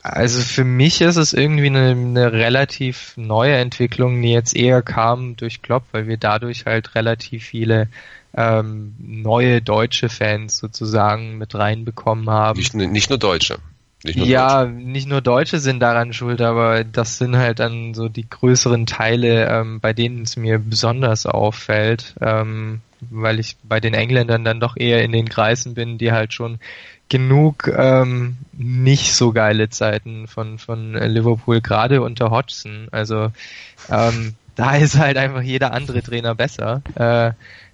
Also 0.00 0.42
für 0.42 0.64
mich 0.64 1.00
ist 1.00 1.16
es 1.16 1.32
irgendwie 1.32 1.66
eine, 1.66 1.90
eine, 1.90 2.32
relativ 2.32 3.14
neue 3.16 3.56
Entwicklung, 3.56 4.22
die 4.22 4.32
jetzt 4.32 4.54
eher 4.54 4.80
kam 4.82 5.34
durch 5.34 5.60
Klopp, 5.60 5.82
weil 5.90 6.06
wir 6.06 6.18
dadurch 6.18 6.66
halt 6.66 6.94
relativ 6.94 7.44
viele 7.44 7.88
ähm, 8.34 8.94
neue 8.98 9.60
deutsche 9.60 10.08
Fans 10.08 10.58
sozusagen 10.58 11.38
mit 11.38 11.54
reinbekommen 11.54 12.28
haben. 12.30 12.58
Nicht, 12.58 12.74
nicht 12.74 13.10
nur 13.10 13.18
Deutsche. 13.18 13.58
Nicht 14.04 14.18
nur 14.18 14.26
ja, 14.26 14.64
Deutsche. 14.64 14.76
nicht 14.76 15.08
nur 15.08 15.20
Deutsche 15.20 15.58
sind 15.58 15.80
daran 15.80 16.12
schuld, 16.12 16.40
aber 16.40 16.84
das 16.84 17.18
sind 17.18 17.36
halt 17.36 17.60
dann 17.60 17.94
so 17.94 18.08
die 18.08 18.28
größeren 18.28 18.86
Teile, 18.86 19.48
ähm, 19.48 19.80
bei 19.80 19.92
denen 19.92 20.22
es 20.22 20.36
mir 20.36 20.58
besonders 20.58 21.26
auffällt, 21.26 22.14
ähm, 22.20 22.80
weil 23.10 23.38
ich 23.38 23.56
bei 23.62 23.80
den 23.80 23.94
Engländern 23.94 24.44
dann 24.44 24.60
doch 24.60 24.76
eher 24.76 25.04
in 25.04 25.12
den 25.12 25.28
Kreisen 25.28 25.74
bin, 25.74 25.98
die 25.98 26.12
halt 26.12 26.32
schon 26.32 26.58
genug 27.08 27.68
ähm, 27.68 28.38
nicht 28.52 29.14
so 29.14 29.32
geile 29.32 29.68
Zeiten 29.68 30.26
von, 30.26 30.58
von 30.58 30.94
Liverpool, 30.94 31.60
gerade 31.60 32.00
unter 32.00 32.30
Hodgson. 32.30 32.88
Also 32.90 33.30
ähm, 33.90 34.34
da 34.54 34.76
ist 34.76 34.98
halt 34.98 35.16
einfach 35.16 35.42
jeder 35.42 35.72
andere 35.72 36.02
Trainer 36.02 36.34
besser. 36.34 36.82
Äh, 36.94 37.32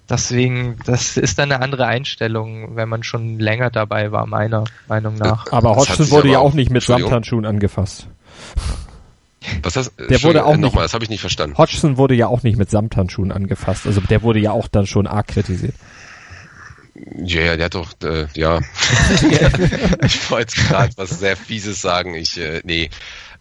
deswegen, 0.08 0.78
das 0.86 1.16
ist 1.16 1.38
dann 1.38 1.52
eine 1.52 1.62
andere 1.62 1.86
Einstellung, 1.86 2.76
wenn 2.76 2.88
man 2.88 3.02
schon 3.02 3.38
länger 3.38 3.70
dabei 3.70 4.12
war, 4.12 4.26
meiner 4.26 4.64
Meinung 4.88 5.16
nach. 5.16 5.50
Aber 5.52 5.76
Hodgson 5.76 6.10
wurde 6.10 6.30
ja 6.30 6.38
auch 6.38 6.54
nicht 6.54 6.70
mit 6.70 6.82
Samthandschuhen 6.82 7.44
angefasst. 7.44 8.08
Was 9.62 9.74
das? 9.74 9.92
Der 9.96 10.22
wurde 10.22 10.44
auch 10.44 10.54
äh, 10.54 10.56
nicht, 10.56 10.62
nochmal, 10.62 10.84
das 10.84 10.94
habe 10.94 11.04
ich 11.04 11.10
nicht 11.10 11.20
verstanden. 11.20 11.56
Hodgson 11.56 11.96
wurde 11.96 12.14
ja 12.14 12.26
auch 12.26 12.42
nicht 12.42 12.58
mit 12.58 12.70
Samthandschuhen 12.70 13.32
angefasst. 13.32 13.86
Also 13.86 14.00
der 14.00 14.22
wurde 14.22 14.40
ja 14.40 14.52
auch 14.52 14.68
dann 14.68 14.86
schon 14.86 15.06
arg 15.06 15.28
kritisiert. 15.28 15.74
Ja, 17.22 17.42
ja, 17.42 17.56
der 17.56 17.66
hat 17.66 17.74
doch, 17.74 17.92
äh, 18.02 18.26
ja. 18.34 18.58
ich 20.02 20.30
wollte 20.30 20.60
gerade 20.60 20.92
was 20.96 21.10
sehr 21.10 21.36
Fieses 21.36 21.80
sagen. 21.80 22.14
Ich, 22.14 22.38
äh, 22.38 22.60
nee. 22.64 22.90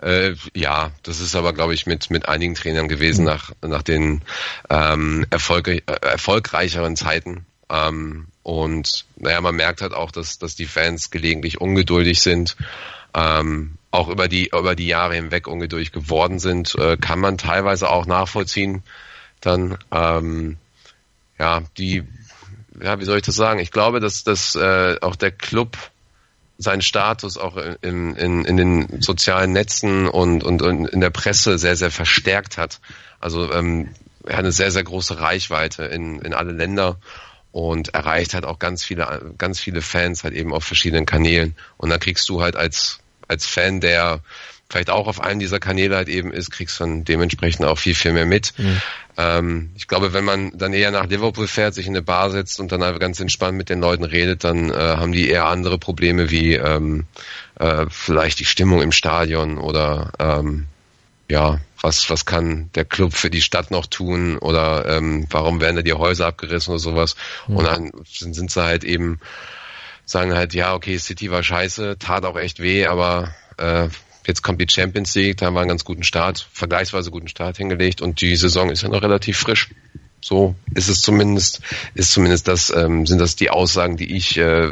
Äh, 0.01 0.35
ja, 0.53 0.91
das 1.03 1.19
ist 1.19 1.35
aber, 1.35 1.53
glaube 1.53 1.73
ich, 1.73 1.85
mit, 1.85 2.09
mit 2.09 2.27
einigen 2.27 2.55
Trainern 2.55 2.87
gewesen 2.87 3.21
mhm. 3.21 3.27
nach, 3.27 3.51
nach 3.61 3.83
den 3.83 4.21
ähm, 4.69 5.25
Erfolg, 5.29 5.67
äh, 5.67 5.81
erfolgreicheren 6.01 6.95
Zeiten. 6.95 7.45
Ähm, 7.69 8.27
und 8.43 9.05
naja, 9.17 9.41
man 9.41 9.55
merkt 9.55 9.81
halt 9.81 9.93
auch, 9.93 10.11
dass, 10.11 10.39
dass 10.39 10.55
die 10.55 10.65
Fans 10.65 11.11
gelegentlich 11.11 11.59
ungeduldig 11.59 12.21
sind. 12.21 12.55
Ähm, 13.13 13.75
auch 13.89 14.09
über 14.09 14.27
die, 14.27 14.49
über 14.53 14.75
die 14.75 14.87
Jahre 14.87 15.15
hinweg 15.15 15.47
ungeduldig 15.47 15.91
geworden 15.91 16.39
sind, 16.39 16.75
äh, 16.75 16.97
kann 16.97 17.19
man 17.19 17.37
teilweise 17.37 17.89
auch 17.89 18.05
nachvollziehen. 18.05 18.83
Dann, 19.41 19.77
ähm, 19.91 20.57
ja, 21.39 21.61
die 21.77 22.03
ja, 22.81 22.99
wie 22.99 23.05
soll 23.05 23.17
ich 23.17 23.23
das 23.23 23.35
sagen? 23.35 23.59
Ich 23.59 23.71
glaube, 23.71 23.99
dass, 23.99 24.23
dass 24.23 24.55
äh, 24.55 24.97
auch 25.01 25.15
der 25.15 25.31
Club 25.31 25.77
seinen 26.57 26.81
Status 26.81 27.37
auch 27.37 27.57
in, 27.81 28.15
in, 28.15 28.45
in 28.45 28.57
den 28.57 29.01
sozialen 29.01 29.51
Netzen 29.51 30.07
und, 30.07 30.43
und, 30.43 30.61
und 30.61 30.87
in 30.87 31.01
der 31.01 31.09
Presse 31.09 31.57
sehr, 31.57 31.75
sehr 31.75 31.91
verstärkt 31.91 32.57
hat. 32.57 32.79
Also 33.19 33.51
ähm, 33.53 33.89
er 34.25 34.33
hat 34.33 34.39
eine 34.39 34.51
sehr, 34.51 34.71
sehr 34.71 34.83
große 34.83 35.19
Reichweite 35.19 35.83
in, 35.83 36.19
in 36.21 36.33
alle 36.33 36.51
Länder 36.51 36.97
und 37.51 37.93
erreicht 37.93 38.33
halt 38.33 38.45
auch 38.45 38.59
ganz 38.59 38.83
viele, 38.83 39.33
ganz 39.37 39.59
viele 39.59 39.81
Fans 39.81 40.23
halt 40.23 40.33
eben 40.33 40.53
auf 40.53 40.63
verschiedenen 40.63 41.05
Kanälen. 41.05 41.55
Und 41.77 41.89
dann 41.89 41.99
kriegst 41.99 42.27
du 42.29 42.41
halt 42.41 42.55
als, 42.55 42.99
als 43.27 43.45
Fan, 43.45 43.79
der 43.79 44.21
vielleicht 44.69 44.89
auch 44.89 45.07
auf 45.07 45.21
einem 45.21 45.39
dieser 45.39 45.59
Kanäle 45.59 45.95
halt 45.95 46.09
eben 46.09 46.31
ist, 46.31 46.51
kriegst 46.51 46.79
du 46.79 46.83
dann 46.83 47.05
dementsprechend 47.05 47.65
auch 47.65 47.77
viel, 47.77 47.95
viel 47.95 48.13
mehr 48.13 48.25
mit. 48.25 48.53
Mhm. 48.57 48.81
Ähm, 49.17 49.71
ich 49.75 49.87
glaube, 49.87 50.13
wenn 50.13 50.23
man 50.23 50.51
dann 50.55 50.73
eher 50.73 50.91
nach 50.91 51.07
Liverpool 51.07 51.47
fährt, 51.47 51.73
sich 51.73 51.87
in 51.87 51.93
eine 51.93 52.03
Bar 52.03 52.29
setzt 52.29 52.59
und 52.59 52.71
dann 52.71 52.83
einfach 52.83 52.99
ganz 52.99 53.19
entspannt 53.19 53.57
mit 53.57 53.69
den 53.69 53.81
Leuten 53.81 54.03
redet, 54.03 54.43
dann 54.43 54.69
äh, 54.69 54.73
haben 54.73 55.11
die 55.11 55.29
eher 55.29 55.45
andere 55.45 55.79
Probleme 55.79 56.29
wie 56.29 56.53
ähm, 56.53 57.05
äh, 57.59 57.87
vielleicht 57.89 58.39
die 58.39 58.45
Stimmung 58.45 58.81
im 58.81 58.91
Stadion 58.91 59.57
oder 59.57 60.11
ähm, 60.19 60.67
ja, 61.29 61.59
was, 61.81 62.09
was 62.09 62.25
kann 62.25 62.69
der 62.75 62.85
Club 62.85 63.13
für 63.13 63.29
die 63.29 63.41
Stadt 63.41 63.71
noch 63.71 63.85
tun 63.87 64.37
oder 64.37 64.85
ähm, 64.87 65.25
warum 65.29 65.61
werden 65.61 65.75
da 65.75 65.81
die 65.81 65.93
Häuser 65.93 66.27
abgerissen 66.27 66.71
oder 66.71 66.79
sowas. 66.79 67.15
Mhm. 67.47 67.55
Und 67.55 67.65
dann 67.65 67.91
sind, 68.05 68.33
sind 68.33 68.51
sie 68.51 68.63
halt 68.63 68.83
eben, 68.83 69.19
sagen 70.05 70.33
halt, 70.33 70.53
ja, 70.53 70.73
okay, 70.73 70.97
City 70.97 71.31
war 71.31 71.43
scheiße, 71.43 71.97
tat 71.99 72.23
auch 72.23 72.37
echt 72.37 72.61
weh, 72.61 72.85
aber 72.85 73.33
äh, 73.57 73.89
Jetzt 74.27 74.43
kommt 74.43 74.61
die 74.61 74.67
Champions 74.69 75.15
League, 75.15 75.37
da 75.37 75.45
haben 75.45 75.53
wir 75.53 75.61
einen 75.61 75.69
ganz 75.69 75.85
guten 75.85 76.03
Start, 76.03 76.47
vergleichsweise 76.51 77.11
guten 77.11 77.29
Start 77.29 77.57
hingelegt 77.57 78.01
und 78.01 78.19
die 78.19 78.35
Saison 78.35 78.69
ist 78.69 78.83
ja 78.83 78.89
noch 78.89 79.01
relativ 79.01 79.37
frisch. 79.37 79.69
So 80.21 80.55
ist 80.75 80.89
es 80.89 81.01
zumindest, 81.01 81.61
ist 81.95 82.11
zumindest 82.11 82.49
das, 82.49 82.69
ähm, 82.75 83.05
sind 83.05 83.19
das 83.19 83.37
die 83.37 83.49
Aussagen, 83.49 83.95
die 83.95 84.15
ich 84.15 84.37
äh, 84.37 84.71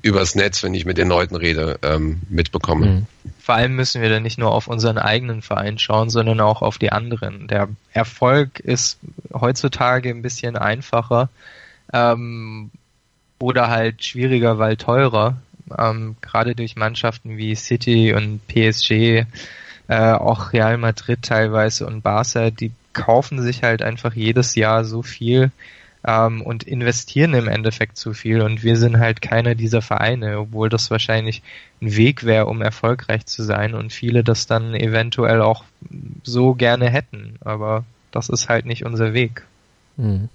übers 0.00 0.34
Netz, 0.34 0.62
wenn 0.62 0.72
ich 0.72 0.86
mit 0.86 0.96
den 0.96 1.08
Leuten 1.08 1.36
rede, 1.36 1.78
ähm, 1.82 2.20
mitbekomme. 2.30 2.86
Mhm. 2.86 3.06
Vor 3.38 3.56
allem 3.56 3.76
müssen 3.76 4.00
wir 4.00 4.08
dann 4.08 4.22
nicht 4.22 4.38
nur 4.38 4.52
auf 4.52 4.68
unseren 4.68 4.96
eigenen 4.96 5.42
Verein 5.42 5.78
schauen, 5.78 6.08
sondern 6.08 6.40
auch 6.40 6.62
auf 6.62 6.78
die 6.78 6.90
anderen. 6.90 7.48
Der 7.48 7.68
Erfolg 7.92 8.60
ist 8.60 8.98
heutzutage 9.34 10.08
ein 10.08 10.22
bisschen 10.22 10.56
einfacher 10.56 11.28
ähm, 11.92 12.70
oder 13.38 13.68
halt 13.68 14.02
schwieriger, 14.02 14.58
weil 14.58 14.76
teurer 14.76 15.36
ähm, 15.76 16.16
gerade 16.20 16.54
durch 16.54 16.76
Mannschaften 16.76 17.36
wie 17.36 17.54
City 17.54 18.14
und 18.14 18.46
PSG, 18.48 19.24
äh, 19.88 20.12
auch 20.12 20.52
Real 20.52 20.78
Madrid 20.78 21.22
teilweise 21.22 21.86
und 21.86 22.02
Barca, 22.02 22.50
die 22.50 22.72
kaufen 22.92 23.42
sich 23.42 23.62
halt 23.62 23.82
einfach 23.82 24.14
jedes 24.14 24.54
Jahr 24.54 24.84
so 24.84 25.02
viel 25.02 25.50
ähm, 26.06 26.42
und 26.42 26.64
investieren 26.64 27.34
im 27.34 27.48
Endeffekt 27.48 27.96
zu 27.96 28.12
viel. 28.12 28.40
Und 28.40 28.62
wir 28.62 28.76
sind 28.76 28.98
halt 28.98 29.22
keiner 29.22 29.54
dieser 29.54 29.82
Vereine, 29.82 30.38
obwohl 30.38 30.68
das 30.68 30.90
wahrscheinlich 30.90 31.42
ein 31.80 31.96
Weg 31.96 32.24
wäre, 32.24 32.46
um 32.46 32.60
erfolgreich 32.60 33.26
zu 33.26 33.42
sein 33.42 33.74
und 33.74 33.92
viele 33.92 34.24
das 34.24 34.46
dann 34.46 34.74
eventuell 34.74 35.40
auch 35.40 35.64
so 36.24 36.54
gerne 36.54 36.90
hätten, 36.90 37.36
aber 37.40 37.84
das 38.10 38.28
ist 38.28 38.48
halt 38.48 38.66
nicht 38.66 38.84
unser 38.84 39.12
Weg. 39.12 39.44
Mhm 39.96 40.28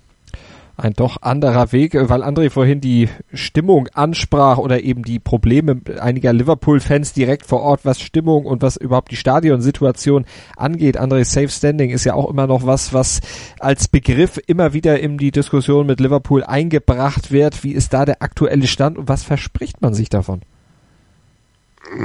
ein 0.76 0.94
doch 0.94 1.22
anderer 1.22 1.72
Weg, 1.72 1.94
weil 1.94 2.24
André 2.24 2.50
vorhin 2.50 2.82
die 2.82 3.08
Stimmung 3.32 3.88
ansprach 3.94 4.58
oder 4.58 4.82
eben 4.82 5.04
die 5.04 5.20
Probleme 5.20 5.80
einiger 6.00 6.34
Liverpool-Fans 6.34 7.14
direkt 7.14 7.46
vor 7.46 7.62
Ort, 7.62 7.86
was 7.86 8.02
Stimmung 8.02 8.46
und 8.46 8.64
was 8.64 8.78
überhaupt 8.78 9.12
die 9.12 9.16
Stadionsituation 9.16 10.26
angeht. 10.58 11.00
André, 11.00 11.26
Safe 11.26 11.50
Standing 11.50 11.92
ist 11.92 12.06
ja 12.06 12.16
auch 12.16 12.30
immer 12.30 12.48
noch 12.48 12.66
was, 12.66 12.92
was 12.92 13.22
als 13.60 13.88
Begriff 13.88 14.40
immer 14.48 14.74
wieder 14.74 15.00
in 15.00 15.20
die 15.20 15.32
Diskussion 15.32 15.86
mit 15.86 16.00
Liverpool 16.00 16.44
eingebracht 16.44 17.32
wird. 17.32 17.64
Wie 17.64 17.74
ist 17.74 17.94
da 17.94 18.06
der 18.06 18.24
aktuelle 18.24 18.66
Stand 18.66 18.98
und 18.98 19.08
was 19.08 19.24
verspricht 19.24 19.82
man 19.82 19.94
sich 19.94 20.10
davon? 20.10 20.42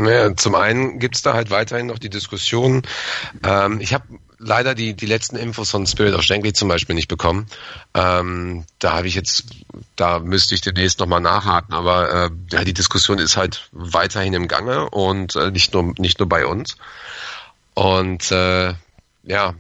Ja, 0.05 0.35
zum 0.37 0.55
einen 0.55 0.99
gibt's 0.99 1.23
da 1.23 1.33
halt 1.33 1.51
weiterhin 1.51 1.87
noch 1.87 1.99
die 1.99 2.11
Diskussion. 2.11 2.83
Ähm, 3.43 3.81
ich 3.81 3.95
habe 3.95 4.05
leider 4.39 4.75
die, 4.75 4.95
die 4.95 5.07
letzten 5.07 5.37
Infos 5.37 5.71
von 5.71 5.87
Spirit 5.87 6.15
of 6.15 6.23
Shankly 6.23 6.53
zum 6.53 6.69
Beispiel 6.69 6.95
nicht 6.95 7.09
bekommen. 7.09 7.47
Ähm, 7.95 8.65
da 8.79 8.95
habe 8.95 9.09
ich 9.09 9.15
jetzt, 9.15 9.45
da 9.97 10.19
müsste 10.21 10.55
ich 10.55 10.61
demnächst 10.61 11.01
nochmal 11.01 11.21
nachhaken, 11.21 11.75
aber 11.75 12.13
äh, 12.13 12.31
ja, 12.53 12.65
die 12.65 12.75
Diskussion 12.75 13.19
ist 13.19 13.37
halt 13.37 13.69
weiterhin 13.73 14.35
im 14.35 14.49
Gange 14.49 14.91
und 14.91 15.37
äh, 15.37 15.51
nicht 15.51 15.75
nur 15.75 15.95
nicht 15.99 16.19
nur 16.19 16.29
bei 16.29 16.47
uns. 16.47 16.77
Und 17.75 18.31
äh, 18.33 18.75
ja, 19.25 19.55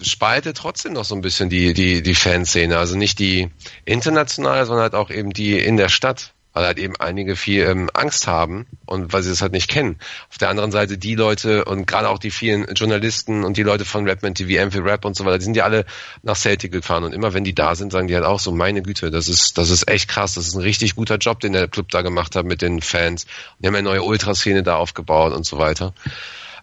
spaltet 0.00 0.56
trotzdem 0.56 0.92
noch 0.92 1.04
so 1.04 1.14
ein 1.14 1.20
bisschen 1.20 1.48
die, 1.48 1.74
die, 1.74 2.02
die 2.02 2.14
Fanszene. 2.14 2.78
Also 2.78 2.96
nicht 2.96 3.18
die 3.18 3.50
international, 3.84 4.64
sondern 4.66 4.84
halt 4.84 4.94
auch 4.94 5.10
eben 5.10 5.32
die 5.32 5.58
in 5.58 5.76
der 5.76 5.88
Stadt 5.88 6.32
weil 6.52 6.66
halt 6.66 6.78
eben 6.78 6.96
einige 6.96 7.36
viel 7.36 7.62
ähm, 7.64 7.90
Angst 7.94 8.26
haben 8.26 8.66
und 8.86 9.12
weil 9.12 9.22
sie 9.22 9.30
das 9.30 9.42
halt 9.42 9.52
nicht 9.52 9.68
kennen. 9.68 9.98
Auf 10.30 10.38
der 10.38 10.48
anderen 10.48 10.72
Seite 10.72 10.98
die 10.98 11.14
Leute 11.14 11.64
und 11.64 11.86
gerade 11.86 12.08
auch 12.08 12.18
die 12.18 12.30
vielen 12.30 12.66
Journalisten 12.74 13.44
und 13.44 13.56
die 13.56 13.62
Leute 13.62 13.84
von 13.84 14.08
Rapman 14.08 14.34
TV, 14.34 14.64
MV 14.66 14.84
Rap 14.84 15.04
und 15.04 15.16
so 15.16 15.24
weiter, 15.24 15.38
die 15.38 15.44
sind 15.44 15.56
ja 15.56 15.64
alle 15.64 15.84
nach 16.22 16.36
Celtic 16.36 16.72
gefahren 16.72 17.04
und 17.04 17.12
immer 17.12 17.34
wenn 17.34 17.44
die 17.44 17.54
da 17.54 17.74
sind, 17.74 17.92
sagen 17.92 18.08
die 18.08 18.14
halt 18.14 18.24
auch 18.24 18.40
so, 18.40 18.52
meine 18.52 18.82
Güte, 18.82 19.10
das 19.10 19.28
ist, 19.28 19.58
das 19.58 19.70
ist 19.70 19.88
echt 19.88 20.08
krass, 20.08 20.34
das 20.34 20.48
ist 20.48 20.54
ein 20.54 20.62
richtig 20.62 20.96
guter 20.96 21.16
Job, 21.16 21.40
den 21.40 21.52
der 21.52 21.68
Club 21.68 21.90
da 21.90 22.02
gemacht 22.02 22.34
hat 22.36 22.44
mit 22.44 22.62
den 22.62 22.80
Fans. 22.80 23.24
Und 23.24 23.30
die 23.62 23.66
haben 23.68 23.74
eine 23.74 23.88
neue 23.88 24.02
Ultraszene 24.02 24.62
da 24.62 24.76
aufgebaut 24.76 25.32
und 25.32 25.46
so 25.46 25.58
weiter. 25.58 25.94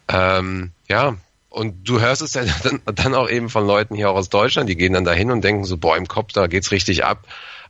Ähm, 0.08 0.72
ja, 0.88 1.16
und 1.56 1.88
du 1.88 2.02
hörst 2.02 2.22
es 2.22 2.34
dann, 2.34 2.52
dann 2.86 3.16
auch 3.16 3.30
eben 3.30 3.50
von 3.50 3.66
Leuten 3.66 3.96
hier 3.96 4.10
auch 4.10 4.16
aus 4.16 4.30
Deutschland, 4.30 4.68
die 4.70 4.76
gehen 4.76 4.92
dann 4.92 5.06
dahin 5.06 5.32
und 5.32 5.42
denken 5.42 5.64
so, 5.64 5.78
boah, 5.78 5.96
im 5.96 6.08
Kopf, 6.08 6.34
da 6.34 6.48
geht's 6.48 6.72
richtig 6.72 7.06
ab. 7.06 7.26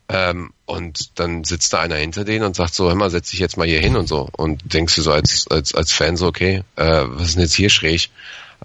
Ähm, 0.07 0.53
und 0.65 1.19
dann 1.19 1.43
sitzt 1.43 1.73
da 1.73 1.79
einer 1.79 1.95
hinter 1.95 2.25
denen 2.25 2.45
und 2.45 2.55
sagt 2.55 2.75
so, 2.75 2.87
hör 2.87 2.95
mal, 2.95 3.09
setz 3.09 3.31
dich 3.31 3.39
jetzt 3.39 3.57
mal 3.57 3.67
hier 3.67 3.79
hin 3.79 3.95
und 3.95 4.07
so. 4.07 4.29
Und 4.31 4.73
denkst 4.73 4.95
du 4.95 5.01
so 5.01 5.11
als, 5.11 5.47
als, 5.49 5.73
als 5.73 5.91
Fan 5.91 6.17
so, 6.17 6.27
okay, 6.27 6.63
äh, 6.75 7.03
was 7.07 7.29
ist 7.29 7.35
denn 7.35 7.43
jetzt 7.43 7.55
hier 7.55 7.69
schräg? 7.69 8.09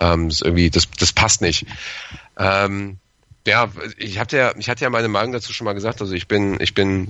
Ähm, 0.01 0.29
das 0.29 0.43
irgendwie, 0.43 0.71
das, 0.71 0.89
das 0.99 1.13
passt 1.13 1.41
nicht. 1.41 1.67
Ähm, 2.39 2.99
ja, 3.47 3.71
ich 3.97 4.19
hatte 4.19 4.37
ja, 4.37 4.55
ich 4.59 4.69
hatte 4.69 4.85
ja 4.85 4.91
meine 4.91 5.09
Meinung 5.09 5.33
dazu 5.33 5.53
schon 5.53 5.65
mal 5.65 5.73
gesagt. 5.73 6.01
Also 6.03 6.13
ich 6.15 6.29
bin, 6.29 6.59
ich 6.61 6.75
bin 6.75 7.09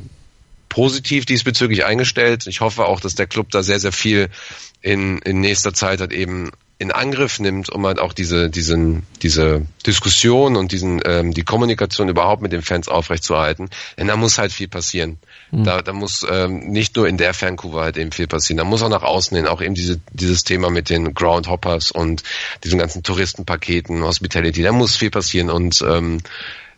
positiv 0.69 1.27
diesbezüglich 1.27 1.85
eingestellt. 1.85 2.47
Ich 2.47 2.61
hoffe 2.61 2.87
auch, 2.87 3.01
dass 3.01 3.17
der 3.17 3.27
Club 3.27 3.51
da 3.51 3.63
sehr, 3.63 3.81
sehr 3.81 3.93
viel 3.93 4.29
in, 4.81 5.19
in 5.19 5.41
nächster 5.41 5.75
Zeit 5.75 6.01
hat 6.01 6.13
eben 6.13 6.53
in 6.81 6.91
Angriff 6.91 7.39
nimmt, 7.41 7.69
um 7.69 7.87
halt 7.87 7.99
auch 7.99 8.15
diese, 8.15 8.49
diesen, 8.49 9.03
diese 9.21 9.67
Diskussion 9.87 10.57
und 10.57 10.73
diesen, 10.73 11.03
ähm, 11.05 11.35
die 11.35 11.43
Kommunikation 11.43 12.09
überhaupt 12.09 12.41
mit 12.41 12.53
den 12.53 12.63
Fans 12.63 12.89
aufrechtzuerhalten. 12.89 13.69
Denn 13.99 14.07
da 14.07 14.17
muss 14.17 14.39
halt 14.39 14.51
viel 14.51 14.67
passieren. 14.67 15.19
Mhm. 15.51 15.65
Da, 15.65 15.83
da 15.83 15.93
muss 15.93 16.27
ähm, 16.27 16.71
nicht 16.71 16.97
nur 16.97 17.07
in 17.07 17.19
der 17.19 17.35
Fankurve 17.35 17.83
halt 17.83 17.99
eben 17.99 18.13
viel 18.13 18.27
passieren. 18.27 18.57
Da 18.57 18.65
muss 18.65 18.83
auch 18.83 18.89
nach 18.89 19.03
außen 19.03 19.37
hin 19.37 19.47
auch 19.47 19.61
eben 19.61 19.75
diese, 19.75 20.01
dieses 20.15 20.43
Thema 20.43 20.71
mit 20.71 20.89
den 20.89 21.13
Groundhoppers 21.13 21.91
und 21.91 22.23
diesen 22.65 22.79
ganzen 22.79 23.03
Touristenpaketen, 23.03 24.03
Hospitality, 24.03 24.63
da 24.63 24.73
muss 24.73 24.97
viel 24.97 25.11
passieren 25.11 25.51
und 25.51 25.85
ähm, 25.87 26.23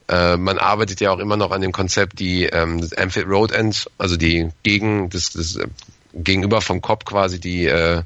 äh, 0.09 0.37
man 0.37 0.59
arbeitet 0.59 1.01
ja 1.01 1.13
auch 1.13 1.21
immer 1.21 1.37
noch 1.37 1.53
an 1.53 1.61
dem 1.61 1.71
Konzept, 1.71 2.19
die 2.19 2.47
ähm, 2.47 2.81
das 2.81 2.93
Amphitheater 2.93 3.31
Road 3.31 3.53
End, 3.53 3.89
also 3.99 4.17
die 4.17 4.51
gegen 4.65 5.11
das, 5.11 5.31
das 5.31 5.55
äh, 5.55 5.69
gegenüber 6.13 6.61
vom 6.61 6.83
Kopf 6.83 7.05
quasi 7.05 7.39
die 7.41 7.67
äh, 7.67 8.03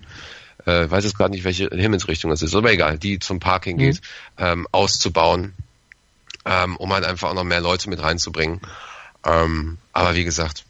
äh, 0.66 0.90
weiß 0.90 1.04
jetzt 1.04 1.16
gerade 1.16 1.30
nicht, 1.30 1.44
welche 1.44 1.68
Himmelsrichtung 1.68 2.30
es 2.32 2.42
ist, 2.42 2.54
aber 2.54 2.72
egal, 2.72 2.98
die 2.98 3.18
zum 3.18 3.40
Parking 3.40 3.76
mhm. 3.76 3.80
geht, 3.80 4.00
ähm, 4.36 4.66
auszubauen, 4.72 5.54
ähm, 6.44 6.76
um 6.76 6.92
halt 6.92 7.04
einfach 7.04 7.30
auch 7.30 7.34
noch 7.34 7.44
mehr 7.44 7.60
Leute 7.60 7.88
mit 7.88 8.02
reinzubringen. 8.02 8.60
Ähm, 9.24 9.78
aber 9.92 10.14
wie 10.14 10.24
gesagt, 10.24 10.64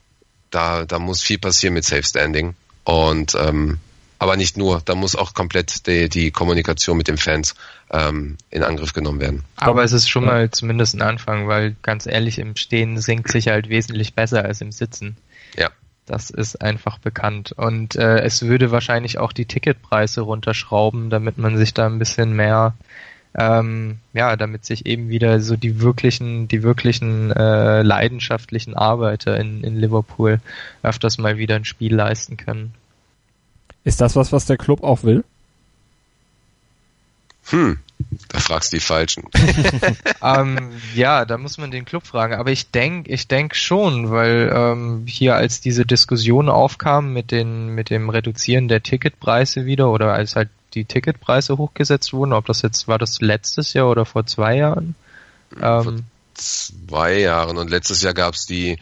da, 0.50 0.84
da 0.84 0.98
muss 0.98 1.22
viel 1.22 1.38
passieren 1.38 1.74
mit 1.74 1.84
Safe 1.84 2.04
Standing 2.04 2.54
und 2.84 3.34
ähm, 3.34 3.78
aber 4.18 4.36
nicht 4.36 4.56
nur, 4.56 4.80
da 4.82 4.94
muss 4.94 5.14
auch 5.14 5.34
komplett 5.34 5.86
die, 5.86 6.08
die 6.08 6.30
Kommunikation 6.30 6.96
mit 6.96 7.08
den 7.08 7.18
Fans 7.18 7.54
ähm, 7.90 8.38
in 8.50 8.62
Angriff 8.62 8.94
genommen 8.94 9.20
werden. 9.20 9.44
Aber 9.56 9.84
es 9.84 9.92
ist 9.92 10.08
schon 10.08 10.24
mal 10.24 10.50
zumindest 10.50 10.94
ein 10.94 11.02
Anfang, 11.02 11.48
weil 11.48 11.76
ganz 11.82 12.06
ehrlich, 12.06 12.38
im 12.38 12.56
Stehen 12.56 12.98
sinkt 12.98 13.30
sich 13.30 13.48
halt 13.48 13.68
wesentlich 13.68 14.14
besser 14.14 14.44
als 14.44 14.62
im 14.62 14.72
Sitzen. 14.72 15.18
Das 16.06 16.30
ist 16.30 16.62
einfach 16.62 16.98
bekannt. 16.98 17.52
Und 17.52 17.96
äh, 17.96 18.20
es 18.20 18.42
würde 18.42 18.70
wahrscheinlich 18.70 19.18
auch 19.18 19.32
die 19.32 19.44
Ticketpreise 19.44 20.20
runterschrauben, 20.20 21.10
damit 21.10 21.36
man 21.36 21.56
sich 21.56 21.74
da 21.74 21.86
ein 21.86 21.98
bisschen 21.98 22.34
mehr, 22.34 22.74
ähm, 23.34 23.98
ja, 24.12 24.36
damit 24.36 24.64
sich 24.64 24.86
eben 24.86 25.08
wieder 25.08 25.40
so 25.40 25.56
die 25.56 25.80
wirklichen, 25.80 26.46
die 26.46 26.62
wirklichen 26.62 27.32
äh, 27.32 27.82
leidenschaftlichen 27.82 28.74
Arbeiter 28.74 29.38
in, 29.38 29.64
in 29.64 29.76
Liverpool 29.76 30.40
öfters 30.82 31.18
mal 31.18 31.38
wieder 31.38 31.56
ein 31.56 31.64
Spiel 31.64 31.94
leisten 31.94 32.36
können. 32.36 32.72
Ist 33.82 34.00
das 34.00 34.14
was, 34.16 34.32
was 34.32 34.46
der 34.46 34.56
Club 34.56 34.84
auch 34.84 35.02
will? 35.02 35.24
Hm, 37.48 37.78
da 38.28 38.38
fragst 38.40 38.72
du 38.72 38.76
die 38.76 38.82
Falschen. 38.82 39.24
ähm, 40.22 40.72
ja, 40.94 41.24
da 41.24 41.38
muss 41.38 41.58
man 41.58 41.70
den 41.70 41.84
Club 41.84 42.06
fragen. 42.06 42.34
Aber 42.34 42.50
ich 42.50 42.70
denke, 42.70 43.10
ich 43.10 43.28
denke 43.28 43.54
schon, 43.54 44.10
weil 44.10 44.52
ähm, 44.54 45.04
hier 45.06 45.36
als 45.36 45.60
diese 45.60 45.86
Diskussion 45.86 46.48
aufkam 46.48 47.12
mit 47.12 47.30
den 47.30 47.68
mit 47.68 47.90
dem 47.90 48.10
Reduzieren 48.10 48.68
der 48.68 48.82
Ticketpreise 48.82 49.64
wieder 49.64 49.90
oder 49.90 50.12
als 50.12 50.34
halt 50.34 50.48
die 50.74 50.84
Ticketpreise 50.84 51.56
hochgesetzt 51.56 52.12
wurden, 52.12 52.32
ob 52.32 52.46
das 52.46 52.62
jetzt 52.62 52.88
war 52.88 52.98
das 52.98 53.20
letztes 53.20 53.72
Jahr 53.72 53.88
oder 53.88 54.04
vor 54.04 54.26
zwei 54.26 54.56
Jahren? 54.56 54.96
Ähm, 55.54 55.82
vor 55.82 55.94
zwei 56.34 57.18
Jahren 57.18 57.56
und 57.58 57.70
letztes 57.70 58.02
Jahr 58.02 58.14
gab 58.14 58.34
es 58.34 58.46
die 58.46 58.78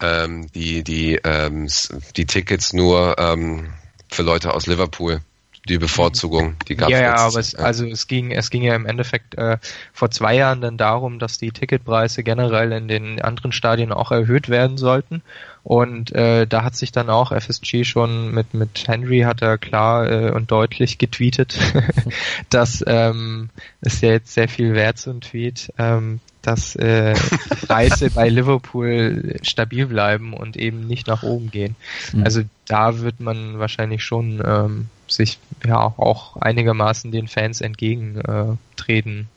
ähm, 0.00 0.50
die 0.52 0.82
die 0.82 1.14
ähm, 1.22 1.68
die 2.16 2.26
Tickets 2.26 2.72
nur 2.72 3.18
ähm, 3.18 3.72
für 4.08 4.22
Leute 4.22 4.52
aus 4.52 4.66
Liverpool 4.66 5.22
die 5.70 5.78
Bevorzugung, 5.78 6.56
die 6.68 6.74
gab 6.74 6.88
es. 6.88 6.94
Ja, 6.94 7.00
ja, 7.00 7.16
aber 7.16 7.38
es, 7.38 7.54
also 7.54 7.86
es 7.86 8.08
ging, 8.08 8.32
es 8.32 8.50
ging 8.50 8.62
ja 8.62 8.74
im 8.74 8.86
Endeffekt 8.86 9.36
äh, 9.36 9.58
vor 9.92 10.10
zwei 10.10 10.34
Jahren 10.34 10.60
dann 10.60 10.76
darum, 10.76 11.18
dass 11.18 11.38
die 11.38 11.52
Ticketpreise 11.52 12.22
generell 12.24 12.72
in 12.72 12.88
den 12.88 13.22
anderen 13.22 13.52
Stadien 13.52 13.92
auch 13.92 14.10
erhöht 14.10 14.48
werden 14.48 14.76
sollten. 14.76 15.22
Und 15.62 16.12
äh, 16.12 16.46
da 16.46 16.64
hat 16.64 16.74
sich 16.74 16.90
dann 16.90 17.10
auch 17.10 17.32
FSG 17.32 17.84
schon 17.84 18.32
mit 18.32 18.54
mit 18.54 18.88
Henry 18.88 19.20
hat 19.20 19.42
er 19.42 19.58
klar 19.58 20.10
äh, 20.10 20.30
und 20.30 20.50
deutlich 20.50 20.98
getweetet, 20.98 21.58
dass 22.50 22.82
ähm, 22.86 23.50
ist 23.80 24.02
ja 24.02 24.10
jetzt 24.10 24.32
sehr 24.32 24.48
viel 24.48 24.74
wert 24.74 24.98
so 24.98 25.10
ein 25.10 25.20
Tweet, 25.20 25.72
ähm, 25.78 26.20
dass 26.42 26.76
äh, 26.76 27.14
Preise 27.66 28.10
bei 28.10 28.28
Liverpool 28.28 29.36
stabil 29.42 29.86
bleiben 29.86 30.32
und 30.32 30.56
eben 30.56 30.86
nicht 30.86 31.06
nach 31.06 31.22
oben 31.22 31.50
gehen. 31.50 31.76
Mhm. 32.12 32.24
Also 32.24 32.42
da 32.66 33.00
wird 33.00 33.20
man 33.20 33.58
wahrscheinlich 33.58 34.02
schon 34.02 34.42
ähm, 34.44 34.88
sich 35.12 35.38
ja 35.66 35.94
auch 35.96 36.36
einigermaßen 36.36 37.10
den 37.10 37.28
Fans 37.28 37.60
entgegentreten. 37.60 39.28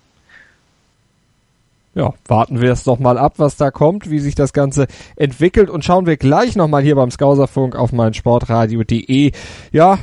Ja, 1.95 2.13
warten 2.28 2.59
wir 2.59 2.71
es 2.71 2.84
doch 2.84 2.97
mal 2.97 3.19
ab, 3.19 3.34
was 3.38 3.55
da 3.55 3.69
kommt, 3.69 4.09
wie 4.09 4.19
sich 4.19 4.34
das 4.34 4.51
Ganze 4.51 4.88
entwickelt 5.15 5.69
und 5.69 5.86
schauen 5.86 6.07
wir 6.07 6.17
gleich 6.17 6.55
nochmal 6.55 6.82
hier 6.82 6.95
beim 6.95 7.11
Skauserfunk 7.11 7.76
auf 7.76 7.91
mein 7.91 8.15
Sportradio.de. 8.15 9.32
Ja, 9.71 9.99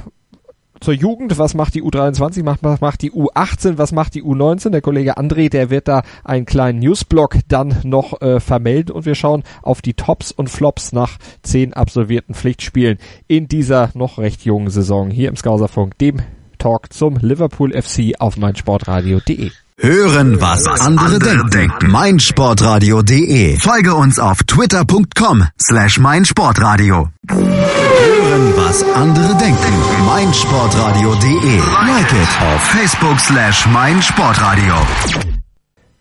zur 0.80 0.94
Jugend, 0.94 1.38
was 1.38 1.54
macht 1.54 1.74
die 1.74 1.82
U23, 1.82 2.42
macht, 2.42 2.62
was 2.62 2.80
macht 2.80 3.02
die 3.02 3.12
U18, 3.12 3.78
was 3.78 3.92
macht 3.92 4.14
die 4.14 4.22
U19? 4.22 4.70
Der 4.70 4.80
Kollege 4.80 5.18
André, 5.18 5.50
der 5.50 5.70
wird 5.70 5.88
da 5.88 6.02
einen 6.24 6.46
kleinen 6.46 6.78
Newsblock 6.78 7.38
dann 7.48 7.76
noch 7.84 8.20
äh, 8.22 8.40
vermelden 8.40 8.94
und 8.94 9.06
wir 9.06 9.14
schauen 9.14 9.42
auf 9.62 9.82
die 9.82 9.94
Tops 9.94 10.32
und 10.32 10.48
Flops 10.48 10.92
nach 10.92 11.18
zehn 11.42 11.74
absolvierten 11.74 12.34
Pflichtspielen 12.34 12.98
in 13.28 13.46
dieser 13.46 13.90
noch 13.94 14.18
recht 14.18 14.44
jungen 14.44 14.70
Saison 14.70 15.10
hier 15.10 15.28
im 15.28 15.36
Skauserfunk, 15.36 15.98
dem 15.98 16.20
Talk 16.58 16.92
zum 16.92 17.16
Liverpool 17.16 17.72
FC 17.72 18.14
auf 18.18 18.36
meinsportradio.de. 18.36 19.50
Hören, 19.82 20.38
was 20.40 20.66
andere 20.66 21.18
denken. 21.48 21.90
meinsportradio.de. 21.90 23.58
Folge 23.58 23.94
uns 23.94 24.18
auf 24.18 24.42
twitter.com 24.46 25.42
slash 25.58 25.98
meinsportradio. 25.98 27.08
Hören, 27.30 28.52
was 28.56 28.84
andere 28.94 29.34
denken. 29.38 29.72
meinsportradio.de. 30.06 31.56
Like 31.86 32.12
it 32.12 32.28
auf 32.52 32.62
Facebook 32.62 33.18
slash 33.20 33.66
meinsportradio. 33.66 34.74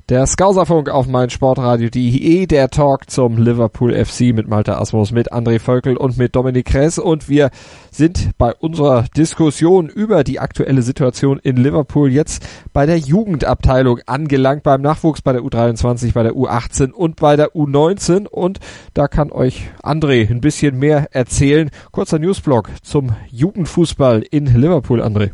Der 0.10 0.26
Skauserfunk 0.26 0.90
auf 0.90 1.06
mein 1.06 1.30
Sportradio.de, 1.30 2.48
der 2.48 2.70
Talk 2.72 3.12
zum 3.12 3.38
Liverpool 3.38 3.94
FC 3.94 4.34
mit 4.34 4.48
Malte 4.48 4.76
Asmus, 4.76 5.12
mit 5.12 5.32
André 5.32 5.60
Völkel 5.60 5.98
und 5.98 6.18
mit 6.18 6.36
Dominik 6.36 6.66
Kress. 6.66 6.98
Und 6.98 7.30
wir 7.30 7.52
sind 7.92 8.32
bei 8.40 8.56
unserer 8.56 9.06
Diskussion 9.16 9.88
über 9.88 10.24
die 10.24 10.40
aktuelle 10.40 10.82
Situation 10.82 11.38
in 11.38 11.58
Liverpool 11.58 12.12
jetzt 12.12 12.44
bei 12.74 12.88
der 12.88 12.98
Jugendabteilung 12.98 14.00
angelangt, 14.08 14.64
beim 14.64 14.82
Nachwuchs, 14.82 15.22
bei 15.22 15.32
der 15.32 15.44
U23, 15.44 16.14
bei 16.14 16.24
der 16.24 16.34
U18 16.34 16.90
und 16.90 17.18
bei 17.18 17.36
der 17.36 17.54
U19. 17.54 18.26
Und 18.26 18.60
da 18.96 19.08
kann 19.08 19.32
euch 19.32 19.70
André 19.84 20.28
ein 20.28 20.42
bisschen 20.42 20.80
mehr 20.80 21.10
erzählen. 21.12 21.70
Kurzer 21.92 22.18
Newsblog 22.18 22.72
zum 22.82 23.16
Jugendfußball 23.30 24.24
in 24.32 24.48
Liverpool, 24.48 25.04
André. 25.04 25.34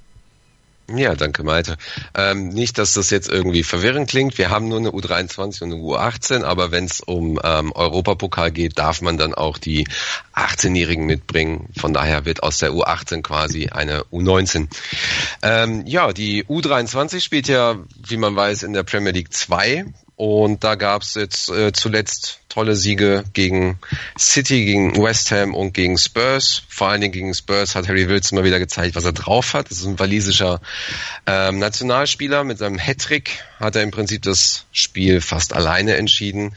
Ja, 0.88 1.16
danke 1.16 1.44
Malte. 1.44 1.78
Ähm, 2.14 2.50
nicht, 2.50 2.78
dass 2.78 2.94
das 2.94 3.10
jetzt 3.10 3.28
irgendwie 3.28 3.64
verwirrend 3.64 4.08
klingt. 4.08 4.38
Wir 4.38 4.52
haben 4.52 4.68
nur 4.68 4.78
eine 4.78 4.92
U23 4.92 5.64
und 5.64 5.74
eine 5.74 5.82
U18, 5.82 6.44
aber 6.44 6.70
wenn 6.70 6.86
es 6.86 7.02
um 7.02 7.40
ähm, 7.44 7.72
Europapokal 7.72 8.52
geht, 8.52 8.78
darf 8.78 9.02
man 9.02 9.18
dann 9.18 9.34
auch 9.34 9.58
die 9.58 9.88
18-Jährigen 10.36 11.08
mitbringen. 11.08 11.70
Von 11.76 11.94
daher 11.94 12.26
wird 12.26 12.44
aus 12.44 12.60
der 12.60 12.72
U18 12.72 13.24
quasi 13.24 13.70
eine 13.70 14.04
U19. 14.12 14.68
Ähm, 15.42 15.88
ja, 15.88 16.14
die 16.14 16.46
U23 16.46 17.20
spielt 17.20 17.48
ja, 17.48 17.78
wie 18.08 18.18
man 18.18 18.36
weiß, 18.36 18.62
in 18.62 18.74
der 18.74 18.84
Premier 18.84 19.12
League 19.12 19.34
2 19.34 19.86
und 20.16 20.64
da 20.64 20.76
gab's 20.76 21.16
jetzt 21.16 21.50
äh, 21.50 21.74
zuletzt 21.74 22.40
tolle 22.48 22.76
Siege 22.76 23.26
gegen 23.34 23.80
City, 24.18 24.64
gegen 24.64 25.02
West 25.02 25.32
Ham 25.32 25.54
und 25.54 25.74
gegen 25.74 25.98
Spurs. 25.98 26.64
Vor 26.70 26.88
allen 26.88 27.02
Dingen 27.02 27.14
gegen 27.14 27.34
Spurs 27.34 27.76
hat 27.76 27.88
Harry 27.90 28.08
Wilson 28.08 28.38
mal 28.38 28.46
wieder 28.46 28.60
gezeigt, 28.60 28.96
was 28.96 29.04
er 29.04 29.12
drauf 29.12 29.54
hat. 29.54 29.70
Das 29.70 29.80
ist 29.80 29.86
ein 29.86 30.00
walisischer 30.00 30.62
ähm, 31.26 31.60
Nationalspieler. 31.60 32.46
Mit 32.46 32.60
seinem 32.60 32.80
Hattrick 32.80 33.44
hat 33.60 33.76
er 33.76 33.84
im 33.84 33.92
Prinzip 33.92 34.22
das 34.22 34.66
Spiel 34.72 35.20
fast 35.20 35.54
alleine 35.54 35.96
entschieden. 35.96 36.56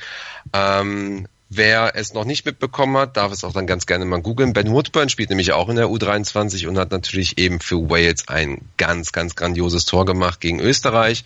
Ähm, 0.52 1.26
Wer 1.50 1.92
es 1.96 2.12
noch 2.12 2.26
nicht 2.26 2.44
mitbekommen 2.44 2.98
hat, 2.98 3.16
darf 3.16 3.32
es 3.32 3.42
auch 3.42 3.54
dann 3.54 3.66
ganz 3.66 3.86
gerne 3.86 4.04
mal 4.04 4.20
googeln. 4.20 4.52
Ben 4.52 4.70
Woodburn 4.70 5.08
spielt 5.08 5.30
nämlich 5.30 5.52
auch 5.52 5.70
in 5.70 5.76
der 5.76 5.86
U23 5.86 6.68
und 6.68 6.76
hat 6.76 6.90
natürlich 6.90 7.38
eben 7.38 7.58
für 7.58 7.88
Wales 7.88 8.28
ein 8.28 8.60
ganz, 8.76 9.12
ganz 9.12 9.34
grandioses 9.34 9.86
Tor 9.86 10.04
gemacht 10.04 10.42
gegen 10.42 10.60
Österreich. 10.60 11.24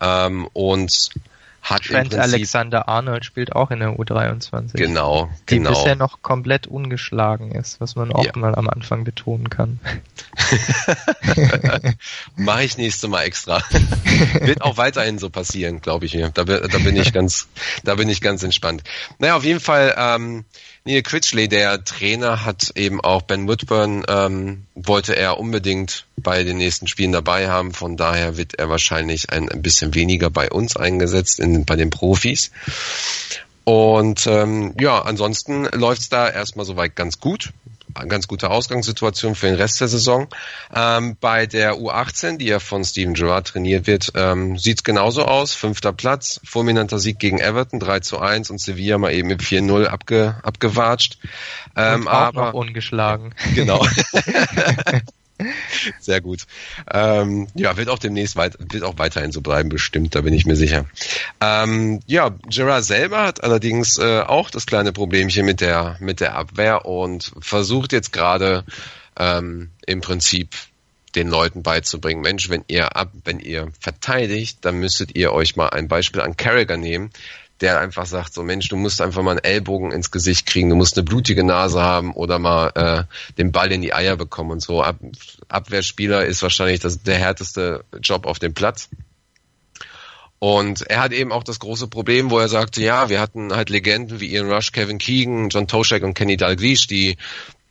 Ähm, 0.00 0.48
und 0.54 1.10
hat 1.62 1.84
Trent 1.84 2.14
Alexander 2.14 2.88
Arnold 2.88 3.24
spielt 3.24 3.54
auch 3.54 3.70
in 3.70 3.80
der 3.80 3.90
U23. 3.90 4.72
Genau, 4.74 5.28
die 5.48 5.56
genau. 5.56 5.70
bisher 5.70 5.94
noch 5.94 6.22
komplett 6.22 6.66
ungeschlagen 6.66 7.52
ist, 7.52 7.80
was 7.80 7.96
man 7.96 8.12
auch 8.12 8.24
ja. 8.24 8.32
mal 8.34 8.54
am 8.54 8.68
Anfang 8.68 9.04
betonen 9.04 9.50
kann. 9.50 9.80
Mache 12.36 12.64
ich 12.64 12.78
nächste 12.78 13.08
Mal 13.08 13.22
extra. 13.24 13.62
Wird 14.40 14.62
auch 14.62 14.76
weiterhin 14.76 15.18
so 15.18 15.28
passieren, 15.30 15.80
glaube 15.80 16.06
ich 16.06 16.14
mir. 16.14 16.30
Da, 16.30 16.44
da, 16.44 16.78
bin 16.78 16.96
ich 16.96 17.12
ganz, 17.20 17.48
da 17.84 17.94
bin 17.94 18.08
ich 18.08 18.20
ganz 18.20 18.42
entspannt. 18.42 18.82
Naja, 19.18 19.36
auf 19.36 19.44
jeden 19.44 19.60
Fall, 19.60 19.94
ähm, 19.96 20.44
Neil 20.90 21.02
Critchley, 21.02 21.46
der 21.46 21.84
Trainer, 21.84 22.44
hat 22.44 22.72
eben 22.74 23.00
auch 23.00 23.22
Ben 23.22 23.46
Woodburn, 23.46 24.02
ähm, 24.08 24.66
wollte 24.74 25.14
er 25.14 25.38
unbedingt 25.38 26.04
bei 26.16 26.42
den 26.42 26.56
nächsten 26.56 26.88
Spielen 26.88 27.12
dabei 27.12 27.48
haben. 27.48 27.72
Von 27.72 27.96
daher 27.96 28.36
wird 28.36 28.54
er 28.58 28.68
wahrscheinlich 28.68 29.30
ein, 29.30 29.48
ein 29.48 29.62
bisschen 29.62 29.94
weniger 29.94 30.30
bei 30.30 30.50
uns 30.50 30.76
eingesetzt, 30.76 31.38
in, 31.38 31.64
bei 31.64 31.76
den 31.76 31.90
Profis. 31.90 32.50
Und 33.62 34.26
ähm, 34.26 34.74
ja, 34.80 35.00
ansonsten 35.02 35.66
läuft's 35.66 36.08
da 36.08 36.28
erstmal 36.28 36.66
soweit 36.66 36.96
ganz 36.96 37.20
gut 37.20 37.50
ganz 38.08 38.28
gute 38.28 38.50
Ausgangssituation 38.50 39.34
für 39.34 39.46
den 39.46 39.56
Rest 39.56 39.80
der 39.80 39.88
Saison. 39.88 40.28
Ähm, 40.74 41.16
bei 41.20 41.46
der 41.46 41.74
U18, 41.74 42.38
die 42.38 42.46
ja 42.46 42.58
von 42.58 42.84
Steven 42.84 43.14
Gerrard 43.14 43.48
trainiert 43.48 43.86
wird, 43.86 44.12
ähm, 44.14 44.58
sieht 44.58 44.84
genauso 44.84 45.24
aus. 45.24 45.54
Fünfter 45.54 45.92
Platz, 45.92 46.40
fulminanter 46.44 46.98
Sieg 46.98 47.18
gegen 47.18 47.38
Everton, 47.38 47.80
3 47.80 48.00
zu 48.00 48.18
1 48.18 48.50
und 48.50 48.60
Sevilla 48.60 48.98
mal 48.98 49.12
eben 49.12 49.28
mit 49.28 49.42
4-0 49.42 49.86
abge, 49.86 50.36
abgewatscht. 50.42 51.18
Ähm, 51.76 52.08
aber 52.08 52.54
ungeschlagen. 52.54 53.34
Genau. 53.54 53.86
Sehr 56.00 56.20
gut. 56.20 56.46
Ähm, 56.92 57.48
ja, 57.54 57.76
wird 57.76 57.88
auch 57.88 57.98
demnächst 57.98 58.36
weit, 58.36 58.56
wird 58.58 58.82
auch 58.82 58.98
weiterhin 58.98 59.32
so 59.32 59.40
bleiben, 59.40 59.68
bestimmt, 59.68 60.14
da 60.14 60.20
bin 60.20 60.34
ich 60.34 60.46
mir 60.46 60.56
sicher. 60.56 60.86
Ähm, 61.40 62.00
ja, 62.06 62.30
Gerard 62.48 62.84
selber 62.84 63.22
hat 63.22 63.42
allerdings 63.42 63.98
äh, 63.98 64.20
auch 64.20 64.50
das 64.50 64.66
kleine 64.66 64.92
Problemchen 64.92 65.46
mit 65.46 65.60
der, 65.60 65.96
mit 66.00 66.20
der 66.20 66.36
Abwehr 66.36 66.84
und 66.84 67.32
versucht 67.40 67.92
jetzt 67.92 68.12
gerade 68.12 68.64
ähm, 69.18 69.70
im 69.86 70.00
Prinzip 70.00 70.54
den 71.14 71.28
Leuten 71.28 71.62
beizubringen, 71.62 72.22
Mensch, 72.22 72.50
wenn 72.50 72.64
ihr 72.68 72.96
ab, 72.96 73.10
wenn 73.24 73.40
ihr 73.40 73.72
verteidigt, 73.80 74.58
dann 74.62 74.76
müsstet 74.76 75.16
ihr 75.16 75.32
euch 75.32 75.56
mal 75.56 75.68
ein 75.68 75.88
Beispiel 75.88 76.20
an 76.20 76.36
Carragher 76.36 76.76
nehmen, 76.76 77.10
der 77.60 77.80
einfach 77.80 78.06
sagt, 78.06 78.34
so 78.34 78.42
Mensch, 78.42 78.68
du 78.68 78.76
musst 78.76 79.00
einfach 79.00 79.22
mal 79.22 79.32
einen 79.32 79.44
Ellbogen 79.44 79.92
ins 79.92 80.10
Gesicht 80.10 80.46
kriegen, 80.46 80.70
du 80.70 80.76
musst 80.76 80.96
eine 80.96 81.04
blutige 81.04 81.44
Nase 81.44 81.82
haben 81.82 82.12
oder 82.12 82.38
mal 82.38 82.70
äh, 82.74 83.34
den 83.36 83.52
Ball 83.52 83.70
in 83.72 83.82
die 83.82 83.92
Eier 83.92 84.16
bekommen 84.16 84.52
und 84.52 84.62
so. 84.62 84.82
Ab, 84.82 84.96
Abwehrspieler 85.48 86.24
ist 86.24 86.42
wahrscheinlich 86.42 86.80
das, 86.80 87.02
der 87.02 87.16
härteste 87.16 87.84
Job 88.00 88.26
auf 88.26 88.38
dem 88.38 88.54
Platz. 88.54 88.88
Und 90.38 90.82
er 90.88 91.02
hat 91.02 91.12
eben 91.12 91.32
auch 91.32 91.44
das 91.44 91.58
große 91.58 91.86
Problem, 91.88 92.30
wo 92.30 92.38
er 92.38 92.48
sagte, 92.48 92.80
ja, 92.80 93.10
wir 93.10 93.20
hatten 93.20 93.54
halt 93.54 93.68
Legenden 93.68 94.20
wie 94.20 94.32
Ian 94.32 94.50
Rush, 94.50 94.72
Kevin 94.72 94.96
Keegan, 94.96 95.50
John 95.50 95.68
Toshak 95.68 96.02
und 96.02 96.14
Kenny 96.14 96.38
Dalglish, 96.38 96.86
die, 96.86 97.18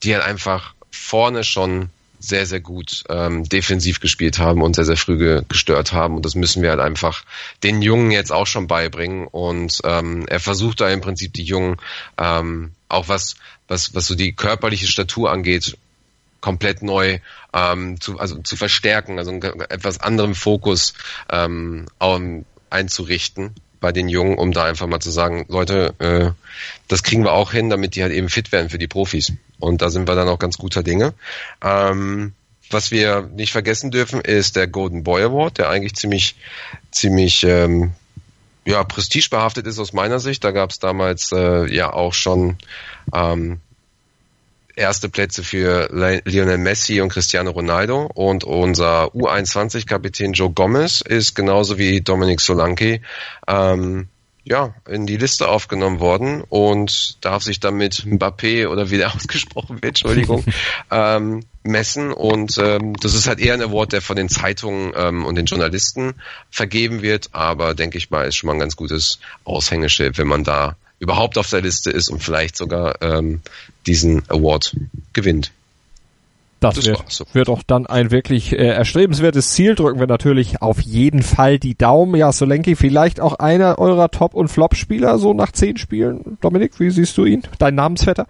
die 0.03 0.13
halt 0.13 0.23
einfach 0.23 0.75
vorne 0.91 1.43
schon 1.43 1.89
sehr, 2.19 2.45
sehr 2.45 2.59
gut 2.59 3.03
ähm, 3.09 3.47
defensiv 3.47 4.01
gespielt 4.01 4.39
haben 4.39 4.61
und 4.61 4.75
sehr, 4.75 4.85
sehr 4.85 4.97
früh 4.97 5.17
ge 5.17 5.41
gestört 5.47 5.93
haben. 5.93 6.17
Und 6.17 6.25
das 6.25 6.35
müssen 6.35 6.61
wir 6.61 6.69
halt 6.69 6.81
einfach 6.81 7.23
den 7.63 7.81
Jungen 7.81 8.11
jetzt 8.11 8.31
auch 8.31 8.47
schon 8.47 8.67
beibringen. 8.67 9.25
Und 9.25 9.79
ähm, 9.85 10.25
er 10.27 10.39
versucht 10.39 10.81
da 10.81 10.89
im 10.89 11.01
Prinzip 11.01 11.33
die 11.33 11.43
Jungen 11.43 11.77
ähm, 12.17 12.73
auch 12.89 13.07
was, 13.07 13.35
was, 13.67 13.95
was 13.95 14.07
so 14.07 14.15
die 14.15 14.33
körperliche 14.33 14.87
Statur 14.87 15.31
angeht, 15.31 15.77
komplett 16.41 16.83
neu 16.83 17.19
ähm, 17.53 17.99
zu, 18.01 18.19
also 18.19 18.41
zu 18.41 18.55
verstärken, 18.55 19.17
also 19.17 19.31
einen 19.31 19.41
etwas 19.41 19.99
anderen 19.99 20.35
Fokus 20.35 20.93
ähm, 21.29 21.85
einzurichten 22.69 23.55
bei 23.79 23.91
den 23.91 24.09
Jungen, 24.09 24.37
um 24.37 24.51
da 24.51 24.65
einfach 24.65 24.87
mal 24.87 24.99
zu 24.99 25.11
sagen, 25.11 25.45
Leute, 25.49 25.93
äh, 25.99 26.31
das 26.87 27.03
kriegen 27.03 27.23
wir 27.23 27.33
auch 27.33 27.51
hin, 27.51 27.69
damit 27.69 27.95
die 27.95 28.03
halt 28.03 28.13
eben 28.13 28.29
fit 28.29 28.51
werden 28.51 28.69
für 28.69 28.77
die 28.77 28.87
Profis. 28.87 29.33
Und 29.59 29.81
da 29.81 29.89
sind 29.89 30.07
wir 30.07 30.15
dann 30.15 30.27
auch 30.27 30.39
ganz 30.39 30.57
guter 30.57 30.83
Dinge. 30.83 31.13
Ähm, 31.63 32.33
was 32.69 32.91
wir 32.91 33.29
nicht 33.33 33.51
vergessen 33.51 33.91
dürfen, 33.91 34.21
ist 34.21 34.55
der 34.55 34.67
Golden 34.67 35.03
Boy 35.03 35.23
Award, 35.23 35.57
der 35.57 35.69
eigentlich 35.69 35.95
ziemlich, 35.95 36.35
ziemlich 36.91 37.43
ähm, 37.43 37.93
ja, 38.65 38.83
prestigebehaftet 38.83 39.65
ist 39.65 39.79
aus 39.79 39.93
meiner 39.93 40.19
Sicht. 40.19 40.43
Da 40.43 40.51
gab 40.51 40.69
es 40.69 40.79
damals 40.79 41.31
äh, 41.31 41.73
ja 41.73 41.91
auch 41.91 42.13
schon 42.13 42.57
ähm, 43.13 43.59
erste 44.79 45.09
Plätze 45.09 45.43
für 45.43 45.89
Lionel 45.91 46.57
Messi 46.57 47.01
und 47.01 47.09
Cristiano 47.09 47.51
Ronaldo 47.51 48.09
und 48.13 48.43
unser 48.43 49.13
U21-Kapitän 49.13 50.33
Joe 50.33 50.49
Gomez 50.49 51.01
ist 51.01 51.35
genauso 51.35 51.77
wie 51.77 52.01
Dominic 52.01 52.41
Solanke 52.41 53.01
ähm, 53.47 54.07
ja, 54.45 54.73
in 54.87 55.05
die 55.05 55.17
Liste 55.17 55.47
aufgenommen 55.47 55.99
worden 55.99 56.41
und 56.49 57.23
darf 57.23 57.43
sich 57.43 57.59
damit 57.59 58.05
Mbappé 58.05 58.67
oder 58.67 58.89
wie 58.89 58.97
der 58.97 59.13
ausgesprochen 59.15 59.75
wird, 59.75 60.01
Entschuldigung, 60.01 60.43
ähm, 60.91 61.41
messen. 61.61 62.11
Und 62.11 62.57
ähm, 62.57 62.95
das 62.95 63.13
ist 63.13 63.27
halt 63.27 63.39
eher 63.39 63.53
ein 63.53 63.61
Award, 63.61 63.93
der 63.93 64.01
von 64.01 64.15
den 64.15 64.29
Zeitungen 64.29 64.93
ähm, 64.95 65.25
und 65.25 65.35
den 65.35 65.45
Journalisten 65.45 66.15
vergeben 66.49 67.03
wird, 67.03 67.29
aber 67.33 67.75
denke 67.75 67.97
ich 67.99 68.09
mal, 68.09 68.27
ist 68.27 68.37
schon 68.37 68.47
mal 68.47 68.53
ein 68.53 68.59
ganz 68.59 68.75
gutes 68.75 69.19
Aushängeschild, 69.43 70.17
wenn 70.17 70.27
man 70.27 70.43
da 70.43 70.77
überhaupt 70.99 71.37
auf 71.37 71.49
der 71.49 71.61
Liste 71.61 71.91
ist 71.91 72.09
und 72.09 72.21
vielleicht 72.21 72.57
sogar 72.57 73.01
ähm, 73.01 73.41
diesen 73.87 74.23
Award 74.29 74.75
gewinnt. 75.13 75.51
Das, 76.59 76.75
das 76.75 76.87
wird, 76.87 77.03
so. 77.07 77.25
wird 77.31 77.47
auch 77.47 77.63
dann 77.63 77.87
ein 77.87 78.11
wirklich 78.11 78.51
äh, 78.51 78.67
erstrebenswertes 78.67 79.53
Ziel. 79.53 79.75
Drücken 79.75 79.99
wir 79.99 80.07
natürlich 80.07 80.61
auf 80.61 80.81
jeden 80.81 81.23
Fall 81.23 81.57
die 81.57 81.75
Daumen. 81.75 82.15
Ja, 82.15 82.33
Solenki, 82.33 82.75
vielleicht 82.75 83.21
auch 83.21 83.35
einer 83.35 83.79
eurer 83.79 84.11
Top- 84.11 84.33
und 84.33 84.49
Flop-Spieler 84.49 85.19
so 85.19 85.33
nach 85.33 85.53
zehn 85.53 85.77
Spielen. 85.77 86.37
Dominik, 86.41 86.77
wie 86.79 86.89
siehst 86.89 87.17
du 87.17 87.23
ihn? 87.23 87.43
Dein 87.59 87.75
Namensvetter? 87.75 88.27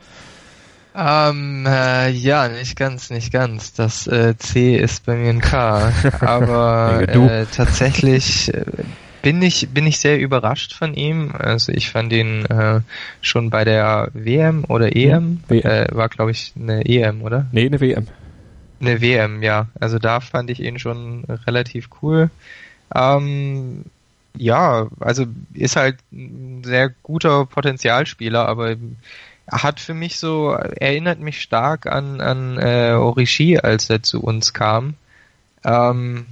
Ähm, 0.95 1.65
äh, 1.67 2.09
ja, 2.09 2.49
nicht 2.49 2.76
ganz, 2.76 3.09
nicht 3.09 3.32
ganz. 3.32 3.74
Das 3.74 4.05
äh, 4.05 4.36
C 4.38 4.76
ist 4.76 5.05
bei 5.07 5.15
mir 5.15 5.30
ein 5.30 5.41
K. 5.41 5.91
Aber 6.20 7.01
äh, 7.07 7.45
tatsächlich 7.51 8.53
äh, 8.53 8.63
bin 9.22 9.41
ich, 9.41 9.70
bin 9.70 9.86
ich 9.88 9.99
sehr 9.99 10.20
überrascht 10.20 10.74
von 10.74 10.93
ihm. 10.93 11.32
Also 11.38 11.72
ich 11.72 11.89
fand 11.89 12.13
ihn 12.13 12.45
äh, 12.45 12.82
schon 13.22 13.49
bei 13.49 13.63
der 13.63 14.09
WM 14.13 14.65
oder 14.67 14.95
EM, 14.95 15.43
WM. 15.47 15.65
Äh, 15.65 15.88
war 15.95 16.09
glaube 16.09 16.32
ich 16.32 16.53
eine 16.59 16.86
EM, 16.86 17.22
oder? 17.22 17.47
Nee, 17.51 17.65
eine 17.65 17.80
WM. 17.80 18.07
Eine 18.82 19.01
WM, 19.01 19.43
ja. 19.43 19.67
Also 19.80 19.99
da 19.99 20.20
fand 20.20 20.49
ich 20.49 20.61
ihn 20.61 20.80
schon 20.80 21.26
relativ 21.26 21.89
cool. 22.01 22.30
Ähm, 22.95 23.86
ja, 24.38 24.88
also 24.99 25.26
ist 25.53 25.76
halt 25.76 25.97
ein 26.11 26.63
sehr 26.63 26.89
guter 27.03 27.45
Potenzialspieler, 27.45 28.47
aber 28.47 28.76
hat 29.51 29.80
für 29.80 29.93
mich 29.93 30.17
so, 30.17 30.51
erinnert 30.51 31.20
mich 31.20 31.41
stark 31.41 31.88
an, 31.88 32.22
an 32.22 32.57
äh, 32.57 32.91
Orishi, 32.91 33.57
als 33.57 33.89
er 33.89 34.03
zu 34.03 34.22
uns 34.22 34.53
kam. 34.53 34.93
Ähm, 35.63 36.28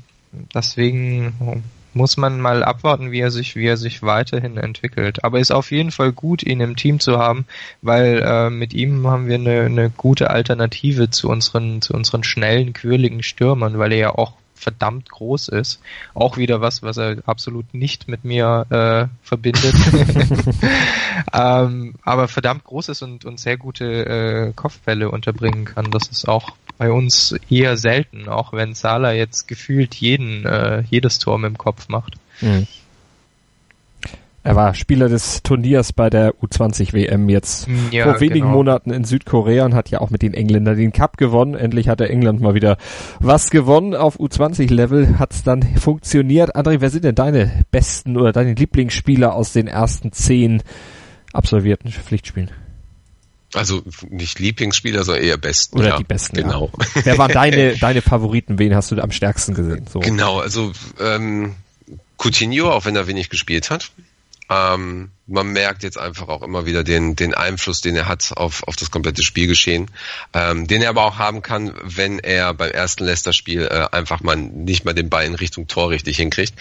deswegen 0.53 1.63
muss 1.97 2.15
man 2.15 2.39
mal 2.39 2.63
abwarten, 2.63 3.11
wie 3.11 3.19
er 3.19 3.31
sich, 3.31 3.55
wie 3.55 3.65
er 3.65 3.75
sich 3.77 4.03
weiterhin 4.03 4.57
entwickelt. 4.57 5.23
Aber 5.23 5.39
ist 5.39 5.51
auf 5.51 5.71
jeden 5.71 5.91
Fall 5.91 6.13
gut, 6.13 6.43
ihn 6.43 6.61
im 6.61 6.75
Team 6.75 6.99
zu 6.99 7.17
haben, 7.17 7.45
weil 7.81 8.23
äh, 8.25 8.49
mit 8.49 8.73
ihm 8.73 9.07
haben 9.07 9.27
wir 9.27 9.35
eine, 9.35 9.61
eine 9.61 9.89
gute 9.89 10.29
Alternative 10.29 11.09
zu 11.09 11.29
unseren, 11.29 11.81
zu 11.81 11.93
unseren 11.93 12.23
schnellen, 12.23 12.73
quirligen 12.73 13.23
Stürmern, 13.23 13.77
weil 13.77 13.91
er 13.91 13.97
ja 13.97 14.15
auch 14.15 14.33
verdammt 14.57 15.09
groß 15.09 15.49
ist. 15.49 15.79
Auch 16.13 16.37
wieder 16.37 16.61
was, 16.61 16.83
was 16.83 16.97
er 16.97 17.17
absolut 17.25 17.73
nicht 17.73 18.07
mit 18.07 18.25
mir 18.25 18.65
äh, 18.69 19.25
verbindet. 19.25 19.75
ähm, 21.33 21.95
aber 22.03 22.27
verdammt 22.27 22.63
groß 22.63 22.89
ist 22.89 23.01
und, 23.01 23.25
und 23.25 23.39
sehr 23.39 23.57
gute 23.57 24.05
äh, 24.05 24.53
Kopfbälle 24.53 25.09
unterbringen 25.09 25.65
kann. 25.65 25.91
Das 25.91 26.07
ist 26.07 26.27
auch 26.27 26.55
bei 26.77 26.91
uns 26.91 27.35
eher 27.49 27.77
selten, 27.77 28.27
auch 28.29 28.53
wenn 28.53 28.73
Salah 28.73 29.13
jetzt 29.13 29.47
gefühlt 29.47 29.95
jeden, 29.95 30.45
äh, 30.45 30.83
jedes 30.89 31.19
Tor 31.19 31.43
im 31.43 31.57
Kopf 31.57 31.89
macht. 31.89 32.15
Mhm. 32.41 32.67
Er 34.47 34.55
war 34.55 34.73
Spieler 34.75 35.09
des 35.09 35.43
Turniers 35.43 35.91
bei 35.91 36.09
der 36.09 36.33
U20 36.35 36.93
WM 36.93 37.27
jetzt 37.27 37.67
hm, 37.67 37.91
ja, 37.91 38.05
vor 38.05 38.21
wenigen 38.21 38.45
genau. 38.45 38.53
Monaten 38.53 38.91
in 38.91 39.03
Südkorea 39.03 39.65
und 39.65 39.75
hat 39.75 39.89
ja 39.89 39.99
auch 39.99 40.09
mit 40.09 40.21
den 40.21 40.33
Engländern 40.33 40.77
den 40.77 40.93
Cup 40.93 41.17
gewonnen. 41.17 41.53
Endlich 41.53 41.89
hat 41.89 41.99
der 41.99 42.09
England 42.09 42.39
mal 42.39 42.53
wieder 42.53 42.77
was 43.19 43.49
gewonnen. 43.49 43.93
Auf 43.93 44.17
U20-Level 44.21 45.19
hat 45.19 45.33
es 45.33 45.43
dann 45.43 45.63
funktioniert. 45.75 46.55
André, 46.55 46.79
wer 46.79 46.89
sind 46.89 47.03
denn 47.03 47.13
deine 47.13 47.65
besten 47.71 48.15
oder 48.15 48.31
deine 48.31 48.53
Lieblingsspieler 48.53 49.33
aus 49.33 49.51
den 49.51 49.67
ersten 49.67 50.13
zehn 50.13 50.63
absolvierten 51.33 51.91
Pflichtspielen? 51.91 52.49
Also 53.53 53.81
nicht 54.09 54.39
Lieblingsspieler, 54.39 55.03
sondern 55.03 55.25
eher 55.25 55.37
besten. 55.37 55.77
Oder 55.77 55.89
ja, 55.89 55.97
die 55.97 56.05
besten. 56.05 56.37
Genau. 56.37 56.71
Ja. 56.95 57.01
Wer 57.03 57.17
waren 57.17 57.33
deine, 57.33 57.75
deine 57.81 58.01
Favoriten? 58.01 58.59
Wen 58.59 58.73
hast 58.73 58.91
du 58.91 59.01
am 59.01 59.11
stärksten 59.11 59.55
gesehen? 59.55 59.87
So. 59.91 59.99
Genau, 59.99 60.39
also 60.39 60.71
ähm, 61.01 61.55
Coutinho, 62.17 62.71
auch 62.71 62.85
wenn 62.85 62.95
er 62.95 63.07
wenig 63.07 63.29
gespielt 63.29 63.69
hat. 63.69 63.91
Ähm, 64.49 65.11
man 65.27 65.47
merkt 65.47 65.83
jetzt 65.83 65.97
einfach 65.97 66.29
auch 66.29 66.41
immer 66.41 66.65
wieder 66.65 66.83
den, 66.83 67.15
den 67.15 67.33
Einfluss, 67.33 67.81
den 67.81 67.95
er 67.95 68.07
hat 68.07 68.31
auf, 68.35 68.63
auf 68.63 68.77
das 68.77 68.91
komplette 68.91 69.23
Spielgeschehen, 69.23 69.91
ähm, 70.33 70.67
den 70.67 70.81
er 70.81 70.89
aber 70.89 71.03
auch 71.03 71.17
haben 71.17 71.41
kann, 71.41 71.73
wenn 71.83 72.19
er 72.19 72.53
beim 72.53 72.71
ersten 72.71 73.03
Leicester-Spiel 73.03 73.63
äh, 73.63 73.87
einfach 73.91 74.21
mal 74.21 74.37
nicht 74.37 74.85
mal 74.85 74.93
den 74.93 75.09
Ball 75.09 75.25
in 75.25 75.35
Richtung 75.35 75.67
Tor 75.67 75.89
richtig 75.89 76.17
hinkriegt. 76.17 76.53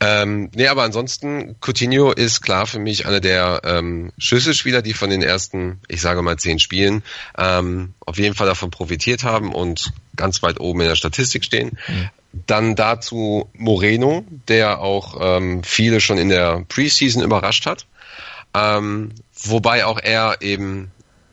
Ähm, 0.00 0.50
nee, 0.54 0.68
aber 0.68 0.84
ansonsten, 0.84 1.56
Coutinho 1.60 2.12
ist 2.12 2.40
klar 2.40 2.66
für 2.66 2.78
mich 2.78 3.06
einer 3.06 3.20
der 3.20 3.62
ähm, 3.64 4.12
Schlüsselspieler, 4.18 4.82
die 4.82 4.94
von 4.94 5.10
den 5.10 5.22
ersten, 5.22 5.80
ich 5.88 6.00
sage 6.00 6.22
mal, 6.22 6.36
zehn 6.36 6.60
Spielen 6.60 7.02
ähm, 7.36 7.94
auf 8.00 8.18
jeden 8.18 8.36
Fall 8.36 8.46
davon 8.46 8.70
profitiert 8.70 9.24
haben 9.24 9.52
und 9.52 9.92
ganz 10.16 10.42
weit 10.42 10.60
oben 10.60 10.82
in 10.82 10.88
der 10.88 10.96
Statistik 10.96 11.44
stehen. 11.44 11.78
Mhm. 11.88 12.10
Dann 12.46 12.76
dazu 12.76 13.48
Moreno, 13.54 14.24
der 14.48 14.80
auch 14.80 15.18
ähm, 15.20 15.62
viele 15.64 16.00
schon 16.00 16.18
in 16.18 16.28
der 16.28 16.64
Preseason 16.68 17.22
überrascht 17.22 17.66
hat. 17.66 17.86
Ähm, 18.54 19.12
wobei 19.42 19.84
auch 19.84 19.98
er 20.00 20.40
eben 20.40 20.90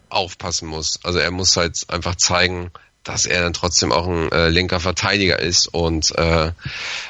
aufpassen 0.10 0.68
muss. 0.68 1.00
Also 1.04 1.20
er 1.20 1.32
muss 1.32 1.56
halt 1.56 1.86
einfach 1.90 2.16
zeigen, 2.16 2.72
dass 3.04 3.26
er 3.26 3.42
dann 3.42 3.54
trotzdem 3.54 3.92
auch 3.92 4.08
ein 4.08 4.32
äh, 4.32 4.50
linker 4.50 4.80
Verteidiger 4.80 5.40
ist 5.40 5.68
und 5.68 6.16
äh, 6.18 6.52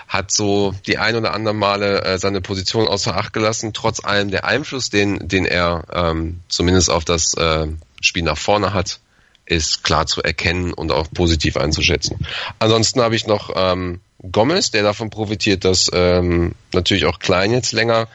hat 0.07 0.31
so 0.31 0.73
die 0.85 0.97
ein 0.97 1.15
oder 1.15 1.33
anderen 1.33 1.57
Male 1.57 2.03
äh, 2.03 2.17
seine 2.17 2.39
Position 2.39 2.87
außer 2.87 3.17
Acht 3.17 3.33
gelassen, 3.33 3.73
trotz 3.73 4.03
allem 4.03 4.31
der 4.31 4.45
Einfluss, 4.45 4.89
den, 4.89 5.27
den 5.27 5.45
er 5.45 5.83
ähm, 5.91 6.39
zumindest 6.47 6.89
auf 6.89 7.03
das 7.03 7.33
äh, 7.33 7.67
Spiel 7.99 8.23
nach 8.23 8.37
vorne 8.37 8.73
hat, 8.73 8.99
ist 9.45 9.83
klar 9.83 10.05
zu 10.05 10.21
erkennen 10.23 10.73
und 10.73 10.91
auch 10.91 11.11
positiv 11.13 11.57
einzuschätzen. 11.57 12.25
Ansonsten 12.59 13.01
habe 13.01 13.15
ich 13.15 13.27
noch 13.27 13.51
ähm, 13.53 13.99
Gomez, 14.31 14.71
der 14.71 14.83
davon 14.83 15.09
profitiert, 15.09 15.65
dass 15.65 15.89
ähm, 15.93 16.55
natürlich 16.71 17.05
auch 17.05 17.19
Klein 17.19 17.51
jetzt 17.51 17.73
länger 17.73 18.07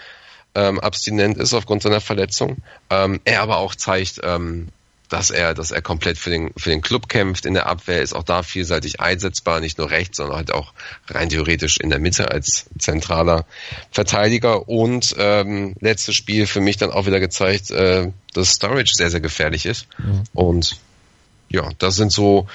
ähm, 0.57 0.81
abstinent 0.81 1.37
ist 1.37 1.55
aufgrund 1.55 1.83
seiner 1.83 2.01
Verletzung. 2.01 2.57
Ähm, 2.91 3.21
er 3.25 3.43
aber 3.43 3.59
auch 3.59 3.75
zeigt, 3.75 4.21
ähm, 4.25 4.69
dass 5.09 5.31
er, 5.31 5.55
dass 5.55 5.71
er 5.71 5.83
komplett 5.83 6.19
für 6.19 6.31
den, 6.31 6.51
für 6.57 6.71
den 6.71 6.81
Club 6.81 7.09
kämpft 7.09 7.47
in 7.47 7.55
der 7.55 7.67
Abwehr, 7.67 8.03
ist 8.03 8.15
auch 8.15 8.25
da 8.25 8.43
vielseitig 8.43 9.01
einsetzbar, 9.01 9.61
nicht 9.61 9.79
nur 9.79 9.91
rechts, 9.91 10.17
sondern 10.17 10.37
halt 10.37 10.53
auch 10.53 10.73
rein 11.09 11.29
theoretisch 11.29 11.77
in 11.77 11.91
der 11.91 12.01
Mitte 12.01 12.31
als 12.31 12.67
zentraler 12.79 13.45
Verteidiger. 13.93 14.69
Und 14.69 15.15
ähm, 15.19 15.77
letztes 15.81 16.17
Spiel 16.17 16.47
für 16.47 16.61
mich 16.61 16.77
dann 16.77 16.91
auch 16.91 17.07
wieder 17.07 17.21
gezeigt, 17.21 17.71
äh, 17.71 18.11
dass 18.33 18.51
Storage 18.51 18.93
sehr, 18.95 19.11
sehr 19.11 19.21
gefährlich 19.21 19.67
ist. 19.67 19.87
Mhm. 19.99 20.25
Und 20.33 20.77
ja, 21.51 21.69
das 21.79 21.95
sind 21.95 22.11
so 22.11 22.49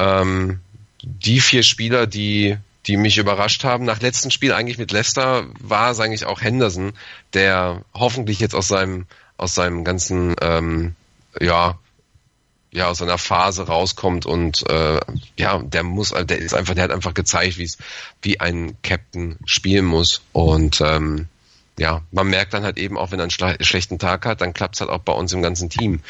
ähm, 0.00 0.60
die 1.02 1.40
vier 1.40 1.62
Spieler, 1.62 2.06
die 2.06 2.56
die 2.86 2.96
mich 2.96 3.18
überrascht 3.18 3.64
haben. 3.64 3.84
Nach 3.84 4.00
letztem 4.00 4.30
Spiel 4.30 4.52
eigentlich 4.52 4.78
mit 4.78 4.92
Leicester 4.92 5.46
war 5.60 5.90
es 5.90 6.00
eigentlich 6.00 6.26
auch 6.26 6.42
Henderson, 6.42 6.92
der 7.32 7.82
hoffentlich 7.94 8.40
jetzt 8.40 8.54
aus 8.54 8.68
seinem 8.68 9.06
aus 9.36 9.54
seinem 9.54 9.84
ganzen 9.84 10.34
ähm, 10.40 10.94
ja 11.40 11.78
ja 12.70 12.88
aus 12.88 12.98
seiner 12.98 13.18
Phase 13.18 13.66
rauskommt 13.66 14.26
und 14.26 14.68
äh, 14.68 15.00
ja 15.38 15.58
der 15.62 15.82
muss 15.82 16.10
der 16.10 16.38
ist 16.38 16.54
einfach 16.54 16.74
der 16.74 16.84
hat 16.84 16.90
einfach 16.90 17.14
gezeigt 17.14 17.58
wie 17.58 17.64
es 17.64 17.78
wie 18.22 18.40
ein 18.40 18.76
Captain 18.82 19.38
spielen 19.44 19.84
muss 19.84 20.22
und 20.32 20.80
ähm, 20.80 21.28
ja, 21.78 22.02
man 22.12 22.28
merkt 22.28 22.54
dann 22.54 22.62
halt 22.62 22.78
eben 22.78 22.96
auch, 22.96 23.10
wenn 23.10 23.18
er 23.18 23.24
einen 23.24 23.58
schlechten 23.60 23.98
Tag 23.98 24.26
hat, 24.26 24.40
dann 24.40 24.54
klappt 24.54 24.76
es 24.76 24.80
halt 24.80 24.90
auch 24.90 25.00
bei 25.00 25.12
uns 25.12 25.32
im 25.32 25.42
ganzen 25.42 25.70
Team 25.70 26.00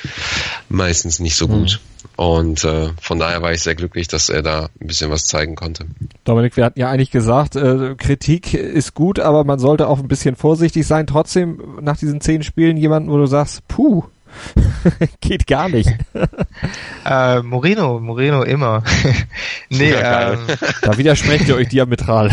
meistens 0.68 1.20
nicht 1.20 1.36
so 1.36 1.48
gut. 1.48 1.80
Mhm. 1.82 1.93
Und 2.16 2.62
äh, 2.64 2.90
von 3.00 3.18
daher 3.18 3.42
war 3.42 3.52
ich 3.52 3.62
sehr 3.62 3.74
glücklich, 3.74 4.06
dass 4.06 4.28
er 4.28 4.42
da 4.42 4.68
ein 4.80 4.86
bisschen 4.86 5.10
was 5.10 5.26
zeigen 5.26 5.56
konnte. 5.56 5.86
Dominik, 6.24 6.56
wir 6.56 6.64
hatten 6.64 6.78
ja 6.78 6.88
eigentlich 6.88 7.10
gesagt, 7.10 7.56
äh, 7.56 7.96
Kritik 7.96 8.54
ist 8.54 8.94
gut, 8.94 9.18
aber 9.18 9.44
man 9.44 9.58
sollte 9.58 9.88
auch 9.88 9.98
ein 9.98 10.08
bisschen 10.08 10.36
vorsichtig 10.36 10.86
sein. 10.86 11.06
Trotzdem 11.06 11.60
nach 11.80 11.96
diesen 11.96 12.20
zehn 12.20 12.42
Spielen 12.44 12.76
jemanden, 12.76 13.10
wo 13.10 13.16
du 13.16 13.26
sagst, 13.26 13.66
puh, 13.66 14.04
geht 15.20 15.48
gar 15.48 15.68
nicht. 15.68 15.90
äh, 17.04 17.42
Moreno, 17.42 17.98
Moreno 17.98 18.42
immer. 18.42 18.84
nee, 19.68 19.92
ja, 19.92 20.34
ähm, 20.34 20.46
da 20.82 20.96
widersprecht 20.96 21.48
ihr 21.48 21.56
euch 21.56 21.68
diametral. 21.68 22.30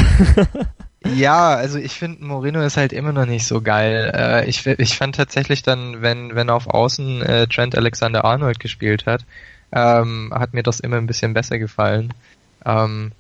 Ja, 1.15 1.55
also 1.55 1.79
ich 1.79 1.93
finde, 1.93 2.23
Moreno 2.23 2.61
ist 2.61 2.77
halt 2.77 2.93
immer 2.93 3.11
noch 3.11 3.25
nicht 3.25 3.47
so 3.47 3.61
geil. 3.61 4.11
Äh, 4.15 4.47
ich, 4.47 4.65
ich 4.67 4.95
fand 4.95 5.15
tatsächlich 5.15 5.63
dann, 5.63 6.03
wenn, 6.03 6.36
wenn 6.36 6.51
auf 6.51 6.67
Außen 6.67 7.23
äh, 7.23 7.47
Trent 7.47 7.75
Alexander 7.75 8.23
Arnold 8.23 8.59
gespielt 8.59 9.07
hat, 9.07 9.25
ähm, 9.72 10.32
hat 10.34 10.53
mir 10.53 10.63
das 10.63 10.80
immer 10.80 10.97
ein 10.97 11.07
bisschen 11.07 11.34
besser 11.34 11.59
gefallen. 11.59 12.13
Ähm, 12.65 13.11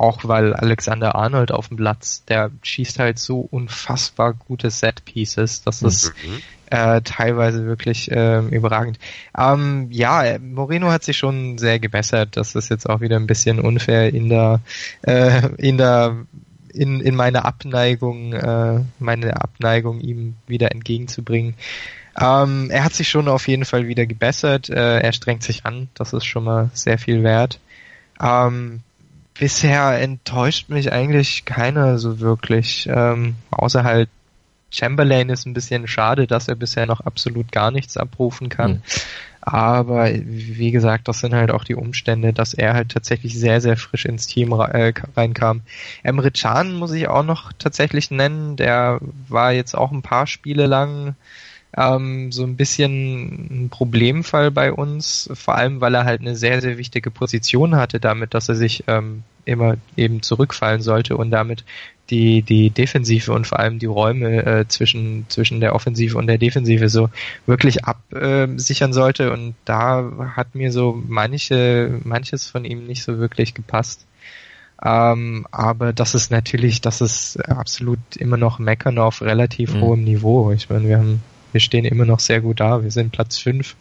auch 0.00 0.24
weil 0.24 0.54
Alexander 0.54 1.14
Arnold 1.14 1.52
auf 1.52 1.68
dem 1.68 1.76
Platz, 1.76 2.24
der 2.24 2.50
schießt 2.62 2.98
halt 2.98 3.18
so 3.18 3.40
unfassbar 3.40 4.32
gute 4.32 4.70
Set-Pieces. 4.70 5.62
Das 5.62 5.82
ist 5.82 6.14
mhm. 6.24 6.40
äh, 6.70 7.02
teilweise 7.02 7.66
wirklich 7.66 8.10
äh, 8.10 8.38
überragend. 8.38 8.98
Ähm, 9.36 9.88
ja, 9.90 10.38
Moreno 10.38 10.90
hat 10.90 11.04
sich 11.04 11.18
schon 11.18 11.58
sehr 11.58 11.78
gebessert. 11.78 12.38
Das 12.38 12.54
ist 12.54 12.70
jetzt 12.70 12.88
auch 12.88 13.02
wieder 13.02 13.16
ein 13.16 13.26
bisschen 13.26 13.60
unfair 13.60 14.14
in 14.14 14.30
der, 14.30 14.60
äh, 15.02 15.48
in 15.58 15.76
der 15.76 16.16
in, 16.72 17.00
in 17.00 17.14
meine 17.14 17.44
Abneigung, 17.44 18.32
äh, 18.32 18.80
meine 18.98 19.42
Abneigung 19.42 20.00
ihm 20.00 20.36
wieder 20.46 20.72
entgegenzubringen. 20.72 21.56
Ähm, 22.20 22.70
er 22.70 22.84
hat 22.84 22.92
sich 22.92 23.08
schon 23.08 23.28
auf 23.28 23.48
jeden 23.48 23.64
Fall 23.64 23.88
wieder 23.88 24.06
gebessert. 24.06 24.68
Äh, 24.68 25.00
er 25.00 25.12
strengt 25.12 25.42
sich 25.42 25.64
an. 25.64 25.88
Das 25.94 26.12
ist 26.12 26.26
schon 26.26 26.44
mal 26.44 26.70
sehr 26.74 26.98
viel 26.98 27.22
wert. 27.22 27.58
Ähm, 28.20 28.80
bisher 29.38 29.98
enttäuscht 30.00 30.68
mich 30.68 30.92
eigentlich 30.92 31.46
keiner 31.46 31.98
so 31.98 32.20
wirklich. 32.20 32.88
Ähm, 32.92 33.36
außer 33.50 33.84
halt 33.84 34.10
Chamberlain 34.70 35.30
ist 35.30 35.46
ein 35.46 35.54
bisschen 35.54 35.88
schade, 35.88 36.26
dass 36.26 36.46
er 36.46 36.54
bisher 36.54 36.86
noch 36.86 37.00
absolut 37.00 37.50
gar 37.50 37.70
nichts 37.70 37.96
abrufen 37.96 38.50
kann. 38.50 38.72
Mhm. 38.72 38.82
Aber 39.42 40.10
wie 40.12 40.70
gesagt, 40.70 41.08
das 41.08 41.20
sind 41.20 41.34
halt 41.34 41.50
auch 41.50 41.64
die 41.64 41.74
Umstände, 41.74 42.34
dass 42.34 42.52
er 42.52 42.74
halt 42.74 42.90
tatsächlich 42.90 43.38
sehr, 43.38 43.62
sehr 43.62 43.78
frisch 43.78 44.04
ins 44.04 44.26
Team 44.26 44.52
äh, 44.52 44.92
reinkam. 45.16 45.62
Emre 46.02 46.30
Can 46.30 46.74
muss 46.74 46.92
ich 46.92 47.08
auch 47.08 47.24
noch 47.24 47.50
tatsächlich 47.58 48.10
nennen. 48.10 48.56
Der 48.56 49.00
war 49.28 49.52
jetzt 49.52 49.74
auch 49.74 49.90
ein 49.90 50.02
paar 50.02 50.26
Spiele 50.26 50.66
lang 50.66 51.14
ähm, 51.76 52.32
so 52.32 52.44
ein 52.44 52.56
bisschen 52.56 53.64
ein 53.64 53.68
Problemfall 53.70 54.50
bei 54.50 54.72
uns, 54.72 55.30
vor 55.34 55.56
allem 55.56 55.80
weil 55.80 55.94
er 55.94 56.04
halt 56.04 56.20
eine 56.20 56.36
sehr, 56.36 56.60
sehr 56.60 56.78
wichtige 56.78 57.10
Position 57.10 57.76
hatte, 57.76 58.00
damit, 58.00 58.34
dass 58.34 58.48
er 58.48 58.56
sich 58.56 58.84
ähm, 58.86 59.22
immer 59.44 59.76
eben 59.96 60.22
zurückfallen 60.22 60.82
sollte 60.82 61.16
und 61.16 61.30
damit 61.30 61.64
die, 62.10 62.42
die 62.42 62.70
Defensive 62.70 63.32
und 63.32 63.46
vor 63.46 63.60
allem 63.60 63.78
die 63.78 63.86
Räume 63.86 64.44
äh, 64.44 64.68
zwischen, 64.68 65.26
zwischen 65.28 65.60
der 65.60 65.74
Offensive 65.74 66.18
und 66.18 66.26
der 66.26 66.38
Defensive 66.38 66.88
so 66.88 67.08
wirklich 67.46 67.84
absichern 67.84 68.92
sollte. 68.92 69.32
Und 69.32 69.54
da 69.64 70.32
hat 70.34 70.54
mir 70.54 70.72
so 70.72 71.00
manche, 71.06 72.00
manches 72.04 72.48
von 72.48 72.64
ihm 72.64 72.86
nicht 72.86 73.04
so 73.04 73.18
wirklich 73.18 73.54
gepasst. 73.54 74.06
Ähm, 74.82 75.46
aber 75.50 75.92
das 75.92 76.14
ist 76.14 76.30
natürlich, 76.30 76.80
das 76.80 77.00
ist 77.00 77.36
absolut 77.48 77.98
immer 78.16 78.36
noch 78.36 78.58
Meckern 78.58 78.98
auf 78.98 79.22
relativ 79.22 79.74
mhm. 79.74 79.80
hohem 79.80 80.04
Niveau. 80.04 80.52
Ich 80.52 80.68
meine, 80.68 80.88
wir 80.88 80.98
haben, 80.98 81.22
wir 81.52 81.60
stehen 81.60 81.84
immer 81.84 82.04
noch 82.04 82.20
sehr 82.20 82.40
gut 82.40 82.60
da. 82.60 82.82
Wir 82.82 82.90
sind 82.90 83.12
Platz 83.12 83.38
fünf. 83.38 83.76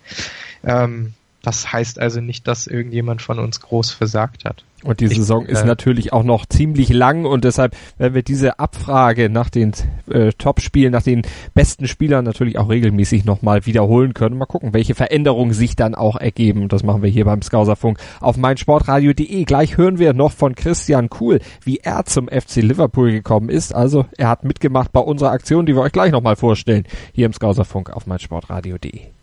Ähm, 0.64 1.14
das 1.42 1.72
heißt 1.72 2.00
also 2.00 2.22
nicht, 2.22 2.48
dass 2.48 2.68
irgendjemand 2.68 3.22
von 3.22 3.40
uns 3.40 3.62
groß 3.62 3.92
versagt 3.92 4.46
hat. 4.46 4.64
Und 4.84 5.02
die 5.02 5.06
ich, 5.06 5.16
Saison 5.16 5.46
ist 5.46 5.64
äh, 5.64 5.66
natürlich 5.66 6.14
auch 6.14 6.24
noch 6.24 6.46
ziemlich 6.46 6.90
lang 6.90 7.26
und 7.26 7.44
deshalb 7.44 7.76
werden 7.98 8.14
wir 8.14 8.24
diese 8.24 8.60
Abfrage 8.60 9.30
nach 9.30 9.50
den 9.50 9.74
äh, 10.10 10.32
Top-Spielen, 10.38 10.94
nach 10.94 11.04
den 11.04 11.24
besten 11.54 11.88
Spielern 11.88 12.24
natürlich 12.24 12.58
auch 12.58 12.70
regelmäßig 12.70 13.26
nochmal 13.26 13.66
wiederholen 13.66 14.14
können. 14.14 14.38
Mal 14.38 14.46
gucken, 14.46 14.74
welche 14.74 14.96
Veränderungen 14.96 15.54
sich 15.54 15.76
dann 15.76 15.96
auch 15.96 16.16
ergeben. 16.16 16.70
Das 16.70 16.84
machen 16.84 17.04
wir 17.04 17.10
hier 17.10 17.26
beim 17.26 17.42
Skauserfunk 17.42 18.00
auf 18.22 18.38
meinsportradio.de. 18.38 19.44
Gleich 19.44 19.78
hören 19.78 20.00
wir 20.00 20.14
noch 20.14 20.32
von 20.32 20.56
Christian 20.56 21.10
Kuhl, 21.10 21.42
wie 21.64 21.78
er 21.78 22.06
zum 22.06 22.30
FC 22.30 22.58
Liverpool 22.58 23.12
gekommen 23.12 23.50
ist. 23.50 23.76
Also 23.76 24.06
er 24.18 24.30
hat 24.30 24.46
mitgemacht 24.46 24.94
bei 24.94 25.02
unserer 25.02 25.32
Aktion, 25.32 25.66
die 25.66 25.76
wir 25.76 25.82
euch 25.82 25.92
gleich 25.92 26.12
nochmal 26.12 26.38
vorstellen, 26.38 26.86
hier 27.12 27.26
im 27.26 27.34
Skauserfunk 27.34 27.90
auf 27.90 28.08
meinsportradio.de. 28.08 29.19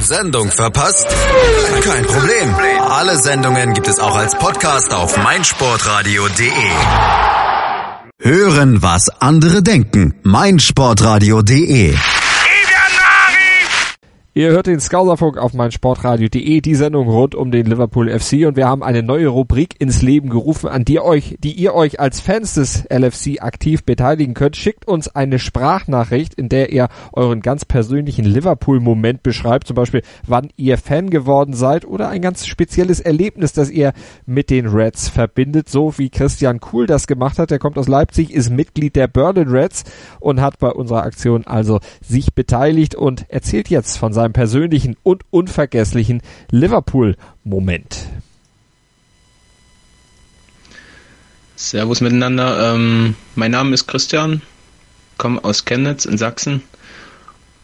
Sendung 0.00 0.50
verpasst? 0.50 1.06
Kein 1.82 2.04
Problem. 2.04 2.54
Alle 2.88 3.16
Sendungen 3.16 3.74
gibt 3.74 3.88
es 3.88 3.98
auch 3.98 4.16
als 4.16 4.34
Podcast 4.36 4.92
auf 4.92 5.16
meinsportradio.de. 5.16 6.50
Hören, 8.22 8.82
was 8.82 9.08
andere 9.20 9.62
denken. 9.62 10.14
meinsportradio.de 10.22 11.94
Ihr 14.32 14.52
hört 14.52 14.68
den 14.68 14.78
Skauserfunk 14.78 15.38
auf 15.38 15.54
mein 15.54 15.72
Sportradio.de, 15.72 16.60
die 16.60 16.74
Sendung 16.76 17.08
rund 17.08 17.34
um 17.34 17.50
den 17.50 17.66
Liverpool 17.66 18.08
FC 18.16 18.46
und 18.46 18.54
wir 18.54 18.68
haben 18.68 18.84
eine 18.84 19.02
neue 19.02 19.26
Rubrik 19.26 19.74
ins 19.80 20.02
Leben 20.02 20.30
gerufen, 20.30 20.68
an 20.68 20.84
die 20.84 21.00
euch, 21.00 21.36
die 21.40 21.50
ihr 21.50 21.74
euch 21.74 21.98
als 21.98 22.20
Fans 22.20 22.54
des 22.54 22.84
LFC 22.88 23.42
aktiv 23.42 23.82
beteiligen 23.82 24.34
könnt. 24.34 24.54
Schickt 24.54 24.86
uns 24.86 25.08
eine 25.08 25.40
Sprachnachricht, 25.40 26.34
in 26.34 26.48
der 26.48 26.70
ihr 26.70 26.90
euren 27.12 27.40
ganz 27.40 27.64
persönlichen 27.64 28.24
Liverpool-Moment 28.24 29.24
beschreibt, 29.24 29.66
zum 29.66 29.74
Beispiel 29.74 30.02
wann 30.24 30.50
ihr 30.56 30.78
Fan 30.78 31.10
geworden 31.10 31.52
seid 31.52 31.84
oder 31.84 32.08
ein 32.08 32.22
ganz 32.22 32.46
spezielles 32.46 33.00
Erlebnis, 33.00 33.52
das 33.52 33.68
ihr 33.68 33.92
mit 34.26 34.50
den 34.50 34.68
Reds 34.68 35.08
verbindet, 35.08 35.68
so 35.68 35.98
wie 35.98 36.08
Christian 36.08 36.60
Kuhl 36.60 36.86
das 36.86 37.08
gemacht 37.08 37.40
hat. 37.40 37.50
Der 37.50 37.58
kommt 37.58 37.78
aus 37.78 37.88
Leipzig, 37.88 38.32
ist 38.32 38.50
Mitglied 38.50 38.94
der 38.94 39.08
Berlin 39.08 39.48
Reds 39.48 39.82
und 40.20 40.40
hat 40.40 40.60
bei 40.60 40.70
unserer 40.70 41.02
Aktion 41.02 41.48
also 41.48 41.80
sich 42.00 42.32
beteiligt 42.32 42.94
und 42.94 43.28
erzählt 43.28 43.68
jetzt 43.70 43.96
von 43.96 44.12
seinem 44.12 44.19
persönlichen 44.28 44.96
und 45.02 45.22
unvergesslichen 45.30 46.22
Liverpool-Moment. 46.50 48.06
Servus 51.56 52.00
miteinander. 52.00 52.74
Ähm, 52.74 53.14
mein 53.34 53.50
Name 53.50 53.74
ist 53.74 53.86
Christian, 53.86 54.42
komme 55.18 55.44
aus 55.44 55.64
Chemnitz 55.64 56.06
in 56.06 56.16
Sachsen 56.16 56.62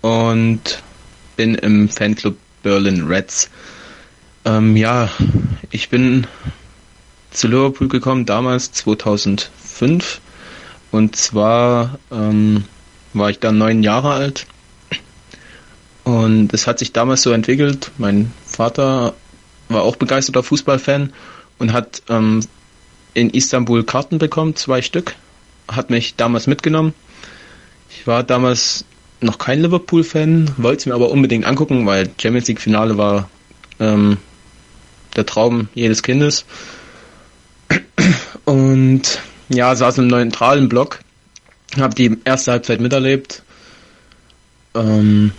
und 0.03 0.83
bin 1.37 1.55
im 1.55 1.89
Fanclub 1.89 2.37
Berlin 2.63 3.07
Reds. 3.07 3.51
Ähm, 4.45 4.77
ja, 4.77 5.09
ich 5.71 5.89
bin 5.89 6.27
zu 7.31 7.49
Liverpool 7.49 7.89
gekommen 7.89 8.27
damals 8.27 8.73
2005 8.73 10.21
und 10.91 11.17
zwar 11.17 11.99
ähm, 12.11 12.65
war 13.13 13.31
ich 13.31 13.41
dann 13.41 13.59
neun 13.59 13.83
Jahre 13.83 14.13
alt 14.13 14.47
und 16.07 16.55
es 16.55 16.69
hat 16.69 16.79
sich 16.79 16.93
damals 16.93 17.23
so 17.23 17.33
entwickelt. 17.33 17.91
Mein 17.99 18.33
Vater 18.47 19.15
war 19.69 19.83
auch 19.83 19.97
begeisterter 19.97 20.45
Fußballfan 20.45 21.13
und 21.59 21.73
hat 21.73 22.01
ähm, 22.09 22.43
in 23.13 23.31
Istanbul 23.31 23.83
Karten 23.83 24.19
bekommen, 24.19 24.55
zwei 24.55 24.83
Stück. 24.83 25.17
Hat 25.67 25.91
mich 25.91 26.15
damals 26.15 26.47
mitgenommen. 26.47 26.95
Ich 27.91 28.07
war 28.07 28.23
damals 28.23 28.85
noch 29.21 29.39
kein 29.39 29.61
Liverpool-Fan, 29.63 30.53
wollte 30.59 30.79
es 30.79 30.87
mir 30.87 30.95
aber 30.95 31.11
unbedingt 31.11 31.45
angucken, 31.45 31.87
weil 31.87 32.09
Champions 32.23 32.47
League-Finale 32.47 32.97
war 32.97 33.29
ähm, 33.81 34.19
der 35.17 35.27
Traum 35.27 35.69
jedes 35.75 36.05
Kindes. 36.05 36.45
Und 38.45 39.19
ja, 39.49 39.75
saß 39.75 39.99
im 39.99 40.07
neutralen 40.07 40.69
Block, 40.69 41.01
habe 41.77 41.97
die 41.97 42.17
erste 42.25 42.53
Halbzeit 42.53 42.81
miterlebt. 42.81 43.43
Ähm, 44.77 45.33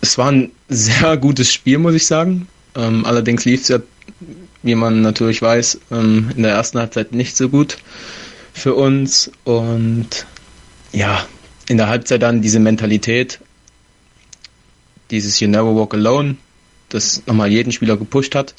es 0.00 0.18
war 0.18 0.30
ein 0.30 0.52
sehr 0.68 1.16
gutes 1.16 1.52
Spiel, 1.52 1.78
muss 1.78 1.94
ich 1.94 2.06
sagen. 2.06 2.48
Ähm, 2.74 3.04
allerdings 3.04 3.44
lief 3.44 3.62
es 3.62 3.68
ja, 3.68 3.78
wie 4.62 4.74
man 4.74 5.02
natürlich 5.02 5.42
weiß, 5.42 5.80
ähm, 5.90 6.30
in 6.36 6.42
der 6.42 6.52
ersten 6.52 6.78
Halbzeit 6.78 7.12
nicht 7.12 7.36
so 7.36 7.48
gut 7.48 7.78
für 8.52 8.74
uns. 8.74 9.30
Und 9.44 10.26
ja, 10.92 11.26
in 11.68 11.76
der 11.76 11.88
Halbzeit 11.88 12.22
dann 12.22 12.42
diese 12.42 12.60
Mentalität, 12.60 13.40
dieses 15.10 15.40
You 15.40 15.48
Never 15.48 15.74
Walk 15.74 15.94
Alone, 15.94 16.36
das 16.88 17.22
nochmal 17.26 17.50
jeden 17.50 17.72
Spieler 17.72 17.96
gepusht 17.96 18.34
hat, 18.34 18.54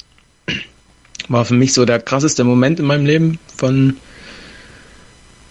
war 1.28 1.44
für 1.44 1.54
mich 1.54 1.72
so 1.72 1.84
der 1.84 2.00
krasseste 2.00 2.44
Moment 2.44 2.80
in 2.80 2.86
meinem 2.86 3.06
Leben 3.06 3.38
von 3.54 3.96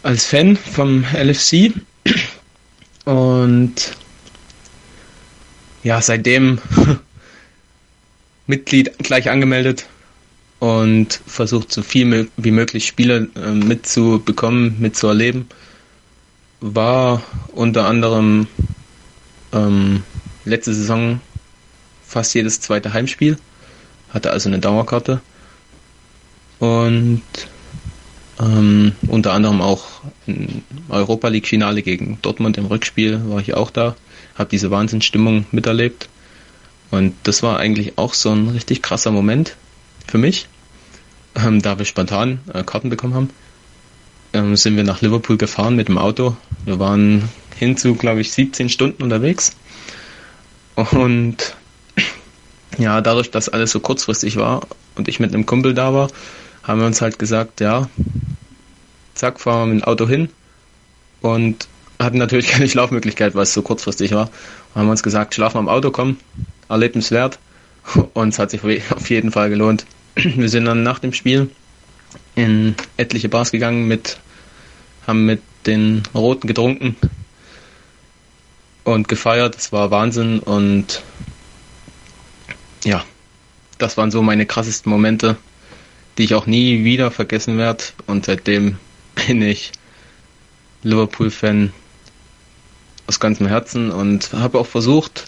als 0.03 0.25
Fan 0.25 0.57
vom 0.57 1.05
LFC. 1.13 1.73
Und 3.05 3.95
ja, 5.83 6.01
seitdem 6.01 6.59
Mitglied 8.47 8.97
gleich 8.99 9.29
angemeldet 9.29 9.87
und 10.59 11.21
versucht 11.25 11.71
so 11.71 11.81
viel 11.81 12.29
wie 12.37 12.51
möglich 12.51 12.85
Spiele 12.85 13.27
äh, 13.35 13.51
mitzubekommen, 13.51 14.75
mitzuerleben. 14.79 15.47
War 16.59 17.23
unter 17.53 17.87
anderem 17.87 18.47
ähm, 19.53 20.03
letzte 20.45 20.73
Saison 20.73 21.19
fast 22.05 22.33
jedes 22.35 22.61
zweite 22.61 22.93
Heimspiel, 22.93 23.37
hatte 24.09 24.31
also 24.31 24.49
eine 24.49 24.59
Dauerkarte 24.59 25.21
und 26.59 27.23
ähm, 28.39 28.91
unter 29.07 29.33
anderem 29.33 29.61
auch 29.61 29.85
im 30.27 30.61
Europa 30.89 31.29
League 31.29 31.47
Finale 31.47 31.81
gegen 31.81 32.19
Dortmund 32.21 32.57
im 32.57 32.65
Rückspiel 32.65 33.21
war 33.25 33.39
ich 33.39 33.55
auch 33.55 33.71
da 33.71 33.95
habe 34.35 34.49
diese 34.49 34.71
Wahnsinnsstimmung 34.71 35.45
miterlebt. 35.51 36.09
Und 36.89 37.15
das 37.23 37.41
war 37.41 37.57
eigentlich 37.57 37.97
auch 37.97 38.13
so 38.13 38.31
ein 38.31 38.49
richtig 38.49 38.81
krasser 38.81 39.11
Moment 39.11 39.55
für 40.07 40.17
mich, 40.17 40.47
ähm, 41.35 41.61
da 41.61 41.77
wir 41.77 41.85
spontan 41.85 42.39
äh, 42.53 42.63
Karten 42.63 42.89
bekommen 42.89 43.13
haben. 43.13 43.29
Ähm, 44.33 44.55
sind 44.55 44.75
wir 44.75 44.83
nach 44.83 45.01
Liverpool 45.01 45.37
gefahren 45.37 45.75
mit 45.75 45.87
dem 45.87 45.97
Auto. 45.97 46.35
Wir 46.65 46.79
waren 46.79 47.29
hin 47.57 47.77
zu, 47.77 47.95
glaube 47.95 48.21
ich, 48.21 48.31
17 48.31 48.69
Stunden 48.69 49.03
unterwegs. 49.03 49.55
Und 50.75 51.37
ja, 52.77 53.01
dadurch, 53.01 53.31
dass 53.31 53.49
alles 53.49 53.71
so 53.71 53.79
kurzfristig 53.79 54.37
war 54.37 54.67
und 54.95 55.07
ich 55.07 55.19
mit 55.19 55.33
einem 55.33 55.45
Kumpel 55.45 55.73
da 55.73 55.93
war, 55.93 56.09
haben 56.63 56.79
wir 56.79 56.87
uns 56.87 57.01
halt 57.01 57.19
gesagt, 57.19 57.61
ja, 57.61 57.89
zack, 59.15 59.39
fahren 59.39 59.69
wir 59.69 59.73
mit 59.73 59.83
dem 59.83 59.87
Auto 59.87 60.07
hin 60.07 60.29
und 61.21 61.67
hatten 62.03 62.17
natürlich 62.17 62.47
keine 62.51 62.67
Schlafmöglichkeit, 62.67 63.35
weil 63.35 63.43
es 63.43 63.53
so 63.53 63.61
kurzfristig 63.61 64.11
war. 64.11 64.29
Und 64.73 64.81
haben 64.81 64.89
uns 64.89 65.03
gesagt, 65.03 65.35
schlafen 65.35 65.57
am 65.57 65.69
Auto, 65.69 65.91
komm, 65.91 66.17
erlebenswert. 66.69 67.39
Und 68.13 68.29
es 68.29 68.39
hat 68.39 68.51
sich 68.51 68.61
auf 68.63 69.09
jeden 69.09 69.31
Fall 69.31 69.49
gelohnt. 69.49 69.85
Wir 70.15 70.49
sind 70.49 70.65
dann 70.65 70.83
nach 70.83 70.99
dem 70.99 71.13
Spiel 71.13 71.49
in 72.35 72.75
etliche 72.97 73.29
Bars 73.29 73.51
gegangen, 73.51 73.87
mit, 73.87 74.17
haben 75.07 75.25
mit 75.25 75.41
den 75.65 76.03
Roten 76.13 76.47
getrunken 76.47 76.95
und 78.83 79.07
gefeiert. 79.07 79.55
Es 79.57 79.71
war 79.71 79.91
Wahnsinn 79.91 80.39
und 80.39 81.01
ja, 82.83 83.03
das 83.77 83.97
waren 83.97 84.11
so 84.11 84.21
meine 84.21 84.45
krassesten 84.45 84.91
Momente, 84.91 85.37
die 86.17 86.23
ich 86.23 86.35
auch 86.35 86.45
nie 86.45 86.83
wieder 86.83 87.11
vergessen 87.11 87.57
werde. 87.57 87.83
Und 88.07 88.25
seitdem 88.25 88.77
bin 89.27 89.41
ich 89.41 89.71
Liverpool-Fan 90.83 91.73
aus 93.11 93.19
ganzem 93.19 93.47
Herzen 93.47 93.91
und 93.91 94.31
habe 94.31 94.57
auch 94.57 94.65
versucht, 94.65 95.25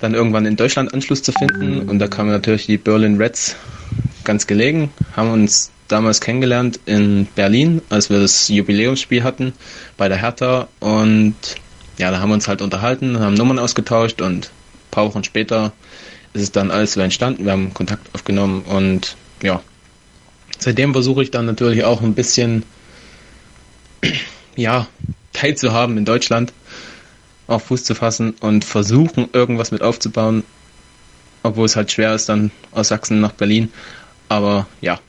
dann 0.00 0.14
irgendwann 0.14 0.46
in 0.46 0.56
Deutschland 0.56 0.94
Anschluss 0.94 1.22
zu 1.22 1.30
finden. 1.30 1.86
Und 1.86 1.98
da 1.98 2.08
kamen 2.08 2.30
natürlich 2.30 2.64
die 2.64 2.78
Berlin 2.78 3.18
Reds 3.18 3.56
ganz 4.24 4.46
gelegen, 4.46 4.90
haben 5.14 5.30
uns 5.32 5.70
damals 5.88 6.22
kennengelernt 6.22 6.80
in 6.86 7.26
Berlin, 7.34 7.82
als 7.90 8.08
wir 8.08 8.20
das 8.20 8.48
Jubiläumsspiel 8.48 9.22
hatten 9.22 9.52
bei 9.98 10.08
der 10.08 10.16
Hertha. 10.16 10.68
Und 10.80 11.34
ja, 11.98 12.10
da 12.10 12.20
haben 12.20 12.30
wir 12.30 12.34
uns 12.34 12.48
halt 12.48 12.62
unterhalten, 12.62 13.20
haben 13.20 13.34
Nummern 13.34 13.58
ausgetauscht 13.58 14.22
und 14.22 14.46
ein 14.46 14.90
paar 14.90 15.04
Wochen 15.04 15.24
später 15.24 15.72
ist 16.32 16.42
es 16.42 16.52
dann 16.52 16.70
alles 16.70 16.94
so 16.94 17.02
entstanden. 17.02 17.44
Wir 17.44 17.52
haben 17.52 17.74
Kontakt 17.74 18.08
aufgenommen 18.14 18.62
und 18.62 19.16
ja, 19.42 19.60
seitdem 20.58 20.94
versuche 20.94 21.22
ich 21.22 21.30
dann 21.30 21.44
natürlich 21.44 21.84
auch 21.84 22.00
ein 22.00 22.14
bisschen, 22.14 22.62
ja, 24.56 24.86
teilzuhaben 25.32 25.98
in 25.98 26.04
Deutschland, 26.04 26.52
auf 27.46 27.64
Fuß 27.64 27.84
zu 27.84 27.94
fassen 27.94 28.34
und 28.40 28.64
versuchen, 28.64 29.28
irgendwas 29.32 29.70
mit 29.70 29.82
aufzubauen, 29.82 30.44
obwohl 31.42 31.66
es 31.66 31.76
halt 31.76 31.90
schwer 31.90 32.14
ist, 32.14 32.28
dann 32.28 32.50
aus 32.70 32.88
Sachsen 32.88 33.20
nach 33.20 33.32
Berlin. 33.32 33.72
Aber 34.28 34.66
ja, 34.80 35.00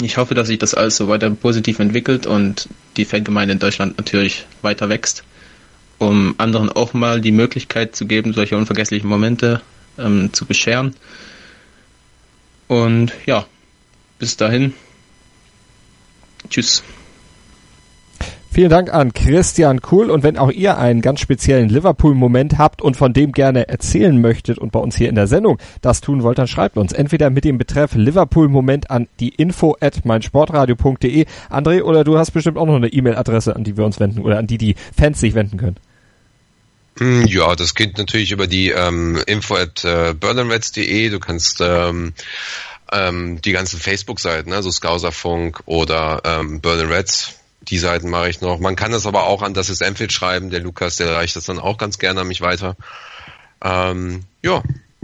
ich 0.00 0.16
hoffe, 0.16 0.34
dass 0.34 0.48
sich 0.48 0.58
das 0.58 0.74
alles 0.74 0.96
so 0.96 1.08
weiter 1.08 1.30
positiv 1.30 1.78
entwickelt 1.78 2.26
und 2.26 2.68
die 2.96 3.04
Fangemeinde 3.04 3.52
in 3.52 3.58
Deutschland 3.58 3.98
natürlich 3.98 4.46
weiter 4.62 4.88
wächst, 4.88 5.24
um 5.98 6.34
anderen 6.38 6.70
auch 6.70 6.94
mal 6.94 7.20
die 7.20 7.32
Möglichkeit 7.32 7.96
zu 7.96 8.06
geben, 8.06 8.32
solche 8.32 8.56
unvergesslichen 8.56 9.08
Momente 9.08 9.60
ähm, 9.98 10.32
zu 10.32 10.46
bescheren. 10.46 10.94
Und 12.68 13.12
ja, 13.26 13.46
bis 14.18 14.36
dahin. 14.36 14.74
Tschüss. 16.48 16.82
Vielen 18.60 18.68
Dank 18.68 18.92
an 18.92 19.14
Christian 19.14 19.80
Kuhl 19.80 20.10
und 20.10 20.22
wenn 20.22 20.36
auch 20.36 20.50
ihr 20.50 20.76
einen 20.76 21.00
ganz 21.00 21.20
speziellen 21.20 21.70
Liverpool-Moment 21.70 22.58
habt 22.58 22.82
und 22.82 22.94
von 22.94 23.14
dem 23.14 23.32
gerne 23.32 23.70
erzählen 23.70 24.20
möchtet 24.20 24.58
und 24.58 24.70
bei 24.70 24.78
uns 24.78 24.96
hier 24.96 25.08
in 25.08 25.14
der 25.14 25.28
Sendung 25.28 25.56
das 25.80 26.02
tun 26.02 26.22
wollt, 26.22 26.36
dann 26.36 26.46
schreibt 26.46 26.76
uns 26.76 26.92
entweder 26.92 27.30
mit 27.30 27.46
dem 27.46 27.56
Betreff 27.56 27.94
Liverpool-Moment 27.94 28.90
an 28.90 29.08
die 29.18 29.30
info 29.30 29.78
at 29.80 30.04
meinsportradio.de. 30.04 31.24
André, 31.48 31.80
oder 31.80 32.04
du 32.04 32.18
hast 32.18 32.32
bestimmt 32.32 32.58
auch 32.58 32.66
noch 32.66 32.74
eine 32.74 32.88
E-Mail-Adresse, 32.88 33.56
an 33.56 33.64
die 33.64 33.78
wir 33.78 33.86
uns 33.86 33.98
wenden 33.98 34.20
oder 34.20 34.36
an 34.36 34.46
die 34.46 34.58
die 34.58 34.74
Fans 34.94 35.18
sich 35.20 35.32
wenden 35.32 35.56
können. 35.56 35.76
Hm, 36.98 37.24
ja, 37.28 37.56
das 37.56 37.74
geht 37.74 37.96
natürlich 37.96 38.30
über 38.30 38.46
die 38.46 38.68
ähm, 38.72 39.18
info 39.26 39.54
at 39.54 39.86
äh, 39.86 40.12
Du 40.12 41.18
kannst 41.18 41.62
ähm, 41.62 42.12
ähm, 42.92 43.40
die 43.40 43.52
ganzen 43.52 43.80
Facebook-Seiten, 43.80 44.52
also 44.52 44.70
Skauserfunk 44.70 45.62
oder 45.64 46.20
ähm, 46.26 46.60
Berlin 46.60 46.88
Reds 46.88 47.39
die 47.62 47.78
Seiten 47.78 48.08
mache 48.10 48.30
ich 48.30 48.40
noch. 48.40 48.58
Man 48.58 48.76
kann 48.76 48.92
es 48.92 49.06
aber 49.06 49.24
auch 49.24 49.42
an 49.42 49.54
das 49.54 49.68
ist 49.68 49.82
Enfield 49.82 50.12
schreiben. 50.12 50.50
Der 50.50 50.60
Lukas, 50.60 50.96
der 50.96 51.14
reicht 51.14 51.36
das 51.36 51.44
dann 51.44 51.58
auch 51.58 51.78
ganz 51.78 51.98
gerne 51.98 52.22
an 52.22 52.28
mich 52.28 52.40
weiter. 52.40 52.76
Ähm, 53.62 54.24
ja, 54.42 54.62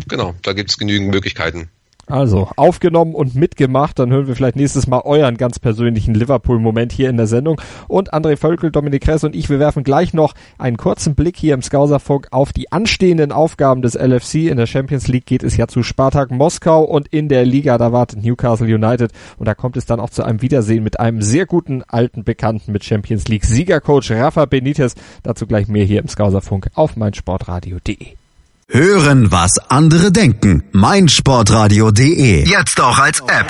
genau, 0.08 0.34
da 0.42 0.52
gibt 0.52 0.70
es 0.70 0.78
genügend 0.78 1.10
Möglichkeiten. 1.10 1.70
Also, 2.08 2.48
aufgenommen 2.54 3.16
und 3.16 3.34
mitgemacht, 3.34 3.98
dann 3.98 4.10
hören 4.12 4.28
wir 4.28 4.36
vielleicht 4.36 4.54
nächstes 4.54 4.86
Mal 4.86 5.00
euren 5.00 5.36
ganz 5.36 5.58
persönlichen 5.58 6.14
Liverpool-Moment 6.14 6.92
hier 6.92 7.10
in 7.10 7.16
der 7.16 7.26
Sendung. 7.26 7.60
Und 7.88 8.14
André 8.14 8.36
Völkel, 8.36 8.70
Dominik 8.70 9.02
Kress 9.02 9.24
und 9.24 9.34
ich, 9.34 9.50
wir 9.50 9.58
werfen 9.58 9.82
gleich 9.82 10.14
noch 10.14 10.34
einen 10.56 10.76
kurzen 10.76 11.16
Blick 11.16 11.36
hier 11.36 11.54
im 11.54 11.62
Skauserfunk 11.62 12.28
auf 12.30 12.52
die 12.52 12.70
anstehenden 12.70 13.32
Aufgaben 13.32 13.82
des 13.82 13.94
LFC. 13.94 14.46
In 14.48 14.56
der 14.56 14.66
Champions 14.66 15.08
League 15.08 15.26
geht 15.26 15.42
es 15.42 15.56
ja 15.56 15.66
zu 15.66 15.82
Spartak 15.82 16.30
Moskau 16.30 16.84
und 16.84 17.08
in 17.08 17.28
der 17.28 17.44
Liga, 17.44 17.76
da 17.76 17.92
wartet 17.92 18.22
Newcastle 18.24 18.72
United. 18.72 19.10
Und 19.36 19.46
da 19.46 19.56
kommt 19.56 19.76
es 19.76 19.86
dann 19.86 19.98
auch 19.98 20.10
zu 20.10 20.22
einem 20.22 20.42
Wiedersehen 20.42 20.84
mit 20.84 21.00
einem 21.00 21.22
sehr 21.22 21.46
guten 21.46 21.82
alten 21.88 22.22
Bekannten 22.22 22.70
mit 22.70 22.84
Champions 22.84 23.26
League 23.26 23.44
Siegercoach 23.44 24.12
Rafa 24.12 24.44
Benitez. 24.44 24.94
Dazu 25.24 25.48
gleich 25.48 25.66
mehr 25.66 25.84
hier 25.84 26.00
im 26.00 26.08
Skauserfunk 26.08 26.68
auf 26.74 26.96
meinsportradio.de. 26.96 28.25
Hören, 28.68 29.30
was 29.30 29.58
andere 29.70 30.10
denken. 30.10 30.64
meinsportradio.de. 30.72 32.48
Jetzt 32.48 32.80
auch 32.80 32.98
als 32.98 33.20
App. 33.20 33.46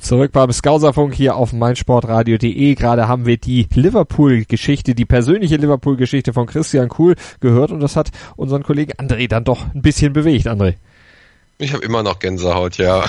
Zurück 0.00 0.32
beim 0.32 0.50
Skauserfunk 0.50 1.14
hier 1.14 1.36
auf 1.36 1.52
meinsportradio.de. 1.52 2.74
Gerade 2.74 3.06
haben 3.06 3.24
wir 3.24 3.36
die 3.36 3.68
Liverpool-Geschichte, 3.72 4.96
die 4.96 5.04
persönliche 5.04 5.54
Liverpool-Geschichte 5.54 6.32
von 6.32 6.46
Christian 6.48 6.88
Kuhl 6.88 7.14
gehört 7.38 7.70
und 7.70 7.78
das 7.78 7.94
hat 7.94 8.10
unseren 8.34 8.64
Kollegen 8.64 8.94
André 8.94 9.28
dann 9.28 9.44
doch 9.44 9.72
ein 9.72 9.82
bisschen 9.82 10.12
bewegt, 10.12 10.48
André. 10.48 10.74
Ich 11.58 11.72
habe 11.72 11.84
immer 11.84 12.02
noch 12.02 12.18
Gänsehaut, 12.18 12.78
ja. 12.78 13.04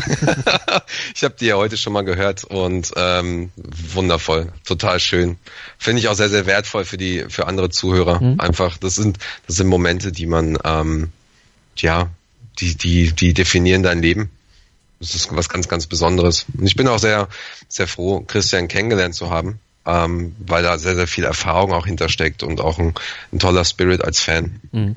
ich 1.15 1.23
habe 1.23 1.35
die 1.39 1.47
ja 1.47 1.55
heute 1.55 1.75
schon 1.77 1.93
mal 1.93 2.03
gehört 2.03 2.43
und 2.43 2.91
ähm, 2.95 3.51
wundervoll, 3.55 4.51
total 4.63 4.99
schön. 4.99 5.37
Finde 5.79 6.01
ich 6.01 6.07
auch 6.07 6.13
sehr, 6.13 6.29
sehr 6.29 6.45
wertvoll 6.45 6.85
für 6.85 6.97
die, 6.97 7.25
für 7.29 7.47
andere 7.47 7.69
Zuhörer. 7.69 8.21
Mhm. 8.21 8.39
Einfach, 8.39 8.77
das 8.77 8.95
sind, 8.95 9.17
das 9.47 9.55
sind 9.55 9.67
Momente, 9.67 10.11
die 10.11 10.27
man, 10.27 10.57
ähm, 10.63 11.11
ja, 11.77 12.09
die, 12.59 12.75
die, 12.75 13.13
die 13.13 13.33
definieren 13.33 13.81
dein 13.81 14.01
Leben. 14.01 14.29
Das 14.99 15.15
ist 15.15 15.35
was 15.35 15.49
ganz, 15.49 15.67
ganz 15.67 15.87
Besonderes. 15.87 16.45
Und 16.57 16.65
ich 16.65 16.75
bin 16.75 16.87
auch 16.87 16.99
sehr, 16.99 17.27
sehr 17.67 17.87
froh, 17.87 18.21
Christian 18.21 18.67
kennengelernt 18.67 19.15
zu 19.15 19.29
haben, 19.29 19.59
ähm, 19.85 20.35
weil 20.39 20.63
da 20.63 20.77
sehr, 20.77 20.95
sehr 20.95 21.07
viel 21.07 21.23
Erfahrung 21.23 21.73
auch 21.73 21.87
hintersteckt 21.87 22.43
und 22.43 22.61
auch 22.61 22.77
ein, 22.77 22.93
ein 23.31 23.39
toller 23.39 23.65
Spirit 23.65 24.03
als 24.03 24.19
Fan. 24.19 24.61
Mhm. 24.71 24.93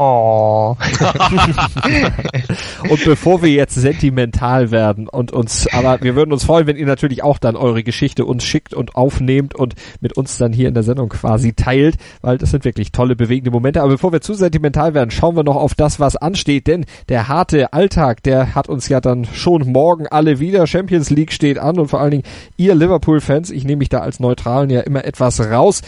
Oh. 0.00 0.76
und 2.88 3.04
bevor 3.04 3.42
wir 3.42 3.50
jetzt 3.50 3.74
sentimental 3.74 4.70
werden 4.70 5.08
und 5.08 5.32
uns, 5.32 5.66
aber 5.72 6.00
wir 6.02 6.14
würden 6.14 6.32
uns 6.32 6.44
freuen, 6.44 6.68
wenn 6.68 6.76
ihr 6.76 6.86
natürlich 6.86 7.24
auch 7.24 7.38
dann 7.38 7.56
eure 7.56 7.82
Geschichte 7.82 8.24
uns 8.24 8.44
schickt 8.44 8.74
und 8.74 8.94
aufnehmt 8.94 9.56
und 9.56 9.74
mit 10.00 10.16
uns 10.16 10.38
dann 10.38 10.52
hier 10.52 10.68
in 10.68 10.74
der 10.74 10.84
Sendung 10.84 11.08
quasi 11.08 11.52
teilt, 11.52 11.96
weil 12.20 12.38
das 12.38 12.52
sind 12.52 12.64
wirklich 12.64 12.92
tolle, 12.92 13.16
bewegende 13.16 13.50
Momente. 13.50 13.82
Aber 13.82 13.90
bevor 13.90 14.12
wir 14.12 14.20
zu 14.20 14.34
sentimental 14.34 14.94
werden, 14.94 15.10
schauen 15.10 15.34
wir 15.34 15.42
noch 15.42 15.56
auf 15.56 15.74
das, 15.74 15.98
was 15.98 16.14
ansteht, 16.14 16.68
denn 16.68 16.86
der 17.08 17.26
harte 17.26 17.72
Alltag, 17.72 18.22
der 18.22 18.54
hat 18.54 18.68
uns 18.68 18.88
ja 18.88 19.00
dann 19.00 19.24
schon 19.24 19.72
morgen 19.72 20.06
alle 20.06 20.38
wieder. 20.38 20.68
Champions 20.68 21.10
League 21.10 21.32
steht 21.32 21.58
an 21.58 21.76
und 21.76 21.88
vor 21.88 22.00
allen 22.00 22.12
Dingen 22.12 22.24
ihr 22.56 22.76
Liverpool-Fans, 22.76 23.50
ich 23.50 23.64
nehme 23.64 23.78
mich 23.78 23.88
da 23.88 23.98
als 23.98 24.20
Neutralen 24.20 24.70
ja 24.70 24.82
immer 24.82 25.04
etwas 25.04 25.40
raus. 25.40 25.82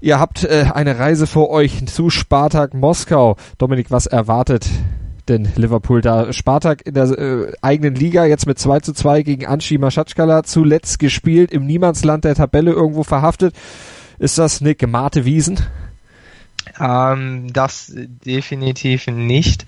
Ihr 0.00 0.20
habt 0.20 0.44
äh, 0.44 0.66
eine 0.72 1.00
Reise 1.00 1.26
vor 1.26 1.50
euch 1.50 1.84
zu 1.86 2.08
Spartak 2.08 2.72
Moskau. 2.72 3.36
Dominik, 3.58 3.90
was 3.90 4.06
erwartet 4.06 4.68
denn 5.28 5.48
Liverpool 5.56 6.02
da? 6.02 6.32
Spartak 6.32 6.86
in 6.86 6.94
der 6.94 7.06
äh, 7.18 7.52
eigenen 7.62 7.96
Liga 7.96 8.24
jetzt 8.24 8.46
mit 8.46 8.60
2 8.60 8.80
zu 8.80 8.92
2 8.92 9.22
gegen 9.22 9.46
Anshi 9.46 9.76
Maschatschkala 9.76 10.44
zuletzt 10.44 11.00
gespielt, 11.00 11.50
im 11.50 11.66
Niemandsland 11.66 12.24
der 12.24 12.36
Tabelle 12.36 12.70
irgendwo 12.70 13.02
verhaftet. 13.02 13.56
Ist 14.20 14.38
das 14.38 14.60
eine 14.60 14.76
gemahte 14.76 15.24
Wiesen? 15.24 15.58
Ähm, 16.80 17.52
das 17.52 17.92
definitiv 17.94 19.06
nicht, 19.06 19.66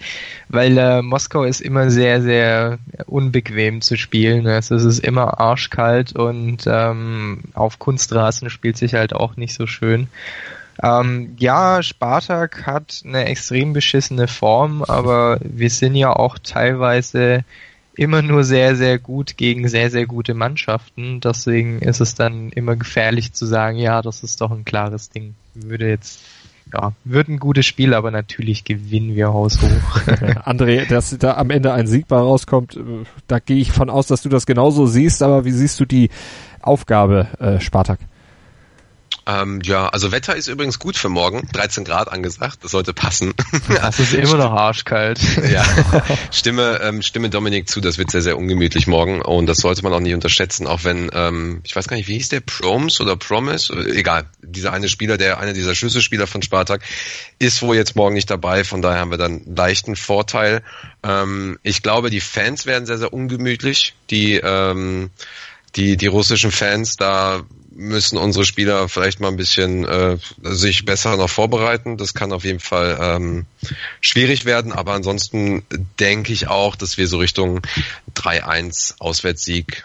weil 0.48 0.76
äh, 0.78 1.02
Moskau 1.02 1.44
ist 1.44 1.60
immer 1.60 1.90
sehr, 1.90 2.22
sehr 2.22 2.78
unbequem 3.06 3.80
zu 3.80 3.96
spielen. 3.96 4.46
Es 4.46 4.70
ist 4.70 4.98
immer 4.98 5.40
arschkalt 5.40 6.14
und 6.14 6.64
ähm, 6.66 7.42
auf 7.54 7.78
Kunstrasen 7.78 8.50
spielt 8.50 8.76
sich 8.76 8.94
halt 8.94 9.12
auch 9.12 9.36
nicht 9.36 9.54
so 9.54 9.66
schön. 9.66 10.08
Ähm, 10.82 11.34
ja, 11.38 11.82
Spartak 11.82 12.66
hat 12.66 13.02
eine 13.04 13.26
extrem 13.26 13.72
beschissene 13.72 14.28
Form, 14.28 14.82
aber 14.82 15.38
wir 15.42 15.68
sind 15.68 15.94
ja 15.94 16.12
auch 16.14 16.38
teilweise 16.38 17.44
immer 17.94 18.22
nur 18.22 18.44
sehr, 18.44 18.76
sehr 18.76 18.98
gut 18.98 19.36
gegen 19.36 19.68
sehr, 19.68 19.90
sehr 19.90 20.06
gute 20.06 20.32
Mannschaften. 20.32 21.20
Deswegen 21.20 21.80
ist 21.82 22.00
es 22.00 22.14
dann 22.14 22.50
immer 22.50 22.76
gefährlich 22.76 23.34
zu 23.34 23.44
sagen, 23.44 23.76
ja, 23.76 24.00
das 24.00 24.22
ist 24.22 24.40
doch 24.40 24.50
ein 24.50 24.64
klares 24.64 25.10
Ding. 25.10 25.34
Würde 25.54 25.88
jetzt 25.88 26.20
ja, 26.72 26.92
wird 27.04 27.28
ein 27.28 27.38
gutes 27.38 27.66
Spiel, 27.66 27.94
aber 27.94 28.10
natürlich 28.10 28.64
gewinnen 28.64 29.14
wir 29.14 29.32
haushoch. 29.32 29.66
André, 30.44 30.88
dass 30.88 31.16
da 31.18 31.36
am 31.36 31.50
Ende 31.50 31.72
ein 31.72 31.86
Sieg 31.86 32.06
bei 32.08 32.16
rauskommt, 32.16 32.76
äh, 32.76 32.80
da 33.26 33.38
gehe 33.38 33.58
ich 33.58 33.72
von 33.72 33.90
aus, 33.90 34.06
dass 34.06 34.22
du 34.22 34.28
das 34.28 34.46
genauso 34.46 34.86
siehst, 34.86 35.22
aber 35.22 35.44
wie 35.44 35.50
siehst 35.50 35.80
du 35.80 35.84
die 35.84 36.10
Aufgabe, 36.62 37.26
äh, 37.38 37.60
Spartak? 37.60 37.98
Ähm, 39.30 39.60
ja, 39.62 39.88
also 39.88 40.10
Wetter 40.10 40.34
ist 40.34 40.48
übrigens 40.48 40.78
gut 40.78 40.96
für 40.96 41.08
morgen. 41.08 41.46
13 41.52 41.84
Grad 41.84 42.10
angesagt, 42.10 42.58
das 42.62 42.72
sollte 42.72 42.92
passen. 42.92 43.34
Das 43.68 44.00
ist 44.00 44.14
immer 44.14 44.36
noch 44.36 44.52
arschkalt. 44.52 45.20
ja, 45.50 45.64
stimme, 46.32 46.80
ähm, 46.82 47.02
stimme 47.02 47.30
Dominik 47.30 47.68
zu, 47.68 47.80
das 47.80 47.98
wird 47.98 48.10
sehr, 48.10 48.22
sehr 48.22 48.36
ungemütlich 48.36 48.86
morgen 48.86 49.22
und 49.22 49.46
das 49.46 49.58
sollte 49.58 49.82
man 49.82 49.92
auch 49.92 50.00
nicht 50.00 50.14
unterschätzen, 50.14 50.66
auch 50.66 50.84
wenn, 50.84 51.10
ähm, 51.12 51.60
ich 51.64 51.76
weiß 51.76 51.86
gar 51.86 51.96
nicht, 51.96 52.08
wie 52.08 52.14
hieß 52.14 52.30
der, 52.30 52.40
Proms 52.40 53.00
oder 53.00 53.16
Promise? 53.16 53.72
Egal, 53.94 54.24
dieser 54.42 54.72
eine 54.72 54.88
Spieler, 54.88 55.18
der, 55.18 55.38
einer 55.38 55.52
dieser 55.52 55.74
Schlüsselspieler 55.74 56.26
von 56.26 56.42
Spartak, 56.42 56.82
ist 57.38 57.62
wohl 57.62 57.76
jetzt 57.76 57.96
morgen 57.96 58.14
nicht 58.14 58.30
dabei, 58.30 58.64
von 58.64 58.82
daher 58.82 59.00
haben 59.00 59.10
wir 59.10 59.18
dann 59.18 59.42
leichten 59.54 59.94
Vorteil. 59.94 60.62
Ähm, 61.02 61.58
ich 61.62 61.82
glaube, 61.82 62.10
die 62.10 62.20
Fans 62.20 62.66
werden 62.66 62.86
sehr, 62.86 62.98
sehr 62.98 63.12
ungemütlich, 63.12 63.94
die, 64.10 64.34
ähm, 64.36 65.10
die, 65.76 65.96
die 65.96 66.06
russischen 66.06 66.50
Fans, 66.50 66.96
da 66.96 67.42
müssen 67.70 68.18
unsere 68.18 68.44
Spieler 68.44 68.88
vielleicht 68.88 69.20
mal 69.20 69.28
ein 69.28 69.36
bisschen 69.36 69.84
äh, 69.84 70.18
sich 70.42 70.84
besser 70.84 71.16
noch 71.16 71.30
vorbereiten. 71.30 71.96
Das 71.96 72.14
kann 72.14 72.32
auf 72.32 72.44
jeden 72.44 72.60
Fall 72.60 72.98
ähm, 73.00 73.46
schwierig 74.00 74.44
werden, 74.44 74.72
aber 74.72 74.92
ansonsten 74.92 75.62
denke 75.98 76.32
ich 76.32 76.48
auch, 76.48 76.76
dass 76.76 76.98
wir 76.98 77.06
so 77.06 77.18
Richtung 77.18 77.60
3-1 78.14 78.94
Auswärtssieg 78.98 79.84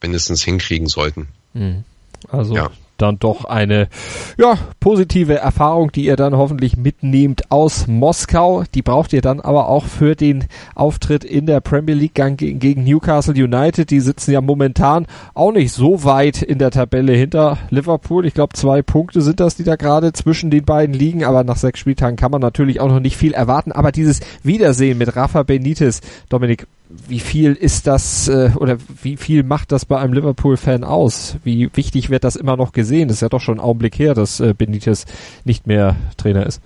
mindestens 0.00 0.42
hinkriegen 0.42 0.86
sollten. 0.86 1.28
Mhm. 1.54 1.84
Also 2.28 2.54
ja 2.54 2.70
dann 2.98 3.18
doch 3.18 3.44
eine 3.44 3.88
ja, 4.36 4.58
positive 4.80 5.36
Erfahrung, 5.36 5.92
die 5.92 6.04
ihr 6.04 6.16
dann 6.16 6.36
hoffentlich 6.36 6.76
mitnehmt 6.76 7.50
aus 7.50 7.86
Moskau. 7.86 8.64
Die 8.74 8.82
braucht 8.82 9.12
ihr 9.12 9.22
dann 9.22 9.40
aber 9.40 9.68
auch 9.68 9.86
für 9.86 10.14
den 10.14 10.44
Auftritt 10.74 11.24
in 11.24 11.46
der 11.46 11.60
Premier 11.60 11.94
League 11.94 12.14
gegen, 12.14 12.58
gegen 12.58 12.84
Newcastle 12.84 13.34
United. 13.34 13.90
Die 13.90 14.00
sitzen 14.00 14.32
ja 14.32 14.40
momentan 14.40 15.06
auch 15.34 15.52
nicht 15.52 15.72
so 15.72 16.04
weit 16.04 16.42
in 16.42 16.58
der 16.58 16.70
Tabelle 16.70 17.12
hinter 17.12 17.58
Liverpool. 17.70 18.26
Ich 18.26 18.34
glaube, 18.34 18.54
zwei 18.54 18.82
Punkte 18.82 19.20
sind 19.20 19.40
das, 19.40 19.56
die 19.56 19.64
da 19.64 19.76
gerade 19.76 20.12
zwischen 20.12 20.50
den 20.50 20.64
beiden 20.64 20.94
liegen. 20.94 21.24
Aber 21.24 21.44
nach 21.44 21.56
sechs 21.56 21.80
Spieltagen 21.80 22.16
kann 22.16 22.30
man 22.30 22.40
natürlich 22.40 22.80
auch 22.80 22.88
noch 22.88 23.00
nicht 23.00 23.16
viel 23.16 23.32
erwarten. 23.32 23.72
Aber 23.72 23.92
dieses 23.92 24.20
Wiedersehen 24.42 24.98
mit 24.98 25.14
Rafa 25.16 25.42
Benitez, 25.42 26.00
Dominik, 26.28 26.66
wie 26.88 27.20
viel 27.20 27.52
ist 27.52 27.86
das 27.86 28.28
äh, 28.28 28.50
oder 28.56 28.78
wie 29.02 29.16
viel 29.16 29.42
macht 29.42 29.72
das 29.72 29.84
bei 29.84 29.98
einem 29.98 30.14
Liverpool-Fan 30.14 30.84
aus? 30.84 31.36
Wie 31.44 31.70
wichtig 31.74 32.08
wird 32.08 32.24
das 32.24 32.36
immer 32.36 32.56
noch 32.56 32.72
gesehen? 32.72 33.08
Das 33.08 33.18
ist 33.18 33.20
ja 33.22 33.28
doch 33.28 33.40
schon 33.40 33.58
ein 33.58 33.64
Augenblick 33.64 33.98
her, 33.98 34.14
dass 34.14 34.40
äh, 34.40 34.54
Benitez 34.54 35.04
nicht 35.44 35.66
mehr 35.66 35.96
Trainer 36.16 36.46
ist. 36.46 36.62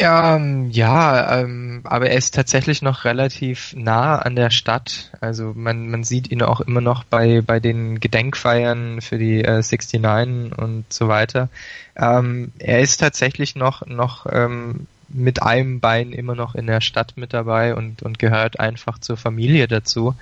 Ja, 0.00 0.36
ähm, 0.36 0.70
ja, 0.70 1.40
ähm, 1.40 1.82
aber 1.84 2.08
er 2.08 2.16
ist 2.16 2.34
tatsächlich 2.34 2.82
noch 2.82 3.04
relativ 3.04 3.74
nah 3.76 4.18
an 4.18 4.34
der 4.34 4.50
Stadt. 4.50 5.12
Also 5.20 5.52
man, 5.54 5.90
man 5.90 6.02
sieht 6.02 6.30
ihn 6.30 6.42
auch 6.42 6.60
immer 6.60 6.80
noch 6.80 7.04
bei, 7.04 7.40
bei 7.42 7.60
den 7.60 8.00
Gedenkfeiern 8.00 9.00
für 9.00 9.18
die 9.18 9.44
äh, 9.44 9.62
69 9.62 10.58
und 10.58 10.86
so 10.92 11.08
weiter. 11.08 11.50
Ähm, 11.94 12.52
er 12.58 12.80
ist 12.80 12.98
tatsächlich 12.98 13.54
noch, 13.54 13.86
noch 13.86 14.26
ähm, 14.28 14.86
mit 15.12 15.42
einem 15.42 15.80
Bein 15.80 16.12
immer 16.12 16.34
noch 16.34 16.54
in 16.54 16.66
der 16.66 16.80
Stadt 16.80 17.14
mit 17.16 17.32
dabei 17.32 17.74
und, 17.74 18.02
und 18.02 18.18
gehört 18.18 18.60
einfach 18.60 18.98
zur 18.98 19.16
Familie 19.16 19.68
dazu. 19.68 20.14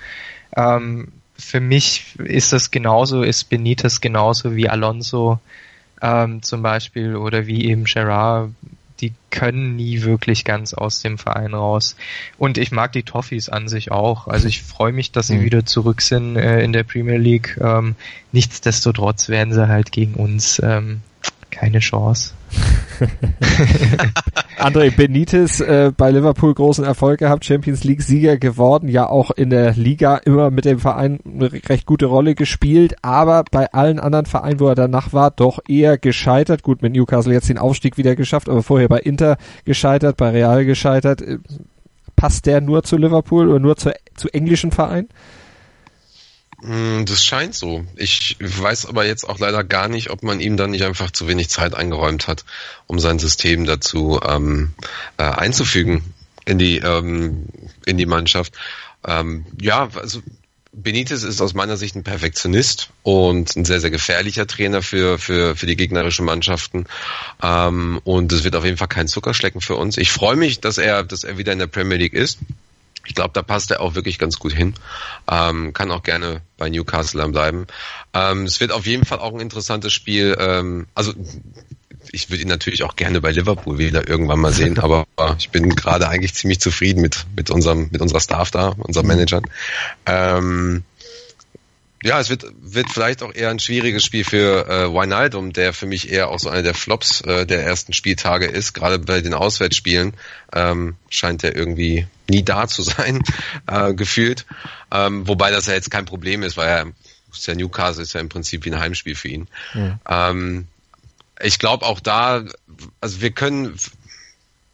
Ähm, 0.56 1.08
für 1.36 1.60
mich 1.60 2.16
ist 2.18 2.52
das 2.52 2.70
genauso, 2.70 3.22
ist 3.22 3.44
Benitez 3.44 4.00
genauso 4.00 4.54
wie 4.56 4.68
Alonso 4.68 5.38
ähm, 6.02 6.42
zum 6.42 6.62
Beispiel 6.62 7.16
oder 7.16 7.46
wie 7.46 7.66
eben 7.66 7.84
Gerard 7.84 8.50
die 9.00 9.12
können 9.30 9.76
nie 9.76 10.02
wirklich 10.02 10.44
ganz 10.44 10.74
aus 10.74 11.00
dem 11.00 11.18
Verein 11.18 11.54
raus. 11.54 11.96
Und 12.38 12.58
ich 12.58 12.70
mag 12.70 12.92
die 12.92 13.02
Toffees 13.02 13.48
an 13.48 13.68
sich 13.68 13.90
auch. 13.90 14.28
Also 14.28 14.48
ich 14.48 14.62
freue 14.62 14.92
mich, 14.92 15.12
dass 15.12 15.28
sie 15.28 15.38
mhm. 15.38 15.44
wieder 15.44 15.66
zurück 15.66 16.02
sind 16.02 16.36
äh, 16.36 16.62
in 16.62 16.72
der 16.72 16.84
Premier 16.84 17.16
League. 17.16 17.58
Ähm, 17.60 17.96
nichtsdestotrotz 18.32 19.28
werden 19.28 19.52
sie 19.52 19.68
halt 19.68 19.92
gegen 19.92 20.14
uns 20.14 20.60
ähm, 20.62 21.00
keine 21.50 21.80
Chance. 21.80 22.34
André 24.58 24.94
Benitez 24.94 25.60
äh, 25.60 25.92
bei 25.96 26.10
Liverpool 26.10 26.52
großen 26.54 26.84
Erfolg 26.84 27.18
gehabt, 27.20 27.44
Champions 27.44 27.84
League 27.84 28.02
Sieger 28.02 28.36
geworden, 28.36 28.88
ja 28.88 29.08
auch 29.08 29.30
in 29.30 29.50
der 29.50 29.72
Liga 29.72 30.16
immer 30.16 30.50
mit 30.50 30.64
dem 30.64 30.78
Verein 30.78 31.20
eine 31.24 31.50
recht 31.52 31.86
gute 31.86 32.06
Rolle 32.06 32.34
gespielt, 32.34 32.96
aber 33.02 33.44
bei 33.50 33.72
allen 33.72 33.98
anderen 33.98 34.26
Vereinen, 34.26 34.60
wo 34.60 34.68
er 34.68 34.74
danach 34.74 35.12
war, 35.12 35.30
doch 35.30 35.60
eher 35.66 35.98
gescheitert. 35.98 36.62
Gut, 36.62 36.82
mit 36.82 36.92
Newcastle 36.94 37.32
jetzt 37.32 37.48
den 37.48 37.58
Aufstieg 37.58 37.96
wieder 37.96 38.16
geschafft, 38.16 38.48
aber 38.48 38.62
vorher 38.62 38.88
bei 38.88 38.98
Inter 38.98 39.38
gescheitert, 39.64 40.16
bei 40.16 40.30
Real 40.30 40.64
gescheitert. 40.64 41.22
Äh, 41.22 41.38
passt 42.16 42.44
der 42.44 42.60
nur 42.60 42.82
zu 42.82 42.98
Liverpool 42.98 43.48
oder 43.48 43.60
nur 43.60 43.76
zu, 43.76 43.92
zu 44.14 44.28
englischen 44.28 44.72
Vereinen? 44.72 45.08
Hm, 46.62 47.06
das 47.06 47.24
scheint 47.24 47.54
so. 47.54 47.84
Ich 47.96 48.36
weiß 48.40 48.86
aber 48.86 49.06
jetzt 49.06 49.24
auch 49.28 49.38
leider 49.38 49.64
gar 49.64 49.88
nicht, 49.88 50.10
ob 50.10 50.22
man 50.22 50.40
ihm 50.40 50.56
dann 50.56 50.70
nicht 50.70 50.84
einfach 50.84 51.10
zu 51.10 51.26
wenig 51.26 51.48
Zeit 51.48 51.74
eingeräumt 51.74 52.28
hat, 52.28 52.44
um 52.86 52.98
sein 52.98 53.18
System 53.18 53.64
dazu 53.64 54.20
ähm, 54.26 54.74
äh, 55.16 55.22
einzufügen 55.22 56.14
in 56.44 56.58
die 56.58 56.78
ähm, 56.78 57.46
in 57.86 57.96
die 57.96 58.06
Mannschaft. 58.06 58.54
Ähm, 59.06 59.46
ja, 59.60 59.88
also 59.94 60.20
Benitez 60.72 61.24
ist 61.24 61.40
aus 61.40 61.54
meiner 61.54 61.76
Sicht 61.76 61.96
ein 61.96 62.04
Perfektionist 62.04 62.90
und 63.02 63.56
ein 63.56 63.64
sehr, 63.64 63.80
sehr 63.80 63.90
gefährlicher 63.90 64.46
Trainer 64.46 64.82
für, 64.82 65.18
für, 65.18 65.56
für 65.56 65.66
die 65.66 65.76
gegnerischen 65.76 66.24
Mannschaften. 66.24 66.86
Ähm, 67.42 68.00
und 68.04 68.32
es 68.32 68.44
wird 68.44 68.54
auf 68.54 68.64
jeden 68.64 68.76
Fall 68.76 68.88
kein 68.88 69.08
Zuckerschlecken 69.08 69.60
für 69.60 69.74
uns. 69.76 69.96
Ich 69.96 70.12
freue 70.12 70.36
mich, 70.36 70.60
dass 70.60 70.78
er, 70.78 71.02
dass 71.02 71.24
er 71.24 71.38
wieder 71.38 71.52
in 71.52 71.58
der 71.58 71.66
Premier 71.66 71.96
League 71.96 72.14
ist. 72.14 72.38
Ich 73.06 73.14
glaube, 73.14 73.30
da 73.32 73.42
passt 73.42 73.70
er 73.70 73.80
auch 73.80 73.94
wirklich 73.94 74.18
ganz 74.18 74.38
gut 74.38 74.52
hin. 74.52 74.74
Ähm, 75.30 75.72
kann 75.72 75.90
auch 75.90 76.02
gerne 76.02 76.42
bei 76.56 76.68
Newcastle 76.68 77.26
bleiben. 77.28 77.66
Ähm, 78.12 78.44
es 78.44 78.60
wird 78.60 78.72
auf 78.72 78.86
jeden 78.86 79.04
Fall 79.04 79.18
auch 79.18 79.32
ein 79.32 79.40
interessantes 79.40 79.92
Spiel. 79.92 80.36
Ähm, 80.38 80.86
also 80.94 81.14
ich 82.12 82.30
würde 82.30 82.42
ihn 82.42 82.48
natürlich 82.48 82.82
auch 82.82 82.96
gerne 82.96 83.20
bei 83.20 83.30
Liverpool 83.30 83.78
wieder 83.78 84.08
irgendwann 84.08 84.40
mal 84.40 84.52
sehen, 84.52 84.78
aber 84.80 85.06
ich 85.38 85.50
bin 85.50 85.74
gerade 85.74 86.08
eigentlich 86.08 86.34
ziemlich 86.34 86.60
zufrieden 86.60 87.00
mit, 87.00 87.26
mit 87.36 87.50
unserem, 87.50 87.88
mit 87.90 88.00
unserer 88.00 88.20
Staff 88.20 88.50
da, 88.50 88.68
unserem 88.78 89.06
Managern. 89.06 89.44
Ähm, 90.06 90.84
ja, 92.02 92.18
es 92.18 92.30
wird, 92.30 92.46
wird 92.60 92.88
vielleicht 92.90 93.22
auch 93.22 93.34
eher 93.34 93.50
ein 93.50 93.58
schwieriges 93.58 94.04
Spiel 94.04 94.24
für 94.24 94.66
äh, 94.66 94.92
Wijnaldum, 94.92 95.52
der 95.52 95.74
für 95.74 95.86
mich 95.86 96.10
eher 96.10 96.30
auch 96.30 96.38
so 96.38 96.48
einer 96.48 96.62
der 96.62 96.74
Flops 96.74 97.20
äh, 97.22 97.44
der 97.44 97.62
ersten 97.64 97.92
Spieltage 97.92 98.46
ist. 98.46 98.72
Gerade 98.72 98.98
bei 98.98 99.20
den 99.20 99.34
Auswärtsspielen 99.34 100.14
ähm, 100.54 100.96
scheint 101.10 101.44
er 101.44 101.54
irgendwie 101.54 102.06
nie 102.28 102.42
da 102.42 102.66
zu 102.66 102.82
sein, 102.82 103.22
äh, 103.66 103.92
gefühlt. 103.92 104.46
Ähm, 104.90 105.28
wobei 105.28 105.50
das 105.50 105.66
ja 105.66 105.74
jetzt 105.74 105.90
kein 105.90 106.06
Problem 106.06 106.42
ist, 106.42 106.56
weil 106.56 106.68
er 106.68 106.86
ist 107.32 107.46
ja 107.46 107.54
Newcastle 107.54 108.02
ist 108.02 108.14
ja 108.14 108.20
im 108.20 108.30
Prinzip 108.30 108.64
wie 108.64 108.72
ein 108.72 108.80
Heimspiel 108.80 109.14
für 109.14 109.28
ihn. 109.28 109.46
Ja. 109.74 110.30
Ähm, 110.30 110.68
ich 111.42 111.58
glaube 111.58 111.84
auch 111.86 112.00
da, 112.00 112.44
also 113.00 113.20
wir 113.20 113.30
können 113.30 113.78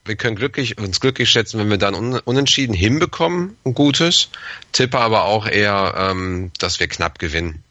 wir 0.07 0.17
können 0.17 0.37
glücklich, 0.37 0.79
uns 0.79 1.01
glücklich 1.01 1.31
schätzen, 1.31 1.59
wenn 1.59 1.71
wir 1.71 1.79
dann 1.79 1.95
un, 1.95 2.19
unentschieden 2.21 2.75
hinbekommen, 2.75 3.57
ein 3.65 3.75
gutes. 3.75 4.29
Tippe 4.73 4.99
aber 4.99 5.25
auch 5.25 5.47
eher, 5.47 5.95
ähm, 5.97 6.51
dass 6.59 6.81
wir 6.81 6.89
knapp 6.89 7.19
gewinnen. 7.19 7.63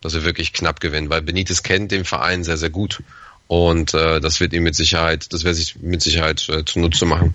Dass 0.00 0.14
wir 0.14 0.24
wirklich 0.24 0.52
knapp 0.52 0.80
gewinnen, 0.80 1.10
weil 1.10 1.22
Benitez 1.22 1.62
kennt 1.62 1.90
den 1.90 2.04
Verein 2.04 2.44
sehr, 2.44 2.56
sehr 2.56 2.70
gut. 2.70 3.02
Und 3.48 3.94
äh, 3.94 4.20
das 4.20 4.40
wird 4.40 4.52
ihm 4.52 4.62
mit 4.62 4.74
Sicherheit, 4.74 5.32
das 5.32 5.44
wird 5.44 5.56
sich 5.56 5.76
mit 5.76 6.02
Sicherheit 6.02 6.48
äh, 6.48 6.64
zunutze 6.64 7.06
machen. 7.06 7.34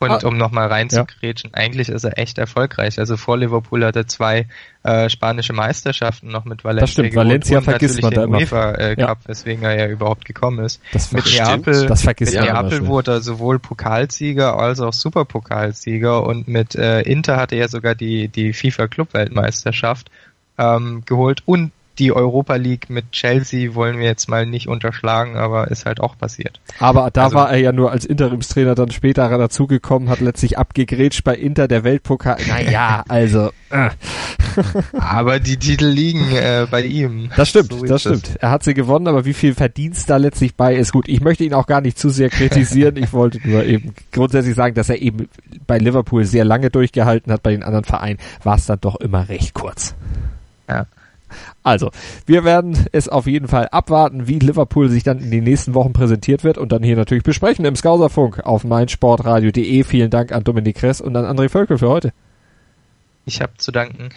Und 0.00 0.24
ah. 0.24 0.26
um 0.26 0.38
nochmal 0.38 0.68
reinzugrätschen, 0.68 1.50
ja. 1.54 1.62
eigentlich 1.62 1.90
ist 1.90 2.04
er 2.04 2.18
echt 2.18 2.38
erfolgreich. 2.38 2.98
Also 2.98 3.18
vor 3.18 3.36
Liverpool 3.36 3.84
hat 3.84 3.96
er 3.96 4.06
zwei 4.06 4.46
äh, 4.82 5.10
spanische 5.10 5.52
Meisterschaften 5.52 6.28
noch 6.28 6.46
mit 6.46 6.64
Valencia. 6.64 6.80
Das 6.80 6.90
stimmt, 6.92 7.14
Valencia 7.14 7.60
vergisst 7.60 8.00
man 8.00 8.14
da 8.14 8.24
immer. 8.24 8.38
UEFA 8.38 8.72
äh, 8.72 8.96
Cup, 8.96 9.18
ja. 9.22 9.28
weswegen 9.28 9.62
er 9.62 9.78
ja 9.78 9.86
überhaupt 9.88 10.24
gekommen 10.24 10.64
ist. 10.64 10.80
Das 10.94 11.12
mit 11.12 11.26
Neapel, 11.26 11.86
das 11.86 12.02
vergisst 12.02 12.34
mit 12.34 12.42
Neapel 12.42 12.86
wurde 12.86 13.12
er 13.12 13.20
sowohl 13.20 13.58
Pokalsieger 13.58 14.58
als 14.58 14.80
auch 14.80 14.94
Superpokalsieger 14.94 16.24
und 16.24 16.48
mit 16.48 16.74
äh, 16.76 17.02
Inter 17.02 17.36
hatte 17.36 17.56
er 17.56 17.68
sogar 17.68 17.94
die, 17.94 18.28
die 18.28 18.54
FIFA 18.54 18.88
Club 18.88 19.12
Weltmeisterschaft 19.12 20.10
ähm, 20.56 21.02
geholt 21.04 21.42
und 21.44 21.72
die 22.00 22.12
Europa 22.12 22.56
League 22.56 22.88
mit 22.88 23.12
Chelsea 23.12 23.74
wollen 23.74 23.98
wir 23.98 24.06
jetzt 24.06 24.28
mal 24.28 24.46
nicht 24.46 24.68
unterschlagen, 24.68 25.36
aber 25.36 25.70
ist 25.70 25.84
halt 25.84 26.00
auch 26.00 26.16
passiert. 26.16 26.58
Aber 26.78 27.10
da 27.10 27.24
also, 27.24 27.36
war 27.36 27.50
er 27.50 27.58
ja 27.58 27.72
nur 27.72 27.92
als 27.92 28.06
Interimstrainer 28.06 28.74
dann 28.74 28.90
später 28.90 29.28
dazugekommen, 29.28 30.08
hat 30.08 30.20
letztlich 30.20 30.56
abgegrätscht 30.56 31.22
bei 31.24 31.36
Inter 31.36 31.68
der 31.68 31.84
Weltpokal. 31.84 32.38
Naja, 32.48 33.04
also. 33.06 33.50
Äh. 33.68 33.90
aber 34.98 35.40
die 35.40 35.58
Titel 35.58 35.86
liegen 35.86 36.32
äh, 36.32 36.66
bei 36.70 36.82
ihm. 36.82 37.28
Das 37.36 37.50
stimmt, 37.50 37.72
so 37.72 37.84
das 37.84 38.00
stimmt. 38.00 38.28
Das. 38.28 38.36
Er 38.36 38.50
hat 38.50 38.64
sie 38.64 38.72
gewonnen, 38.72 39.06
aber 39.06 39.26
wie 39.26 39.34
viel 39.34 39.54
Verdienst 39.54 40.08
da 40.08 40.16
letztlich 40.16 40.56
bei 40.56 40.74
ist, 40.74 40.92
gut. 40.92 41.06
Ich 41.06 41.20
möchte 41.20 41.44
ihn 41.44 41.52
auch 41.52 41.66
gar 41.66 41.82
nicht 41.82 41.98
zu 41.98 42.08
sehr 42.08 42.30
kritisieren. 42.30 42.96
ich 42.96 43.12
wollte 43.12 43.46
nur 43.46 43.62
eben 43.64 43.94
grundsätzlich 44.10 44.54
sagen, 44.54 44.74
dass 44.74 44.88
er 44.88 45.02
eben 45.02 45.28
bei 45.66 45.76
Liverpool 45.76 46.24
sehr 46.24 46.46
lange 46.46 46.70
durchgehalten 46.70 47.30
hat. 47.30 47.42
Bei 47.42 47.50
den 47.50 47.62
anderen 47.62 47.84
Vereinen 47.84 48.18
war 48.42 48.56
es 48.56 48.64
dann 48.64 48.80
doch 48.80 48.96
immer 48.96 49.28
recht 49.28 49.52
kurz. 49.52 49.94
Ja. 50.66 50.86
Also, 51.62 51.90
wir 52.26 52.44
werden 52.44 52.86
es 52.92 53.08
auf 53.08 53.26
jeden 53.26 53.48
Fall 53.48 53.68
abwarten, 53.68 54.26
wie 54.28 54.38
Liverpool 54.38 54.88
sich 54.88 55.02
dann 55.02 55.18
in 55.18 55.30
den 55.30 55.44
nächsten 55.44 55.74
Wochen 55.74 55.92
präsentiert 55.92 56.44
wird 56.44 56.58
und 56.58 56.72
dann 56.72 56.82
hier 56.82 56.96
natürlich 56.96 57.24
besprechen 57.24 57.64
im 57.64 57.76
Skauserfunk 57.76 58.40
auf 58.40 58.64
meinsportradio.de. 58.64 59.84
Vielen 59.84 60.10
Dank 60.10 60.32
an 60.32 60.44
Dominik 60.44 60.76
Kress 60.76 61.00
und 61.00 61.16
an 61.16 61.24
André 61.24 61.48
Völkel 61.48 61.78
für 61.78 61.88
heute. 61.88 62.12
Ich 63.26 63.40
habe 63.40 63.52
zu 63.58 63.70
danken. 63.70 64.10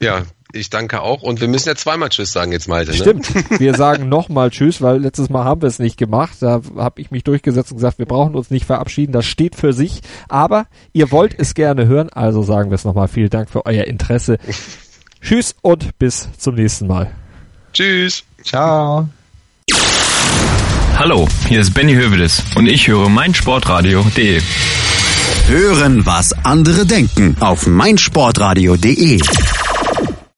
Ja, 0.00 0.22
ich 0.52 0.70
danke 0.70 1.02
auch. 1.02 1.22
Und 1.22 1.40
wir 1.40 1.48
müssen 1.48 1.68
ja 1.68 1.74
zweimal 1.74 2.08
Tschüss 2.08 2.32
sagen 2.32 2.52
jetzt, 2.52 2.68
Malte. 2.68 2.92
Ne? 2.92 2.96
Stimmt. 2.96 3.60
Wir 3.60 3.74
sagen 3.74 4.08
nochmal 4.08 4.50
Tschüss, 4.50 4.80
weil 4.80 4.98
letztes 4.98 5.28
Mal 5.28 5.44
haben 5.44 5.62
wir 5.62 5.68
es 5.68 5.78
nicht 5.78 5.96
gemacht. 5.96 6.36
Da 6.40 6.60
habe 6.76 7.00
ich 7.00 7.10
mich 7.10 7.24
durchgesetzt 7.24 7.72
und 7.72 7.78
gesagt, 7.78 7.98
wir 7.98 8.06
brauchen 8.06 8.34
uns 8.34 8.50
nicht 8.50 8.64
verabschieden. 8.64 9.12
Das 9.12 9.26
steht 9.26 9.56
für 9.56 9.72
sich. 9.72 10.02
Aber 10.28 10.66
ihr 10.92 11.10
wollt 11.10 11.34
es 11.38 11.54
gerne 11.54 11.86
hören, 11.86 12.10
also 12.10 12.42
sagen 12.42 12.70
wir 12.70 12.76
es 12.76 12.84
nochmal. 12.84 13.08
Vielen 13.08 13.30
Dank 13.30 13.50
für 13.50 13.66
euer 13.66 13.84
Interesse. 13.84 14.38
Tschüss 15.26 15.56
und 15.60 15.98
bis 15.98 16.28
zum 16.38 16.54
nächsten 16.54 16.86
Mal. 16.86 17.10
Tschüss. 17.72 18.22
Ciao. 18.44 19.08
Hallo, 20.96 21.28
hier 21.48 21.58
ist 21.60 21.74
Benny 21.74 21.94
Hövedes 21.94 22.44
und 22.54 22.68
ich 22.68 22.86
höre 22.86 23.08
meinsportradio.de. 23.08 24.40
Hören, 25.48 26.06
was 26.06 26.32
andere 26.44 26.86
denken 26.86 27.36
auf 27.40 27.66
meinsportradio.de. 27.66 29.20